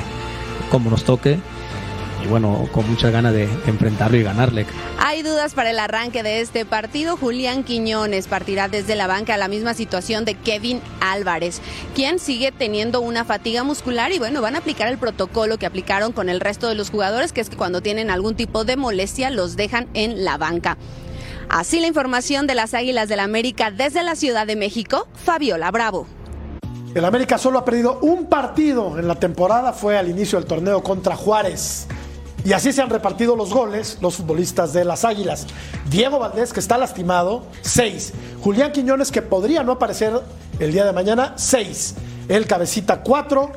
como 0.70 0.90
nos 0.90 1.04
toque 1.04 1.40
y 2.24 2.28
bueno, 2.28 2.68
con 2.72 2.90
muchas 2.90 3.12
ganas 3.12 3.34
de, 3.34 3.48
de 3.48 3.70
enfrentarlo 3.70 4.18
y 4.18 4.24
ganarle. 4.24 4.66
Hay 5.00 5.24
dudas 5.24 5.54
para 5.54 5.72
el 5.72 5.80
arranque 5.80 6.24
de 6.24 6.42
este 6.42 6.66
partido. 6.66 7.18
Julián 7.18 7.64
Quiñones 7.64 8.28
partirá 8.28 8.68
desde 8.68 8.96
la 8.96 9.08
banca 9.08 9.36
a 9.36 9.38
la 9.38 9.48
misma 9.48 9.74
situación 9.74 10.26
de 10.26 10.36
Kevin 10.36 10.82
Álvarez, 11.02 11.62
quien 11.96 12.20
sigue 12.20 12.52
teniendo 12.52 13.02
una 13.02 13.26
fatiga 13.26 13.64
muscular 13.64 14.12
y 14.12 14.20
bueno, 14.20 14.42
van 14.42 14.56
a 14.56 14.60
aplicar 14.60 14.88
el 14.88 14.98
protocolo 14.98 15.58
que 15.58 15.66
aplicaron 15.66 16.12
con 16.12 16.30
el 16.30 16.40
resto 16.40 16.68
de 16.68 16.76
los 16.76 16.90
jugadores, 16.90 17.34
que 17.34 17.42
es 17.42 17.50
que 17.50 17.58
cuando 17.58 17.82
tienen 17.82 18.10
algún 18.10 18.36
tipo 18.36 18.66
de 18.66 18.78
molestia 18.78 19.30
los 19.30 19.56
dejan 19.56 19.88
en 19.94 20.24
la 20.26 20.38
banca. 20.38 20.78
Así 21.50 21.80
la 21.80 21.88
información 21.88 22.46
de 22.46 22.54
las 22.54 22.76
Águilas 22.76 23.10
del 23.10 23.20
América 23.20 23.72
desde 23.72 24.04
la 24.04 24.16
Ciudad 24.16 24.46
de 24.46 24.56
México, 24.56 25.08
Fabiola 25.26 25.72
Bravo. 25.72 26.06
El 26.94 27.06
América 27.06 27.38
solo 27.38 27.60
ha 27.60 27.66
perdido 27.66 28.00
un 28.02 28.26
partido 28.26 28.98
en 28.98 29.08
la 29.08 29.16
temporada, 29.16 29.74
fue 29.74 29.98
al 29.98 30.10
inicio 30.10 30.40
del 30.40 30.48
torneo 30.48 30.82
contra 30.82 31.16
Juárez. 31.16 31.88
Y 32.50 32.54
así 32.54 32.74
se 32.74 32.82
han 32.82 32.90
repartido 32.90 33.36
los 33.36 33.54
goles 33.54 34.00
los 34.02 34.16
futbolistas 34.16 34.74
de 34.74 34.84
las 34.84 35.06
Águilas. 35.06 35.46
Diego 35.88 36.18
Valdés, 36.18 36.52
que 36.52 36.60
está 36.60 36.80
lastimado, 36.80 37.44
6. 37.62 38.12
Julián 38.42 38.72
Quiñones, 38.72 39.12
que 39.12 39.22
podría 39.22 39.62
no 39.62 39.74
aparecer 39.74 40.20
el 40.58 40.72
día 40.72 40.84
de 40.84 40.92
mañana, 40.92 41.36
6. 41.38 41.94
El 42.28 42.48
Cabecita, 42.48 43.04
4. 43.04 43.52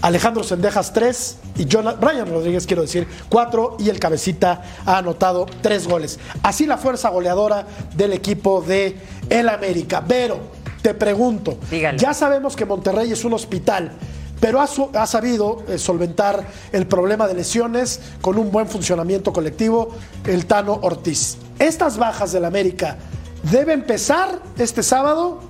Alejandro 0.00 0.42
Sendejas, 0.42 0.94
3. 0.94 1.36
Y 1.58 1.66
Jonathan, 1.66 2.00
Brian 2.00 2.26
Rodríguez, 2.30 2.66
quiero 2.66 2.80
decir, 2.80 3.06
4. 3.28 3.76
Y 3.80 3.90
el 3.90 4.00
Cabecita 4.00 4.62
ha 4.86 4.96
anotado 4.96 5.44
3 5.60 5.86
goles. 5.86 6.18
Así 6.42 6.64
la 6.64 6.78
fuerza 6.78 7.10
goleadora 7.10 7.66
del 7.94 8.14
equipo 8.14 8.62
de 8.62 8.96
El 9.28 9.50
América. 9.50 10.02
Pero, 10.08 10.40
te 10.80 10.94
pregunto, 10.94 11.58
ya 11.98 12.14
sabemos 12.14 12.56
que 12.56 12.64
Monterrey 12.64 13.12
es 13.12 13.22
un 13.26 13.34
hospital 13.34 13.92
pero 14.44 14.60
ha, 14.60 14.68
ha 15.00 15.06
sabido 15.06 15.62
eh, 15.68 15.78
solventar 15.78 16.46
el 16.70 16.86
problema 16.86 17.26
de 17.26 17.32
lesiones 17.32 17.98
con 18.20 18.36
un 18.36 18.50
buen 18.50 18.68
funcionamiento 18.68 19.32
colectivo 19.32 19.96
el 20.26 20.44
Tano 20.44 20.80
Ortiz. 20.82 21.38
Estas 21.58 21.96
bajas 21.96 22.32
del 22.32 22.44
América 22.44 22.98
debe 23.50 23.72
empezar 23.72 24.38
este 24.58 24.82
sábado. 24.82 25.40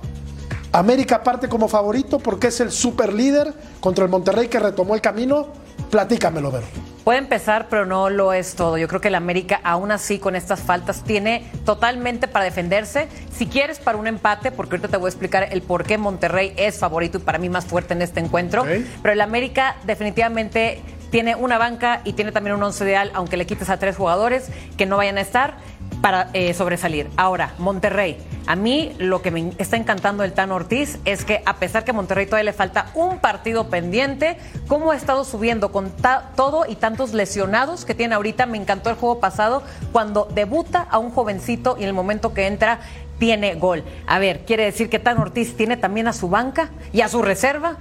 América 0.71 1.23
parte 1.23 1.49
como 1.49 1.67
favorito 1.67 2.19
porque 2.19 2.47
es 2.47 2.61
el 2.61 2.71
super 2.71 3.11
líder 3.11 3.53
contra 3.81 4.05
el 4.05 4.09
Monterrey 4.09 4.47
que 4.47 4.59
retomó 4.59 4.95
el 4.95 5.01
camino. 5.01 5.47
Platícamelo, 5.91 6.49
Vero. 6.49 6.94
Puede 7.05 7.19
empezar, 7.19 7.67
pero 7.69 7.85
no 7.85 8.09
lo 8.09 8.33
es 8.33 8.55
todo. 8.55 8.79
Yo 8.79 8.87
creo 8.87 8.99
que 8.99 9.09
el 9.09 9.15
América, 9.15 9.61
aún 9.63 9.91
así, 9.91 10.17
con 10.17 10.35
estas 10.35 10.61
faltas, 10.61 11.03
tiene 11.03 11.45
totalmente 11.63 12.27
para 12.27 12.45
defenderse. 12.45 13.07
Si 13.31 13.45
quieres, 13.45 13.77
para 13.77 13.99
un 13.99 14.07
empate, 14.07 14.51
porque 14.51 14.75
ahorita 14.75 14.87
te 14.87 14.97
voy 14.97 15.05
a 15.05 15.09
explicar 15.09 15.47
el 15.51 15.61
por 15.61 15.83
qué 15.83 15.99
Monterrey 15.99 16.53
es 16.57 16.79
favorito 16.79 17.19
y 17.19 17.21
para 17.21 17.37
mí 17.37 17.47
más 17.47 17.65
fuerte 17.65 17.93
en 17.93 18.01
este 18.01 18.21
encuentro. 18.21 18.63
Pero 18.63 19.13
el 19.13 19.21
América 19.21 19.75
definitivamente 19.83 20.81
tiene 21.11 21.35
una 21.35 21.59
banca 21.59 22.01
y 22.05 22.13
tiene 22.13 22.31
también 22.31 22.55
un 22.55 22.63
once 22.63 22.83
ideal, 22.83 23.11
aunque 23.13 23.37
le 23.37 23.45
quites 23.45 23.69
a 23.69 23.77
tres 23.77 23.95
jugadores 23.95 24.49
que 24.75 24.87
no 24.87 24.97
vayan 24.97 25.19
a 25.19 25.21
estar 25.21 25.57
para 26.01 26.31
eh, 26.33 26.55
sobresalir. 26.55 27.07
Ahora, 27.17 27.53
Monterrey. 27.59 28.17
A 28.47 28.55
mí 28.55 28.95
lo 28.99 29.21
que 29.21 29.31
me 29.31 29.53
está 29.57 29.75
encantando 29.75 30.23
del 30.23 30.33
Tano 30.33 30.55
Ortiz 30.55 30.99
es 31.05 31.25
que 31.25 31.41
a 31.45 31.55
pesar 31.55 31.83
que 31.83 31.91
a 31.91 31.93
Monterrey 31.93 32.25
todavía 32.25 32.51
le 32.51 32.53
falta 32.53 32.91
un 32.93 33.19
partido 33.19 33.69
pendiente, 33.69 34.37
cómo 34.67 34.91
ha 34.91 34.95
estado 34.95 35.23
subiendo 35.23 35.71
con 35.71 35.91
todo 36.35 36.65
y 36.67 36.75
tantos 36.75 37.13
lesionados 37.13 37.85
que 37.85 37.95
tiene 37.95 38.13
ahorita. 38.15 38.45
Me 38.45 38.57
encantó 38.57 38.89
el 38.89 38.95
juego 38.95 39.19
pasado 39.19 39.63
cuando 39.91 40.27
debuta 40.33 40.81
a 40.81 40.99
un 40.99 41.11
jovencito 41.11 41.75
y 41.79 41.83
en 41.83 41.87
el 41.87 41.93
momento 41.93 42.33
que 42.33 42.45
entra 42.45 42.81
tiene 43.17 43.55
gol. 43.55 43.83
A 44.05 44.19
ver, 44.19 44.45
quiere 44.45 44.65
decir 44.65 44.89
que 44.89 44.99
Tano 44.99 45.21
Ortiz 45.21 45.55
tiene 45.57 45.77
también 45.77 46.07
a 46.07 46.13
su 46.13 46.29
banca 46.29 46.69
y 46.93 47.01
a 47.01 47.07
su 47.07 47.21
reserva 47.21 47.77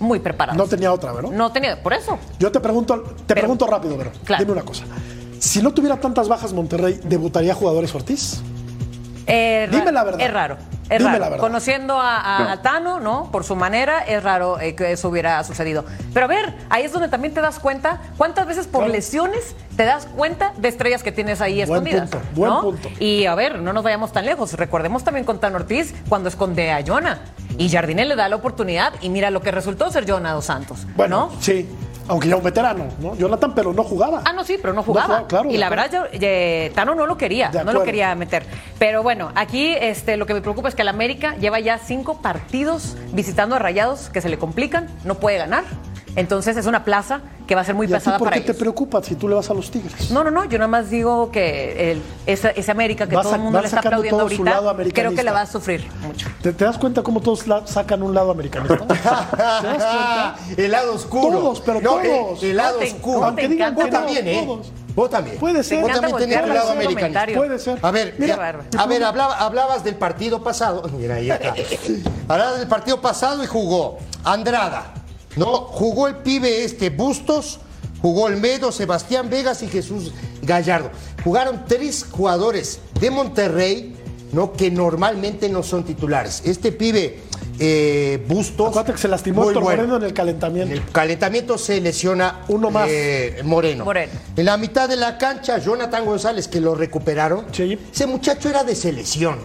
muy 0.00 0.18
preparados. 0.18 0.58
No 0.58 0.68
tenía 0.68 0.92
otra, 0.92 1.12
¿verdad? 1.12 1.30
No 1.30 1.52
tenía, 1.52 1.80
por 1.82 1.92
eso. 1.92 2.18
Yo 2.38 2.50
te 2.50 2.60
pregunto, 2.60 3.04
te 3.26 3.34
pregunto 3.34 3.66
rápido, 3.66 3.96
Vero. 3.96 4.10
Dime 4.38 4.52
una 4.52 4.62
cosa. 4.62 4.84
Si 5.38 5.62
no 5.62 5.72
tuviera 5.72 6.00
tantas 6.00 6.28
bajas 6.28 6.52
Monterrey, 6.52 7.00
¿debutaría 7.04 7.54
jugadores 7.54 7.94
Ortiz? 7.94 8.42
Eh, 9.28 9.68
Dime 9.70 9.92
la 9.92 10.04
verdad. 10.04 10.20
Es 10.20 10.32
raro. 10.32 10.56
Es 10.88 10.98
Dime 10.98 11.10
raro. 11.10 11.18
la 11.20 11.28
verdad. 11.28 11.38
Conociendo 11.44 12.00
a, 12.00 12.36
a- 12.38 12.44
No. 12.44 12.48
a 12.50 12.62
Tano, 12.62 12.98
¿no? 13.00 13.30
Por 13.30 13.44
su 13.44 13.54
manera, 13.56 14.00
es 14.00 14.22
raro 14.22 14.58
eh, 14.58 14.74
que 14.74 14.90
eso 14.92 15.10
hubiera 15.10 15.44
sucedido. 15.44 15.84
Pero 16.14 16.24
a 16.24 16.28
ver, 16.28 16.54
ahí 16.70 16.84
es 16.84 16.92
donde 16.92 17.08
también 17.08 17.34
te 17.34 17.40
das 17.42 17.58
cuenta 17.58 18.00
cuántas 18.16 18.46
veces 18.46 18.66
por 18.66 18.88
lesiones 18.88 19.54
te 19.76 19.84
das 19.84 20.06
cuenta 20.06 20.52
de 20.56 20.68
estrellas 20.68 21.02
que 21.02 21.12
tienes 21.12 21.40
ahí 21.42 21.56
Buen 21.66 21.86
escondidas. 21.86 22.10
punto, 22.10 22.26
buen 22.34 22.50
¿no? 22.50 22.60
punto. 22.62 22.88
Y 22.98 23.26
a 23.26 23.34
ver, 23.34 23.58
no 23.60 23.72
nos 23.74 23.84
vayamos 23.84 24.12
tan 24.12 24.24
lejos. 24.24 24.54
Recordemos 24.54 25.04
también 25.04 25.24
con 25.26 25.38
Tano 25.38 25.56
Ortiz 25.56 25.94
cuando 26.08 26.28
esconde 26.30 26.72
a 26.72 26.82
Jonah. 26.84 27.18
Y 27.58 27.68
Jardinel 27.68 28.08
le 28.08 28.16
da 28.16 28.28
la 28.28 28.36
oportunidad 28.36 28.94
y 29.02 29.10
mira 29.10 29.30
lo 29.30 29.40
que 29.42 29.50
resultó 29.50 29.90
ser 29.90 30.10
Jonah 30.10 30.32
dos 30.32 30.46
Santos. 30.46 30.86
Bueno, 30.96 31.30
sí. 31.40 31.68
Aunque 32.08 32.28
ya 32.28 32.36
un 32.36 32.42
veterano, 32.42 32.86
¿no? 33.00 33.14
Jonathan, 33.16 33.54
pero 33.54 33.72
no 33.72 33.84
jugaba. 33.84 34.22
Ah, 34.24 34.32
no, 34.32 34.44
sí, 34.44 34.56
pero 34.60 34.72
no 34.72 34.82
jugaba. 34.82 35.06
jugaba, 35.06 35.26
claro, 35.28 35.50
y 35.50 35.56
la 35.56 35.68
verdad, 35.68 35.90
yo, 35.92 36.04
eh, 36.12 36.72
Tano 36.74 36.94
no 36.94 37.06
lo 37.06 37.16
quería, 37.16 37.50
no 37.50 37.72
lo 37.72 37.82
quería 37.82 38.14
meter. 38.14 38.44
Pero 38.78 39.02
bueno, 39.02 39.30
aquí 39.34 39.74
este, 39.78 40.16
lo 40.16 40.26
que 40.26 40.34
me 40.34 40.40
preocupa 40.40 40.68
es 40.68 40.74
que 40.74 40.82
el 40.82 40.88
América 40.88 41.36
lleva 41.36 41.60
ya 41.60 41.78
cinco 41.78 42.20
partidos 42.22 42.96
visitando 43.12 43.56
a 43.56 43.58
Rayados 43.58 44.08
que 44.10 44.20
se 44.20 44.28
le 44.28 44.38
complican, 44.38 44.88
no 45.04 45.16
puede 45.16 45.38
ganar. 45.38 45.64
Entonces 46.18 46.56
es 46.56 46.66
una 46.66 46.84
plaza 46.84 47.20
que 47.46 47.54
va 47.54 47.60
a 47.60 47.64
ser 47.64 47.74
muy 47.74 47.86
¿Y 47.86 47.90
a 47.94 47.96
ti 47.96 48.00
pesada 48.00 48.18
por 48.18 48.26
para 48.26 48.36
qué 48.36 48.40
te 48.42 48.50
ellos. 48.52 48.60
preocupa 48.60 49.02
si 49.02 49.14
tú 49.14 49.28
le 49.28 49.34
vas 49.36 49.48
a 49.50 49.54
los 49.54 49.70
Tigres? 49.70 50.10
No, 50.10 50.22
no, 50.24 50.30
no, 50.30 50.44
yo 50.46 50.58
nada 50.58 50.68
más 50.68 50.90
digo 50.90 51.30
que 51.30 51.92
el- 51.92 52.02
esa- 52.26 52.50
ese 52.50 52.70
América 52.70 53.06
que 53.08 53.16
Va 53.16 53.22
todo 53.22 53.34
el 53.36 53.40
mundo 53.40 53.60
le 53.60 53.66
está 53.66 53.78
sacando 53.78 53.96
aplaudiendo 53.98 54.18
todo 54.18 54.28
su 54.28 54.42
ahorita, 54.42 54.50
lado 54.50 54.62
creo 54.62 54.76
que 54.76 54.82
americanista. 54.82 55.22
la 55.22 55.32
va 55.32 55.40
a 55.42 55.46
sufrir 55.46 55.88
mucho. 56.02 56.28
¿Te, 56.42 56.52
te 56.52 56.64
das 56.64 56.76
cuenta 56.76 57.02
cómo 57.02 57.20
todos 57.20 57.46
la- 57.46 57.66
sacan 57.66 58.02
un 58.02 58.12
lado 58.14 58.30
americanista? 58.32 58.76
¿Te 58.86 58.94
das 58.94 59.60
cuenta? 59.62 60.36
el 60.56 60.70
lado 60.72 60.94
oscuro. 60.94 61.38
Todos, 61.38 61.60
pero 61.62 61.80
No, 61.80 62.00
el- 62.00 62.10
todos. 62.10 62.42
El, 62.42 62.56
lado 62.56 62.74
¿Cómo 62.74 62.84
te- 62.86 62.92
oscuro. 62.94 63.20
te 63.20 63.26
Aunque 63.26 63.48
digan 63.48 63.72
encanta 63.72 63.82
vos 63.82 63.90
también, 64.06 64.24
todos, 64.24 64.36
¿eh? 64.36 64.44
todos. 64.46 64.72
Vos 64.94 65.10
también. 65.10 65.38
Puede 65.38 65.62
ser. 65.62 65.80
Vos 65.80 65.86
Te 65.92 65.94
también 66.00 66.16
encanta 66.16 66.18
tenés 66.18 66.36
tu 66.36 66.42
voltear 66.42 66.48
lado 66.48 66.68
hacer 66.72 66.86
americanista. 66.88 67.38
Puede 67.38 67.58
ser. 67.60 67.78
A 67.80 67.90
ver, 67.92 68.14
Mira, 68.18 68.34
mira, 68.34 68.36
bárbaro. 68.36 68.68
a 68.76 68.86
ver, 68.86 69.04
hablaba- 69.04 69.36
hablabas 69.38 69.84
del 69.84 69.94
partido 69.94 70.42
pasado. 70.42 70.82
Mira, 70.98 71.14
ahí 71.14 71.30
está. 71.30 71.54
hablabas 72.28 72.58
del 72.58 72.68
partido 72.68 73.00
pasado 73.00 73.44
y 73.44 73.46
jugó 73.46 73.98
Andrada. 74.24 74.94
¿No? 75.36 75.46
Jugó 75.66 76.08
el 76.08 76.16
pibe 76.16 76.64
este 76.64 76.90
Bustos, 76.90 77.60
jugó 78.02 78.24
Olmedo, 78.24 78.72
Sebastián 78.72 79.30
Vegas 79.30 79.62
y 79.62 79.68
Jesús 79.68 80.12
Gallardo. 80.42 80.90
Jugaron 81.24 81.64
tres 81.66 82.06
jugadores 82.10 82.80
de 83.00 83.10
Monterrey, 83.10 83.94
¿no? 84.32 84.52
Que 84.52 84.70
normalmente 84.70 85.48
no 85.48 85.62
son 85.62 85.84
titulares. 85.84 86.42
Este 86.44 86.72
pibe 86.72 87.20
eh, 87.60 88.24
Bustos. 88.28 88.68
Acuérdate 88.68 88.92
que 88.92 88.98
se 88.98 89.08
lastimó 89.08 89.44
Héctor 89.44 89.62
bueno. 89.62 89.82
Moreno 89.82 89.96
en 89.96 90.02
el 90.04 90.12
calentamiento. 90.14 90.72
En 90.74 90.80
el 90.80 90.90
calentamiento 90.90 91.58
se 91.58 91.80
lesiona 91.80 92.44
Uno 92.48 92.70
más. 92.70 92.88
eh, 92.90 93.40
Moreno. 93.44 93.84
Moreno. 93.84 94.12
En 94.36 94.44
la 94.44 94.56
mitad 94.56 94.88
de 94.88 94.96
la 94.96 95.18
cancha, 95.18 95.58
Jonathan 95.58 96.04
González, 96.04 96.46
que 96.46 96.60
lo 96.60 96.74
recuperaron. 96.74 97.46
Ese 97.52 98.06
muchacho 98.06 98.48
era 98.48 98.62
de 98.64 98.74
selección. 98.76 99.38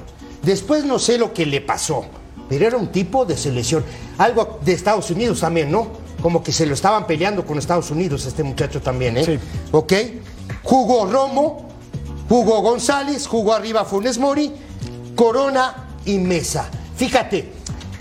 Después 0.44 0.84
no 0.86 1.00
sé 1.00 1.18
lo 1.18 1.34
que 1.34 1.46
le 1.46 1.62
pasó, 1.62 2.06
pero 2.50 2.68
era 2.68 2.78
un 2.78 2.88
tipo 2.88 3.26
de 3.26 3.38
selección. 3.38 3.84
Algo 4.18 4.60
de 4.64 4.74
Estados 4.74 5.10
Unidos 5.12 5.40
también, 5.40 5.72
¿no? 5.72 5.88
Como 6.22 6.44
que 6.44 6.52
se 6.52 6.66
lo 6.66 6.74
estaban 6.74 7.06
peleando 7.08 7.46
con 7.46 7.58
Estados 7.58 7.92
Unidos 7.92 8.26
este 8.26 8.44
muchacho 8.44 8.82
también, 8.82 9.18
¿eh? 9.18 9.40
¿Ok? 9.72 9.94
Jugó 10.64 11.06
Romo, 11.12 11.68
jugó 12.30 12.62
González, 12.62 13.28
jugó 13.28 13.54
arriba 13.54 13.84
Funes 13.86 14.18
Mori, 14.18 14.52
Corona 15.16 15.88
y 16.06 16.18
Mesa. 16.18 16.70
Fíjate. 16.96 17.52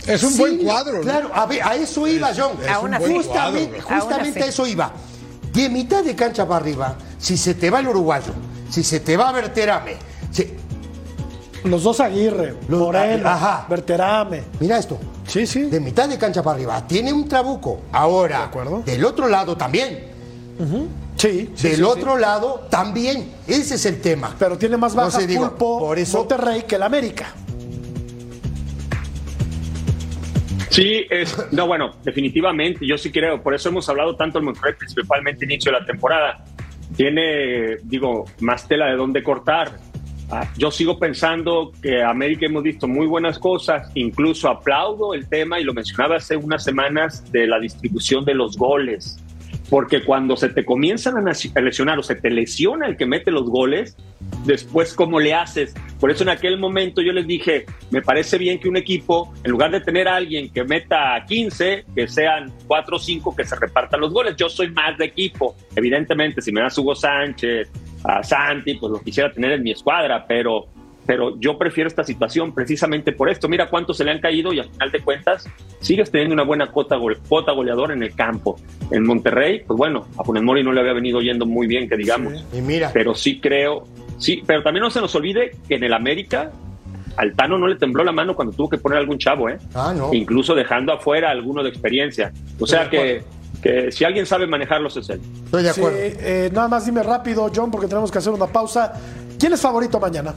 Es 0.06 0.22
un 0.24 0.32
Sí, 0.32 0.38
buen 0.38 0.58
cuadro, 0.58 0.94
¿no? 0.96 1.00
Claro, 1.02 1.30
a, 1.32 1.46
ver, 1.46 1.62
a 1.62 1.76
eso 1.76 2.06
iba, 2.08 2.30
Es- 2.30 2.38
John. 2.40 2.52
es 2.60 2.64
un 2.66 2.68
Aún 2.72 2.90
buen 2.98 3.14
justamente 3.22 3.78
cuadro, 3.82 4.00
justamente 4.00 4.42
a 4.42 4.46
eso 4.46 4.66
iba. 4.66 4.92
De 5.52 5.68
mitad 5.68 6.02
de 6.02 6.16
cancha 6.16 6.46
para 6.46 6.60
arriba, 6.60 6.96
si 7.18 7.36
se 7.36 7.54
te 7.54 7.70
va 7.70 7.78
el 7.80 7.86
uruguayo, 7.88 8.32
si 8.68 8.82
se 8.82 8.98
te 8.98 9.16
va 9.16 9.30
Berterame, 9.30 9.94
si- 10.32 10.56
Los 11.64 11.84
dos 11.84 12.00
Aguirre, 12.00 12.54
Moreno, 12.68 13.28
Ajá. 13.28 13.66
Berterame. 13.68 14.42
Mira 14.58 14.78
esto. 14.78 14.98
Sí, 15.26 15.46
sí. 15.46 15.62
De 15.62 15.78
mitad 15.80 16.08
de 16.08 16.18
cancha 16.18 16.42
para 16.42 16.56
arriba, 16.56 16.84
tiene 16.86 17.12
un 17.12 17.28
trabuco. 17.28 17.82
Ahora, 17.92 18.50
del 18.84 19.04
otro 19.04 19.28
lado 19.28 19.56
también. 19.56 20.10
Sí. 21.16 21.50
sí, 21.54 21.68
Del 21.68 21.76
sí, 21.76 21.82
otro 21.82 22.18
lado 22.18 22.66
también. 22.68 23.32
Ese 23.46 23.76
es 23.76 23.86
el 23.86 24.00
tema. 24.00 24.34
Pero 24.38 24.58
tiene 24.58 24.76
más 24.76 24.94
No 24.94 25.02
bajas 25.02 25.20
sé, 25.22 25.26
digo, 25.28 25.48
Pulpo 25.50 25.78
por 25.78 25.98
eso- 25.98 26.18
Monterrey 26.18 26.62
que 26.62 26.74
el 26.74 26.82
América. 26.82 27.32
Sí, 30.70 31.04
es, 31.10 31.36
no, 31.52 31.66
bueno, 31.66 31.92
definitivamente, 32.02 32.86
yo 32.86 32.96
sí 32.96 33.12
creo, 33.12 33.42
por 33.42 33.54
eso 33.54 33.68
hemos 33.68 33.86
hablado 33.90 34.16
tanto 34.16 34.38
del 34.38 34.46
Monterrey, 34.46 34.72
principalmente 34.78 35.44
inicio 35.44 35.70
de 35.70 35.78
la 35.80 35.84
temporada. 35.86 36.44
Tiene, 36.96 37.76
digo, 37.84 38.24
más 38.40 38.66
tela 38.66 38.86
de 38.86 38.96
dónde 38.96 39.22
cortar. 39.22 39.78
Ah, 40.34 40.48
yo 40.56 40.70
sigo 40.70 40.98
pensando 40.98 41.72
que 41.82 42.02
América 42.02 42.46
hemos 42.46 42.62
visto 42.62 42.88
muy 42.88 43.06
buenas 43.06 43.38
cosas, 43.38 43.90
incluso 43.94 44.48
aplaudo 44.48 45.12
el 45.12 45.28
tema, 45.28 45.60
y 45.60 45.64
lo 45.64 45.74
mencionaba 45.74 46.16
hace 46.16 46.36
unas 46.36 46.64
semanas, 46.64 47.30
de 47.30 47.46
la 47.46 47.60
distribución 47.60 48.24
de 48.24 48.32
los 48.32 48.56
goles. 48.56 49.21
Porque 49.72 50.02
cuando 50.02 50.36
se 50.36 50.50
te 50.50 50.66
comienzan 50.66 51.16
a 51.16 51.60
lesionar 51.62 51.98
o 51.98 52.02
se 52.02 52.14
te 52.14 52.28
lesiona 52.28 52.86
el 52.86 52.98
que 52.98 53.06
mete 53.06 53.30
los 53.30 53.48
goles, 53.48 53.96
después 54.44 54.92
cómo 54.92 55.18
le 55.18 55.32
haces. 55.32 55.72
Por 55.98 56.10
eso 56.10 56.24
en 56.24 56.28
aquel 56.28 56.58
momento 56.58 57.00
yo 57.00 57.10
les 57.10 57.26
dije, 57.26 57.64
me 57.90 58.02
parece 58.02 58.36
bien 58.36 58.60
que 58.60 58.68
un 58.68 58.76
equipo, 58.76 59.32
en 59.42 59.50
lugar 59.50 59.70
de 59.70 59.80
tener 59.80 60.08
a 60.08 60.16
alguien 60.16 60.52
que 60.52 60.62
meta 60.62 61.24
15, 61.26 61.86
que 61.94 62.06
sean 62.06 62.52
4 62.66 62.96
o 62.96 62.98
5 62.98 63.34
que 63.34 63.46
se 63.46 63.56
repartan 63.56 64.02
los 64.02 64.12
goles. 64.12 64.36
Yo 64.36 64.50
soy 64.50 64.70
más 64.70 64.98
de 64.98 65.06
equipo. 65.06 65.56
Evidentemente, 65.74 66.42
si 66.42 66.52
me 66.52 66.60
das 66.60 66.76
Hugo 66.76 66.94
Sánchez, 66.94 67.70
a 68.04 68.22
Santi, 68.22 68.74
pues 68.74 68.92
lo 68.92 69.00
quisiera 69.00 69.32
tener 69.32 69.52
en 69.52 69.62
mi 69.62 69.70
escuadra, 69.70 70.26
pero, 70.28 70.66
pero 71.06 71.38
yo 71.40 71.58
prefiero 71.58 71.88
esta 71.88 72.04
situación 72.04 72.54
precisamente 72.54 73.12
por 73.12 73.28
esto. 73.28 73.48
Mira 73.48 73.68
cuántos 73.68 73.96
se 73.96 74.04
le 74.04 74.12
han 74.12 74.20
caído 74.20 74.52
y 74.52 74.60
al 74.60 74.68
final 74.70 74.90
de 74.92 75.00
cuentas 75.00 75.48
sigues 75.80 76.10
teniendo 76.10 76.34
una 76.34 76.44
buena 76.44 76.68
cuota, 76.70 76.96
gole- 76.96 77.18
cuota 77.28 77.52
goleadora 77.52 77.92
en 77.94 78.02
el 78.02 78.14
campo. 78.14 78.56
En 78.90 79.04
Monterrey, 79.04 79.62
pues 79.66 79.76
bueno, 79.76 80.06
a 80.18 80.24
Funes 80.24 80.42
Mori 80.42 80.62
no 80.62 80.72
le 80.72 80.80
había 80.80 80.92
venido 80.92 81.20
yendo 81.20 81.44
muy 81.46 81.66
bien, 81.66 81.88
que 81.88 81.96
digamos. 81.96 82.44
Y 82.52 82.60
mira. 82.60 82.90
Pero 82.92 83.14
sí 83.14 83.40
creo, 83.40 83.84
sí, 84.18 84.42
pero 84.46 84.62
también 84.62 84.82
no 84.84 84.90
se 84.90 85.00
nos 85.00 85.14
olvide 85.14 85.52
que 85.68 85.74
en 85.76 85.84
el 85.84 85.92
América 85.92 86.52
al 87.16 87.34
Tano 87.34 87.58
no 87.58 87.66
le 87.66 87.76
tembló 87.76 88.04
la 88.04 88.12
mano 88.12 88.34
cuando 88.34 88.54
tuvo 88.54 88.70
que 88.70 88.78
poner 88.78 88.96
algún 88.98 89.18
chavo, 89.18 89.48
¿eh? 89.48 89.58
Ah, 89.74 89.92
no. 89.96 90.14
Incluso 90.14 90.54
dejando 90.54 90.92
afuera 90.94 91.28
a 91.28 91.32
alguno 91.32 91.62
de 91.62 91.68
experiencia. 91.68 92.32
O 92.58 92.66
sea 92.66 92.88
que, 92.88 93.22
que 93.62 93.92
si 93.92 94.04
alguien 94.04 94.24
sabe 94.24 94.46
manejarlos 94.46 94.96
es 94.96 95.10
él. 95.10 95.20
Estoy 95.44 95.62
de 95.62 95.72
Sí, 95.74 95.80
acuerdo. 95.80 95.98
eh, 96.00 96.50
nada 96.54 96.68
más 96.68 96.86
dime 96.86 97.02
rápido, 97.02 97.50
John, 97.54 97.70
porque 97.70 97.86
tenemos 97.86 98.10
que 98.10 98.16
hacer 98.18 98.32
una 98.32 98.46
pausa. 98.46 98.94
¿Quién 99.38 99.52
es 99.52 99.60
favorito 99.60 99.98
mañana? 100.00 100.34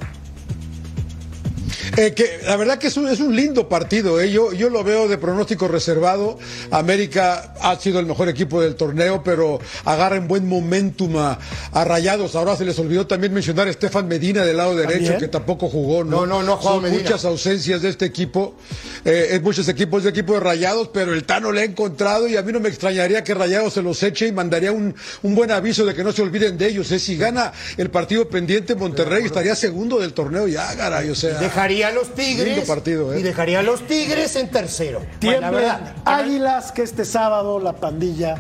Eh, 1.98 2.14
que 2.14 2.40
la 2.46 2.56
verdad 2.58 2.78
que 2.78 2.88
es 2.88 2.98
un, 2.98 3.08
es 3.08 3.20
un 3.20 3.36
lindo 3.36 3.68
partido. 3.70 4.20
eh. 4.22 4.32
Yo, 4.32 4.54
yo 4.54 4.70
lo 4.70 4.84
veo 4.84 5.08
de 5.08 5.18
pronóstico 5.18 5.68
reservado. 5.68 6.38
América 6.72 7.54
ha 7.62 7.76
sido 7.80 8.00
el 8.00 8.06
mejor 8.06 8.30
equipo 8.30 8.62
del 8.62 8.76
torneo, 8.76 9.24
pero 9.24 9.60
agarra 9.86 10.18
en 10.18 10.28
buen 10.28 10.48
momentum 10.48 11.18
a, 11.18 11.40
a 11.72 11.84
Rayados. 11.86 12.36
Ahora 12.36 12.56
se 12.56 12.66
les 12.66 12.78
olvidó 12.80 13.08
también 13.08 13.34
mencionar 13.34 13.68
a 13.68 13.72
Estefan 13.72 14.08
Medina 14.08 14.44
del 14.46 14.58
lado 14.58 14.76
derecho, 14.76 14.94
¿También? 15.00 15.20
que 15.20 15.28
tampoco 15.28 15.70
jugó. 15.70 16.04
No, 16.04 16.22
No, 16.22 16.26
no, 16.26 16.44
no 16.44 16.54
ha 16.54 16.58
jugado 16.58 16.76
Son 16.78 16.84
Medina. 16.84 17.04
muchas 17.04 17.26
ausencias 17.26 17.82
de 17.82 17.90
este 17.90 18.06
equipo. 18.06 18.56
Eh, 19.04 19.30
en 19.32 19.44
muchos 19.44 19.68
equipos 19.68 20.04
de 20.04 20.10
equipo 20.10 20.34
de 20.34 20.40
Rayados, 20.40 20.90
pero 20.94 21.14
el 21.14 21.24
Tano 21.24 21.52
le 21.52 21.62
ha 21.62 21.64
encontrado 21.66 22.28
y 22.28 22.36
a 22.38 22.42
mí 22.42 22.52
no 22.52 22.60
me 22.60 22.70
extrañaría 22.70 23.24
que 23.24 23.34
Rayados 23.34 23.74
se 23.74 23.82
los 23.82 24.02
eche 24.04 24.28
y 24.28 24.32
mandaría 24.32 24.72
un, 24.72 24.96
un 25.24 25.36
buen 25.36 25.52
aviso 25.52 25.86
de 25.86 25.94
que 25.94 26.04
no 26.04 26.12
se 26.12 26.22
olviden 26.22 26.58
de 26.58 26.68
ellos. 26.68 26.92
eh. 26.92 27.00
Si 27.00 27.16
gana 27.18 27.52
el 27.78 27.90
partido 27.90 28.28
pendiente, 28.30 28.76
Monterrey 28.76 29.26
estaría 29.26 29.56
segundo 29.56 30.00
del 30.00 30.14
torneo 30.14 30.48
ya, 30.48 30.76
caray. 30.76 31.10
O 31.10 31.16
sea, 31.16 31.40
Dejaría 31.56 31.88
a 31.88 31.92
los 31.92 32.14
Tigres. 32.14 32.48
Lindo 32.56 32.66
partido, 32.68 33.14
¿eh? 33.14 33.20
Y 33.20 33.24
dejaría 33.24 33.60
a 33.60 33.64
los 33.64 33.88
Tigres 33.88 34.36
en 34.36 34.50
tercero. 34.52 35.00
Bueno, 35.00 35.12
la 35.14 35.20
Tiemblen 35.20 35.52
verdad. 35.54 35.96
Águilas 36.04 36.72
que 36.74 36.82
este 36.84 37.06
sábado 37.06 37.60
la 37.62 37.74
pandilla 37.74 38.36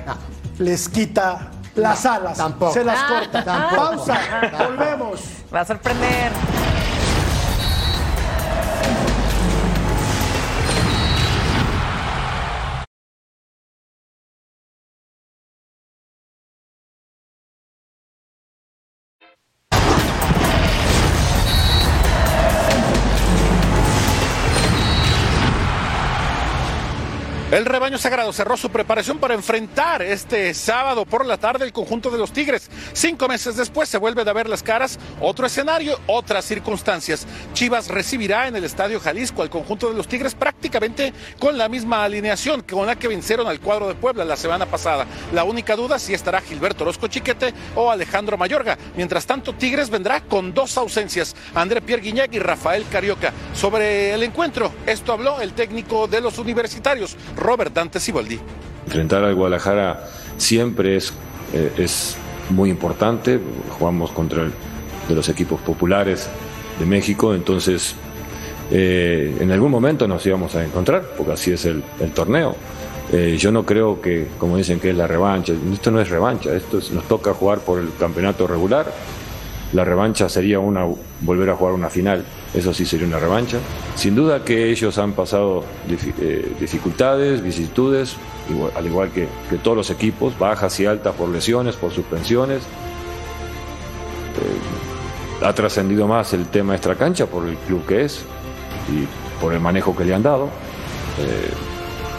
les 0.59 0.89
quita 0.89 1.51
las 1.75 2.05
alas. 2.05 2.37
tampoco. 2.37 2.73
Se 2.73 2.83
las 2.83 2.97
Ah, 2.99 3.07
corta. 3.07 3.43
tampoco. 3.45 4.05
Pausa. 4.05 4.19
Volvemos. 4.67 5.21
Va 5.53 5.61
a 5.61 5.65
sorprender. 5.65 6.31
El 27.55 27.63
rebaño 27.63 27.97
sagrado 27.97 28.33
cerró 28.33 28.57
su 28.57 28.69
preparación 28.69 29.17
para 29.17 29.33
enfrentar 29.33 30.01
este 30.01 30.53
sábado 30.53 31.05
por 31.05 31.25
la 31.25 31.37
tarde 31.37 31.63
el 31.63 31.71
conjunto 31.71 32.11
de 32.11 32.17
los 32.17 32.33
Tigres. 32.33 32.69
Cinco 32.91 33.29
meses 33.29 33.55
después 33.55 33.87
se 33.87 33.97
vuelve 33.97 34.29
a 34.29 34.33
ver 34.33 34.49
las 34.49 34.61
caras, 34.61 34.99
otro 35.21 35.47
escenario, 35.47 35.97
otras 36.05 36.43
circunstancias. 36.43 37.25
Chivas 37.53 37.87
recibirá 37.87 38.49
en 38.49 38.57
el 38.57 38.65
Estadio 38.65 38.99
Jalisco 38.99 39.41
al 39.41 39.49
conjunto 39.49 39.87
de 39.87 39.95
los 39.95 40.09
Tigres 40.09 40.35
prácticamente 40.35 41.13
con 41.39 41.57
la 41.57 41.69
misma 41.69 42.03
alineación 42.03 42.61
con 42.61 42.87
la 42.87 42.97
que 42.97 43.07
vencieron 43.07 43.47
al 43.47 43.61
cuadro 43.61 43.87
de 43.87 43.95
Puebla 43.95 44.25
la 44.25 44.35
semana 44.35 44.65
pasada. 44.65 45.05
La 45.31 45.45
única 45.45 45.77
duda 45.77 45.97
si 45.97 46.13
estará 46.13 46.41
Gilberto 46.41 46.83
Orozco 46.83 47.07
Chiquete 47.07 47.53
o 47.73 47.89
Alejandro 47.89 48.37
Mayorga. 48.37 48.77
Mientras 48.97 49.25
tanto, 49.25 49.53
Tigres 49.53 49.89
vendrá 49.89 50.19
con 50.19 50.53
dos 50.53 50.77
ausencias, 50.77 51.33
André 51.53 51.81
Pierre 51.81 52.01
Guignac 52.01 52.33
y 52.33 52.39
Rafael 52.39 52.85
Carioca. 52.91 53.31
Sobre 53.53 54.13
el 54.13 54.23
encuentro, 54.23 54.73
esto 54.85 55.13
habló 55.13 55.39
el 55.39 55.53
técnico 55.53 56.07
de 56.07 56.19
los 56.19 56.37
universitarios, 56.37 57.15
Robert 57.45 57.73
Dante 57.73 57.99
Siboldi. 57.99 58.39
Enfrentar 58.85 59.23
al 59.23 59.35
Guadalajara 59.35 60.07
siempre 60.37 60.95
es, 60.97 61.13
eh, 61.53 61.71
es 61.77 62.17
muy 62.49 62.69
importante. 62.69 63.39
Jugamos 63.77 64.11
contra 64.11 64.43
el- 64.43 64.53
de 65.07 65.13
los 65.15 65.29
equipos 65.29 65.61
populares 65.61 66.27
de 66.79 66.85
México, 66.85 67.33
entonces 67.35 67.95
eh, 68.71 69.37
en 69.39 69.51
algún 69.51 69.69
momento 69.69 70.07
nos 70.07 70.25
íbamos 70.25 70.55
a 70.55 70.65
encontrar, 70.65 71.03
porque 71.15 71.33
así 71.33 71.51
es 71.51 71.65
el, 71.65 71.83
torneo. 72.15 72.55
Eh, 73.11 73.37
yo 73.39 73.51
no 73.51 73.63
creo 73.63 74.01
que, 74.01 74.25
como 74.39 74.57
dicen, 74.57 74.79
que 74.79 74.89
es 74.89 74.97
la 74.97 75.05
revancha. 75.05 75.53
Esto 75.71 75.91
no 75.91 76.01
es 76.01 76.09
revancha, 76.09 76.55
esto 76.55 76.79
es- 76.79 76.89
nos 76.91 77.03
toca 77.07 77.33
jugar 77.35 77.59
por 77.59 77.77
el 77.79 77.89
campeonato 77.99 78.47
regular. 78.47 78.91
La 79.73 79.83
revancha 79.85 80.27
sería 80.29 80.57
una 80.59 80.83
volver 81.21 81.51
a 81.51 81.55
jugar 81.55 81.73
una 81.75 81.89
final, 81.91 82.25
eso 82.55 82.73
sí 82.73 82.85
sería 82.85 83.07
una 83.07 83.19
revancha. 83.19 83.57
Sin 83.95 84.15
duda 84.15 84.43
que 84.43 84.69
ellos 84.69 84.97
han 84.97 85.13
pasado 85.13 85.63
eh, 85.89 86.53
dificultades, 86.59 87.41
vicisitudes, 87.41 88.15
al 88.75 88.85
igual 88.85 89.11
que, 89.11 89.27
que 89.49 89.57
todos 89.57 89.75
los 89.75 89.89
equipos, 89.89 90.37
bajas 90.39 90.79
y 90.79 90.85
altas 90.85 91.13
por 91.15 91.29
lesiones, 91.29 91.75
por 91.75 91.91
suspensiones. 91.91 92.61
Eh, 92.61 92.65
ha 95.45 95.53
trascendido 95.53 96.07
más 96.07 96.33
el 96.33 96.47
tema 96.47 96.75
extracancha 96.75 97.25
por 97.25 97.47
el 97.47 97.57
club 97.57 97.85
que 97.85 98.05
es 98.05 98.23
y 98.89 99.05
por 99.41 99.53
el 99.53 99.59
manejo 99.59 99.93
que 99.95 100.05
le 100.05 100.13
han 100.13 100.23
dado. 100.23 100.45
Eh, 101.19 101.74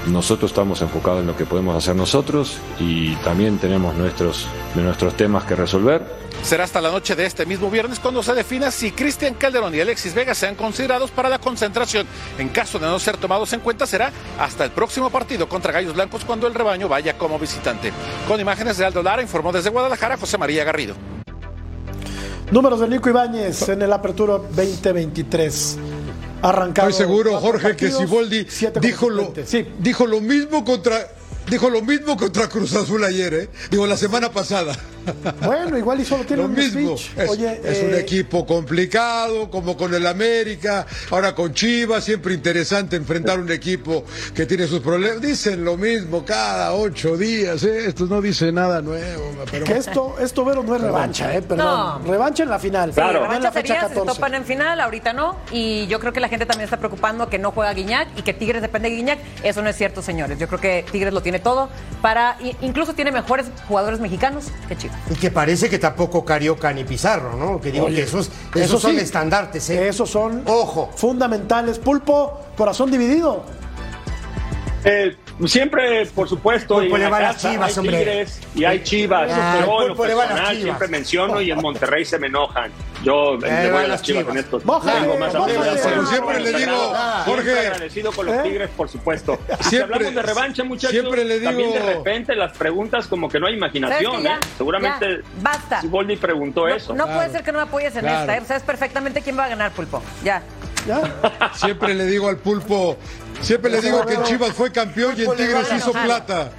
nosotros 0.06 0.50
estamos 0.50 0.80
enfocados 0.82 1.20
en 1.20 1.26
lo 1.26 1.36
que 1.36 1.44
podemos 1.44 1.76
hacer 1.76 1.96
nosotros 1.96 2.58
y 2.78 3.14
también 3.16 3.58
tenemos 3.58 3.94
nuestros, 3.96 4.46
nuestros 4.74 5.16
temas 5.16 5.44
que 5.44 5.56
resolver. 5.56 6.26
Será 6.42 6.64
hasta 6.64 6.80
la 6.80 6.90
noche 6.90 7.16
de 7.16 7.26
este 7.26 7.44
mismo 7.44 7.70
viernes 7.70 7.98
cuando 7.98 8.22
se 8.22 8.32
defina 8.34 8.70
si 8.70 8.92
Cristian 8.92 9.34
Calderón 9.34 9.74
y 9.74 9.80
Alexis 9.80 10.14
Vega 10.14 10.34
sean 10.34 10.54
considerados 10.54 11.10
para 11.10 11.28
la 11.28 11.38
concentración. 11.38 12.06
En 12.38 12.48
caso 12.50 12.78
de 12.78 12.86
no 12.86 12.98
ser 12.98 13.16
tomados 13.16 13.52
en 13.52 13.60
cuenta, 13.60 13.86
será 13.86 14.12
hasta 14.38 14.64
el 14.64 14.70
próximo 14.70 15.10
partido 15.10 15.48
contra 15.48 15.72
Gallos 15.72 15.94
Blancos 15.94 16.24
cuando 16.24 16.46
el 16.46 16.54
rebaño 16.54 16.88
vaya 16.88 17.18
como 17.18 17.38
visitante. 17.38 17.92
Con 18.28 18.40
imágenes 18.40 18.76
de 18.76 18.84
Aldo 18.84 19.02
Lara, 19.02 19.22
informó 19.22 19.50
desde 19.50 19.70
Guadalajara 19.70 20.16
José 20.16 20.38
María 20.38 20.62
Garrido. 20.62 20.94
Números 22.52 22.78
de 22.78 22.88
Nico 22.88 23.08
Ibáñez 23.08 23.68
en 23.68 23.82
el 23.82 23.92
Apertura 23.92 24.34
2023. 24.34 25.78
Arrancado. 26.48 26.88
Estoy 26.88 27.06
seguro, 27.06 27.40
Jorge, 27.40 27.76
que 27.76 27.88
partidos, 27.88 27.98
Siboldi 27.98 28.46
siete 28.48 28.80
dijo 28.80 29.10
lo, 29.10 29.32
dijo 29.78 30.06
lo 30.06 30.20
mismo 30.20 30.64
contra 30.64 31.08
dijo 31.48 31.70
lo 31.70 31.82
mismo 31.82 32.16
contra 32.16 32.48
Cruz 32.48 32.74
Azul 32.74 33.04
ayer, 33.04 33.34
¿eh? 33.34 33.50
Digo, 33.70 33.86
la 33.86 33.96
semana 33.96 34.30
pasada. 34.32 34.76
Bueno, 35.44 35.76
igual 35.78 36.00
y 36.00 36.04
solo 36.04 36.24
tiene 36.24 36.42
Lo 36.42 36.48
un 36.48 36.54
mismo. 36.54 36.96
speech. 36.96 37.18
Es, 37.18 37.30
Oye, 37.30 37.60
es 37.64 37.82
un 37.82 37.94
eh, 37.94 38.00
equipo 38.00 38.46
complicado, 38.46 39.50
como 39.50 39.76
con 39.76 39.94
el 39.94 40.06
América, 40.06 40.86
ahora 41.10 41.34
con 41.34 41.52
Chivas, 41.54 42.04
siempre 42.04 42.34
interesante 42.34 42.96
enfrentar 42.96 43.38
un 43.38 43.50
equipo 43.50 44.04
que 44.34 44.46
tiene 44.46 44.66
sus 44.66 44.80
problemas. 44.80 45.20
Dicen 45.20 45.64
lo 45.64 45.76
mismo 45.76 46.24
cada 46.24 46.74
ocho 46.74 47.16
días, 47.16 47.62
¿eh? 47.64 47.86
Esto 47.86 48.06
no 48.06 48.20
dice 48.20 48.52
nada 48.52 48.80
nuevo. 48.82 49.32
Pero... 49.50 49.64
Que 49.64 49.76
esto, 49.76 50.16
esto 50.20 50.44
Vero, 50.44 50.62
no 50.62 50.76
es 50.76 50.80
revancha, 50.82 51.34
¿eh? 51.34 51.42
Perdón. 51.42 52.04
No. 52.04 52.10
Revancha 52.12 52.42
en 52.44 52.50
la 52.50 52.58
final. 52.58 52.92
Sí, 52.92 53.00
no 53.00 53.08
en 53.08 53.14
revancha 53.14 53.40
la 53.40 53.52
fecha 53.52 53.74
sería 53.74 53.88
se 53.88 53.94
14. 53.94 54.14
topan 54.14 54.34
en 54.34 54.44
final, 54.44 54.80
ahorita 54.80 55.12
no. 55.12 55.36
Y 55.50 55.86
yo 55.88 55.98
creo 56.00 56.12
que 56.12 56.20
la 56.20 56.28
gente 56.28 56.46
también 56.46 56.64
está 56.64 56.76
preocupando 56.78 57.28
que 57.28 57.38
no 57.38 57.50
juega 57.52 57.72
Guiñac 57.72 58.08
y 58.16 58.22
que 58.22 58.34
Tigres 58.34 58.62
depende 58.62 58.90
de 58.90 58.96
Guiñac. 58.96 59.18
Eso 59.42 59.62
no 59.62 59.68
es 59.68 59.76
cierto, 59.76 60.02
señores. 60.02 60.38
Yo 60.38 60.46
creo 60.48 60.60
que 60.60 60.84
Tigres 60.90 61.12
lo 61.12 61.20
tiene 61.20 61.38
todo 61.38 61.68
para. 62.02 62.36
Incluso 62.60 62.94
tiene 62.94 63.10
mejores 63.12 63.46
jugadores 63.68 64.00
mexicanos 64.00 64.46
que 64.68 64.76
Chivas. 64.76 64.95
Y 65.10 65.14
que 65.14 65.30
parece 65.30 65.70
que 65.70 65.78
tampoco 65.78 66.24
Carioca 66.24 66.72
ni 66.72 66.84
Pizarro, 66.84 67.36
¿no? 67.36 67.60
Que 67.60 67.70
digo 67.70 67.86
Oye, 67.86 67.96
que 67.96 68.02
esos, 68.02 68.26
eso 68.26 68.58
esos 68.64 68.82
son 68.82 68.92
sí. 68.92 68.98
estandartes, 68.98 69.70
¿eh? 69.70 69.88
Esos 69.88 70.10
son 70.10 70.42
Ojo. 70.46 70.90
fundamentales. 70.96 71.78
Pulpo, 71.78 72.40
corazón 72.56 72.90
dividido. 72.90 73.44
Eh, 74.84 75.16
siempre, 75.44 76.06
por 76.06 76.28
supuesto, 76.28 76.82
y 76.82 76.92
en 76.92 77.00
la 77.02 77.10
casa 77.10 77.50
Chivas, 77.50 77.72
hay 77.72 77.78
hombre. 77.80 77.98
Tigres 77.98 78.40
y 78.54 78.64
hay 78.64 78.82
Chivas. 78.82 79.30
Ah, 79.32 79.56
pero 79.58 79.82
en 79.82 79.88
lo 79.88 79.94
Pulpo 79.94 80.06
le 80.06 80.14
va 80.14 80.22
a 80.22 80.26
las 80.26 80.32
personal 80.34 80.52
Chivas. 80.56 80.64
siempre 80.64 80.88
menciono 80.88 81.40
y 81.42 81.50
en 81.50 81.58
Monterrey 81.62 82.04
se 82.04 82.18
me 82.18 82.28
enojan. 82.28 82.70
Yo 83.04 83.34
Eh, 83.34 83.38
le 83.64 83.70
voy 83.72 83.84
a 83.84 83.88
las 83.88 84.02
Chivas, 84.02 84.26
en 84.28 84.38
estos. 84.38 84.64
Mójale, 84.64 85.18
más 85.18 85.34
mójale. 85.34 85.56
admiración. 85.58 85.94
Como 85.96 86.08
siempre 86.08 86.40
le 86.40 86.48
digo, 86.58 86.58
Siempre 86.72 87.24
Jorge. 87.26 87.58
agradecido 87.60 88.12
con 88.12 88.26
los 88.26 88.34
¿Eh? 88.36 88.40
Tigres, 88.44 88.70
por 88.76 88.88
supuesto. 88.88 89.38
Y 89.60 89.62
si 89.64 89.70
Siempre- 89.70 89.94
hablamos 89.96 90.14
de 90.14 90.22
revancha, 90.22 90.64
muchachos, 90.64 90.90
siempre 90.92 91.24
le 91.24 91.40
también 91.40 91.72
de 91.72 91.80
digo- 91.80 91.92
repente 91.92 92.34
las 92.34 92.56
preguntas 92.56 93.06
como 93.06 93.28
que 93.28 93.38
no 93.38 93.46
hay 93.46 93.54
imaginación. 93.54 94.26
¿eh? 94.26 94.30
Seguramente 94.56 95.18
ya, 95.22 95.28
basta. 95.42 95.80
Siboldi 95.82 96.16
preguntó 96.16 96.66
eso. 96.68 96.94
No 96.94 97.06
puede 97.06 97.30
ser 97.30 97.42
que 97.42 97.52
no 97.52 97.58
me 97.58 97.64
apoyes 97.64 97.94
en 97.96 98.00
claro. 98.00 98.20
esta. 98.20 98.36
¿eh? 98.38 98.42
Sabes 98.46 98.62
perfectamente 98.62 99.20
quién 99.20 99.38
va 99.38 99.44
a 99.44 99.48
ganar, 99.48 99.72
Pulpo. 99.72 100.02
Ya. 100.24 100.42
¿Ya? 100.86 101.50
Siempre 101.54 101.94
le 101.94 102.06
digo 102.06 102.28
al 102.28 102.36
pulpo, 102.36 102.96
siempre 103.40 103.70
le 103.70 103.80
digo 103.80 104.04
que 104.06 104.14
en 104.14 104.22
Chivas 104.24 104.52
fue 104.52 104.70
campeón 104.70 105.14
y 105.16 105.24
en 105.24 105.36
Tigres 105.36 105.68
hizo 105.76 105.92
plata. 105.92 106.52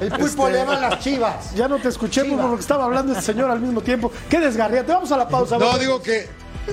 El 0.00 0.10
pulpo 0.10 0.48
le 0.48 0.64
va 0.64 0.76
a 0.76 0.80
las 0.90 1.00
Chivas. 1.00 1.54
Ya 1.54 1.66
no 1.68 1.78
te 1.78 1.88
escuché 1.88 2.24
Pulpo, 2.24 2.48
porque 2.48 2.60
estaba 2.62 2.84
hablando 2.84 3.12
este 3.12 3.24
señor 3.32 3.50
al 3.50 3.60
mismo 3.60 3.80
tiempo. 3.80 4.12
Qué 4.28 4.38
desgarriate. 4.40 4.92
Vamos 4.92 5.10
a 5.12 5.16
la 5.16 5.28
pausa. 5.28 5.56
No, 5.58 5.66
Vamos. 5.66 5.80
digo 5.80 6.02
que 6.02 6.28
¿Qué 6.66 6.72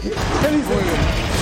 dice? 0.50 1.33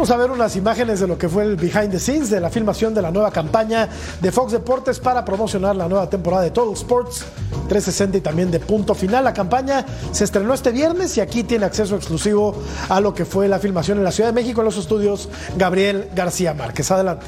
Vamos 0.00 0.12
a 0.12 0.16
ver 0.16 0.30
unas 0.30 0.56
imágenes 0.56 0.98
de 1.00 1.06
lo 1.06 1.18
que 1.18 1.28
fue 1.28 1.44
el 1.44 1.56
behind 1.56 1.90
the 1.90 2.00
scenes 2.00 2.30
de 2.30 2.40
la 2.40 2.48
filmación 2.48 2.94
de 2.94 3.02
la 3.02 3.10
nueva 3.10 3.30
campaña 3.30 3.86
de 4.18 4.32
Fox 4.32 4.52
Deportes 4.52 4.98
para 4.98 5.26
promocionar 5.26 5.76
la 5.76 5.88
nueva 5.88 6.08
temporada 6.08 6.42
de 6.42 6.52
Total 6.52 6.72
Sports 6.72 7.26
360 7.68 8.16
y 8.16 8.20
también 8.22 8.50
de 8.50 8.60
Punto 8.60 8.94
Final. 8.94 9.24
La 9.24 9.34
campaña 9.34 9.84
se 10.10 10.24
estrenó 10.24 10.54
este 10.54 10.70
viernes 10.70 11.18
y 11.18 11.20
aquí 11.20 11.44
tiene 11.44 11.66
acceso 11.66 11.96
exclusivo 11.96 12.56
a 12.88 12.98
lo 12.98 13.12
que 13.12 13.26
fue 13.26 13.46
la 13.46 13.58
filmación 13.58 13.98
en 13.98 14.04
la 14.04 14.10
Ciudad 14.10 14.30
de 14.30 14.40
México 14.40 14.62
en 14.62 14.64
los 14.64 14.78
estudios 14.78 15.28
Gabriel 15.58 16.08
García 16.14 16.54
Márquez. 16.54 16.90
Adelante. 16.90 17.26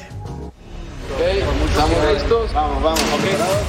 ¿Estamos 1.69 2.11
listos? 2.11 2.53
Vamos, 2.55 2.81
vamos. 2.81 3.01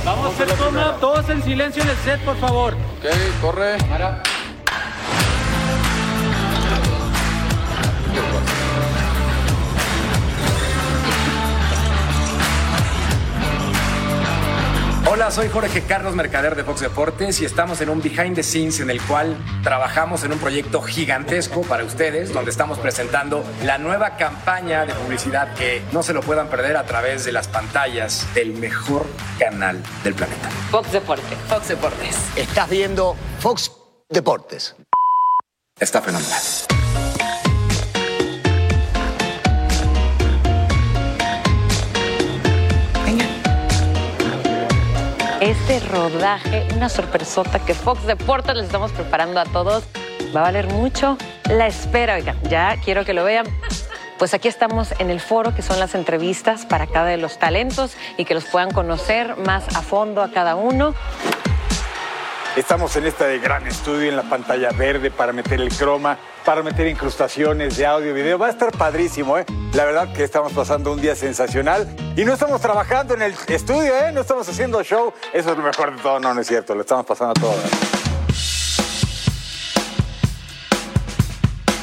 Vamos 0.03 0.27
a 0.27 0.29
hacer 0.31 0.57
toma, 0.57 0.97
todos 0.99 1.29
en 1.29 1.43
silencio 1.43 1.83
en 1.83 1.91
el 1.91 1.97
set, 1.99 2.25
por 2.25 2.39
favor. 2.39 2.73
Ok, 2.73 3.43
corre. 3.43 3.77
Hola, 15.15 15.31
soy 15.31 15.49
Jorge 15.49 15.83
Carlos 15.83 16.17
Mercader 16.17 16.57
de 16.57 16.65
Fox 16.65 16.81
Deportes 16.81 17.41
y 17.41 17.45
estamos 17.45 17.81
en 17.81 17.89
un 17.89 18.03
behind 18.03 18.35
the 18.35 18.43
scenes 18.43 18.81
en 18.81 18.91
el 18.91 19.01
cual 19.01 19.37
trabajamos 19.63 20.25
en 20.25 20.33
un 20.33 20.41
proyecto 20.41 20.83
gigantesco 20.83 21.63
para 21.63 21.85
ustedes, 21.85 22.33
donde 22.33 22.51
estamos 22.51 22.81
presentando 22.81 23.45
la 23.63 23.79
nueva 23.79 24.17
campaña 24.17 24.85
de 24.85 24.93
publicidad 24.93 25.55
que 25.55 25.85
no 25.93 26.03
se 26.03 26.15
lo 26.15 26.21
puedan 26.21 26.49
perder 26.49 26.77
a 26.77 26.83
través 26.85 27.25
de 27.25 27.31
las 27.31 27.47
pantallas 27.47 28.27
del 28.35 28.55
mejor 28.55 29.07
canal 29.39 29.81
del 30.03 30.15
planeta. 30.15 30.51
Fox 30.73 30.91
Deportes. 30.91 31.39
Fox 31.49 31.69
Deportes. 31.69 32.17
Estás 32.35 32.69
viendo 32.69 33.15
Fox 33.39 33.71
Deportes. 34.11 34.75
Está 35.79 36.03
fenomenal. 36.03 36.43
Este 45.45 45.79
rodaje, 45.79 46.67
una 46.75 46.89
sorpresota 46.89 47.59
que 47.59 47.75
Fox 47.75 48.07
Deportes 48.07 48.57
les 48.57 48.65
estamos 48.65 48.93
preparando 48.93 49.39
a 49.41 49.45
todos. 49.45 49.85
Va 50.35 50.41
a 50.41 50.45
valer 50.45 50.69
mucho 50.69 51.19
la 51.51 51.67
espera, 51.67 52.15
oigan, 52.15 52.41
ya 52.49 52.81
quiero 52.83 53.05
que 53.05 53.13
lo 53.13 53.25
vean. 53.25 53.45
Pues 54.19 54.33
aquí 54.33 54.49
estamos 54.49 54.95
en 54.99 55.11
el 55.11 55.21
foro, 55.21 55.55
que 55.55 55.61
son 55.61 55.79
las 55.79 55.95
entrevistas 55.95 56.65
para 56.65 56.87
cada 56.87 57.09
de 57.09 57.19
los 57.19 57.39
talentos 57.39 57.95
y 58.17 58.25
que 58.25 58.33
los 58.33 58.47
puedan 58.47 58.71
conocer 58.71 59.37
más 59.37 59.69
a 59.77 59.83
fondo 59.83 60.23
a 60.23 60.31
cada 60.31 60.57
uno. 60.57 60.95
Estamos 62.57 62.95
en 62.95 63.05
este 63.05 63.37
gran 63.41 63.67
estudio 63.67 64.09
en 64.09 64.15
la 64.15 64.23
pantalla 64.23 64.71
verde 64.71 65.11
para 65.11 65.33
meter 65.33 65.61
el 65.61 65.71
croma, 65.71 66.17
para 66.45 66.63
meter 66.63 66.87
incrustaciones 66.87 67.77
de 67.77 67.85
audio 67.85 68.11
y 68.11 68.13
video. 68.13 68.39
Va 68.39 68.47
a 68.47 68.51
estar 68.51 68.71
padrísimo, 68.71 69.37
¿eh? 69.37 69.45
La 69.73 69.85
verdad 69.85 70.13
que 70.13 70.23
estamos 70.23 70.53
pasando 70.53 70.93
un 70.93 71.01
día 71.01 71.17
sensacional 71.17 71.89
y 72.17 72.25
no 72.25 72.33
estamos 72.33 72.61
trabajando 72.61 73.15
en 73.15 73.23
el 73.23 73.35
estudio, 73.49 73.97
¿eh? 73.97 74.13
No 74.13 74.21
estamos 74.21 74.49
haciendo 74.49 74.81
show. 74.85 75.13
Eso 75.33 75.51
es 75.51 75.57
lo 75.57 75.65
mejor 75.65 75.97
de 75.97 76.01
todo, 76.01 76.21
no, 76.21 76.33
no 76.33 76.41
es 76.41 76.47
cierto. 76.47 76.77
Lo 76.77 76.83
estamos 76.83 77.05
pasando 77.05 77.33
a 77.33 77.35
todo. 77.35 77.57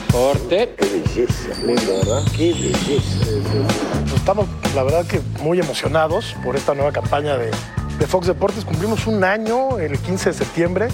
Corte. 0.10 0.74
Qué 0.78 0.86
belleza, 0.86 1.62
lindo, 1.66 1.98
¿verdad? 1.98 2.24
Qué 2.38 2.54
belleza. 2.54 4.16
Estamos, 4.16 4.48
la 4.74 4.84
verdad, 4.84 5.06
que 5.06 5.20
muy 5.42 5.60
emocionados 5.60 6.34
por 6.46 6.56
esta 6.56 6.74
nueva 6.74 6.94
campaña 6.94 7.36
de, 7.36 7.52
de 8.02 8.08
Fox 8.08 8.26
Deportes. 8.26 8.66
Cumplimos 8.66 9.06
un 9.06 9.24
año 9.24 9.78
el 9.78 9.98
15 10.00 10.32
de 10.32 10.36
septiembre, 10.36 10.88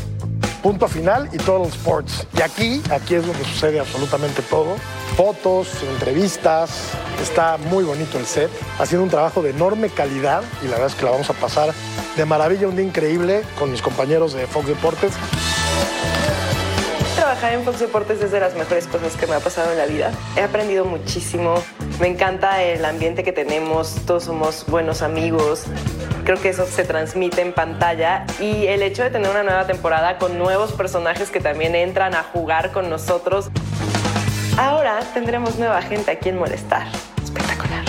punto 0.62 0.90
final 0.90 1.30
y 1.32 1.38
Total 1.38 1.66
Sports. 1.70 2.28
Y 2.38 2.42
aquí, 2.42 2.82
aquí 2.92 3.16
es 3.16 3.26
donde 3.26 3.46
sucede 3.46 3.80
absolutamente 3.80 4.42
todo. 4.42 4.76
Fotos, 5.16 5.70
entrevistas, 5.94 6.70
está 7.24 7.58
muy 7.58 7.86
bonito 7.86 8.20
el 8.20 8.26
set, 8.26 8.50
haciendo 8.78 9.06
un 9.06 9.10
trabajo 9.10 9.42
de 9.42 9.52
enorme 9.52 9.90
calidad 9.90 10.44
y 10.62 10.66
la 10.66 10.72
verdad 10.72 10.88
es 10.88 10.96
que 10.96 11.06
la 11.06 11.12
vamos 11.12 11.30
a 11.30 11.34
pasar 11.34 11.74
de 12.18 12.26
maravilla, 12.26 12.68
un 12.68 12.76
día 12.76 12.86
increíble 12.86 13.44
con 13.58 13.72
mis 13.72 13.82
compañeros 13.82 14.34
de 14.34 14.46
Fox 14.46 14.68
Deportes. 14.68 15.14
Trabajar 17.38 17.60
en 17.60 17.66
Fox 17.66 17.80
Deportes 17.80 18.20
es 18.20 18.32
de 18.32 18.40
las 18.40 18.56
mejores 18.56 18.88
cosas 18.88 19.16
que 19.16 19.28
me 19.28 19.36
ha 19.36 19.40
pasado 19.40 19.72
en 19.72 19.78
la 19.78 19.86
vida. 19.86 20.12
He 20.36 20.42
aprendido 20.42 20.86
muchísimo. 20.86 21.62
Me 22.00 22.08
encanta 22.08 22.64
el 22.64 22.84
ambiente 22.84 23.24
que 23.24 23.32
tenemos. 23.32 23.94
Todos 24.08 24.24
somos 24.24 24.66
buenos 24.66 25.04
amigos. 25.04 25.66
Creo 26.24 26.42
que 26.42 26.50
eso 26.50 26.66
se 26.66 26.84
transmite 26.84 27.42
en 27.42 27.54
pantalla. 27.54 28.26
Y 28.40 28.66
el 28.66 28.82
hecho 28.82 29.04
de 29.04 29.12
tener 29.12 29.30
una 29.30 29.44
nueva 29.44 29.68
temporada 29.68 30.18
con 30.18 30.40
nuevos 30.40 30.72
personajes 30.72 31.30
que 31.30 31.40
también 31.40 31.76
entran 31.76 32.16
a 32.16 32.24
jugar 32.24 32.72
con 32.72 32.90
nosotros. 32.90 33.52
Ahora 34.58 35.02
tendremos 35.14 35.60
nueva 35.60 35.84
gente 35.84 36.10
a 36.10 36.18
quien 36.18 36.40
molestar. 36.40 36.88
Espectacular. 37.24 37.86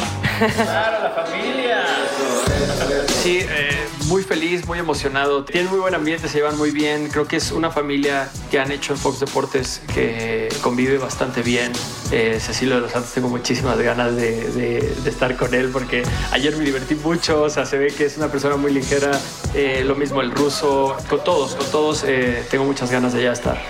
Claro, 0.57 1.05
la 1.05 1.25
familia. 1.25 1.85
Sí, 3.29 3.41
eh, 3.47 3.87
muy 4.07 4.23
feliz, 4.23 4.67
muy 4.67 4.79
emocionado. 4.79 5.45
Tienen 5.45 5.69
muy 5.69 5.79
buen 5.81 5.95
ambiente, 5.95 6.29
se 6.31 6.39
llevan 6.39 6.57
muy 6.57 6.71
bien. 6.71 7.09
Creo 7.11 7.29
que 7.29 7.37
es 7.37 7.53
una 7.53 7.71
familia 7.71 8.31
que 8.51 8.59
han 8.59 8.73
hecho 8.73 8.95
en 8.95 8.99
Fox 8.99 9.21
Deportes 9.21 9.83
que 9.93 10.49
convive 10.63 10.97
bastante 10.97 11.43
bien. 11.43 11.71
Eh, 12.11 12.39
Cecilio 12.41 12.77
de 12.77 12.81
los 12.81 12.93
Santos, 12.93 13.13
tengo 13.13 13.29
muchísimas 13.29 13.77
ganas 13.77 14.17
de, 14.17 14.51
de- 14.53 14.95
de 15.05 15.11
estar 15.11 15.37
con 15.37 15.53
él 15.53 15.69
porque 15.71 16.05
ayer 16.31 16.57
me 16.57 16.65
divertí 16.65 16.95
mucho. 16.95 17.43
O 17.43 17.51
sea, 17.51 17.67
se 17.67 17.77
ve 17.77 17.89
que 17.89 18.07
es 18.07 18.17
una 18.17 18.29
persona 18.29 18.57
muy 18.57 18.73
ligera. 18.73 19.11
Eh, 19.53 19.83
lo 19.85 19.95
mismo 19.95 20.23
el 20.23 20.31
ruso. 20.31 20.97
Con 21.11 21.23
todos, 21.23 21.55
con 21.55 21.67
todos, 21.67 22.05
eh, 22.07 22.47
tengo 22.51 22.65
muchas 22.65 22.91
ganas 22.91 23.13
de 23.13 23.25
ya 23.25 23.33
estar. 23.33 23.61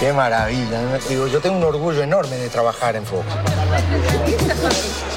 Qué 0.00 0.10
maravilla. 0.14 0.80
¿no? 0.80 0.98
Digo, 1.06 1.26
yo 1.26 1.40
tengo 1.40 1.58
un 1.58 1.64
orgullo 1.64 2.02
enorme 2.02 2.36
de 2.38 2.48
trabajar 2.48 2.96
en 2.96 3.04
Fox. 3.04 3.26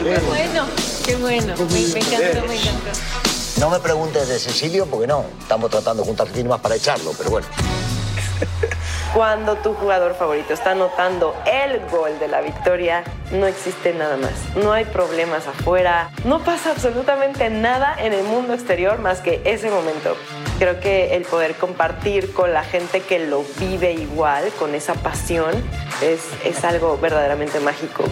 Qué 0.03 0.19
bueno, 0.27 0.65
qué 1.05 1.15
bueno. 1.15 1.53
Me, 1.57 1.63
me 1.93 1.99
encantó, 2.01 2.45
me 2.45 2.55
encantó. 2.57 3.28
No 3.57 3.69
me 3.69 3.79
preguntes 3.79 4.27
de 4.27 4.39
Cecilio 4.39 4.85
porque 4.85 5.07
no. 5.07 5.25
Estamos 5.41 5.69
tratando 5.69 6.03
de 6.03 6.07
juntar 6.07 6.27
firmas 6.27 6.59
para 6.59 6.75
echarlo, 6.75 7.11
pero 7.17 7.29
bueno. 7.31 7.47
Cuando 9.13 9.55
tu 9.55 9.73
jugador 9.73 10.15
favorito 10.15 10.53
está 10.53 10.71
anotando 10.71 11.35
el 11.45 11.79
gol 11.89 12.19
de 12.19 12.27
la 12.27 12.41
victoria, 12.41 13.03
no 13.31 13.47
existe 13.47 13.93
nada 13.93 14.17
más. 14.17 14.31
No 14.55 14.71
hay 14.71 14.85
problemas 14.85 15.47
afuera. 15.47 16.11
No 16.25 16.43
pasa 16.43 16.71
absolutamente 16.71 17.49
nada 17.49 17.95
en 17.97 18.13
el 18.13 18.23
mundo 18.23 18.53
exterior 18.53 18.99
más 18.99 19.19
que 19.19 19.41
ese 19.45 19.69
momento. 19.71 20.15
Creo 20.59 20.79
que 20.79 21.15
el 21.15 21.23
poder 21.23 21.55
compartir 21.55 22.33
con 22.33 22.53
la 22.53 22.63
gente 22.63 23.01
que 23.01 23.19
lo 23.19 23.43
vive 23.59 23.93
igual, 23.93 24.51
con 24.59 24.75
esa 24.75 24.93
pasión, 24.93 25.53
es, 26.01 26.21
es 26.45 26.63
algo 26.63 26.97
verdaderamente 26.97 27.59
mágico. 27.59 28.03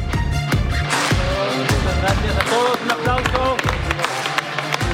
Gracias 2.01 2.37
a 2.37 2.49
todos, 2.49 2.81
un 2.83 2.91
aplauso. 2.91 3.36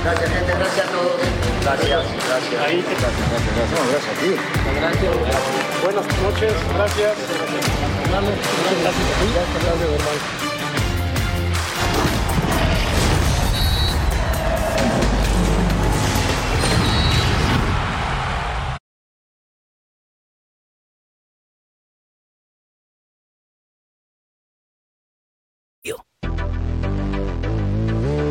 Gracias, 0.03 0.29
gente. 0.29 0.51
Gracias 0.53 0.85
a 0.87 0.91
todos. 0.91 1.15
Gracias, 1.63 2.03
gracias. 2.27 2.61
Ahí 2.61 2.81
te- 2.81 2.93
Gracias, 2.93 3.29
gracias, 3.31 3.55
gracias. 3.55 3.79
No, 3.79 3.87
gracias 3.91 4.11
a 4.11 4.19
ti. 4.19 4.29
Gracias. 4.79 5.13
Buenas 5.83 6.05
noches, 6.23 6.53
gracias. 6.75 7.13
Gracias, 8.09 8.37
gracias, 8.83 9.07
gracias, 9.33 9.81
hermano. 9.81 10.52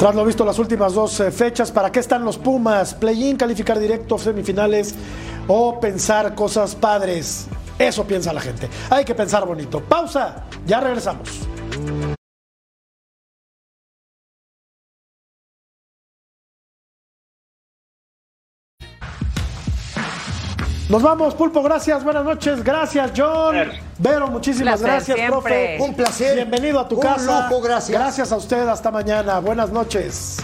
Tras 0.02 0.16
lo 0.16 0.24
visto 0.24 0.44
las 0.44 0.58
últimas 0.58 0.94
dos 0.94 1.20
eh, 1.20 1.30
fechas, 1.30 1.70
¿para 1.70 1.92
qué 1.92 2.00
están 2.00 2.24
los 2.24 2.36
Pumas? 2.36 2.92
Play-in, 2.92 3.36
calificar 3.36 3.78
directo, 3.78 4.18
semifinales 4.18 4.96
o 5.46 5.78
pensar 5.78 6.34
cosas 6.34 6.74
padres. 6.74 7.46
Eso 7.78 8.04
piensa 8.04 8.32
la 8.32 8.40
gente. 8.40 8.68
Hay 8.90 9.04
que 9.04 9.14
pensar 9.14 9.46
bonito. 9.46 9.80
Pausa, 9.80 10.46
ya 10.66 10.80
regresamos. 10.80 11.28
Nos 20.92 21.00
vamos, 21.02 21.34
Pulpo, 21.34 21.62
gracias, 21.62 22.04
buenas 22.04 22.22
noches, 22.22 22.62
gracias, 22.62 23.12
John. 23.16 23.56
Vero, 23.98 24.28
muchísimas 24.28 24.78
Placer, 24.78 24.86
gracias, 24.86 25.16
siempre. 25.16 25.30
profe. 25.30 25.78
Un 25.80 25.94
placer. 25.94 26.34
Bienvenido 26.36 26.78
a 26.80 26.86
tu 26.86 26.96
Un 26.96 27.00
casa. 27.00 27.48
lujo, 27.48 27.62
gracias. 27.62 27.98
Gracias 27.98 28.30
a 28.30 28.36
usted, 28.36 28.68
hasta 28.68 28.90
mañana. 28.90 29.38
Buenas 29.38 29.70
noches. 29.70 30.36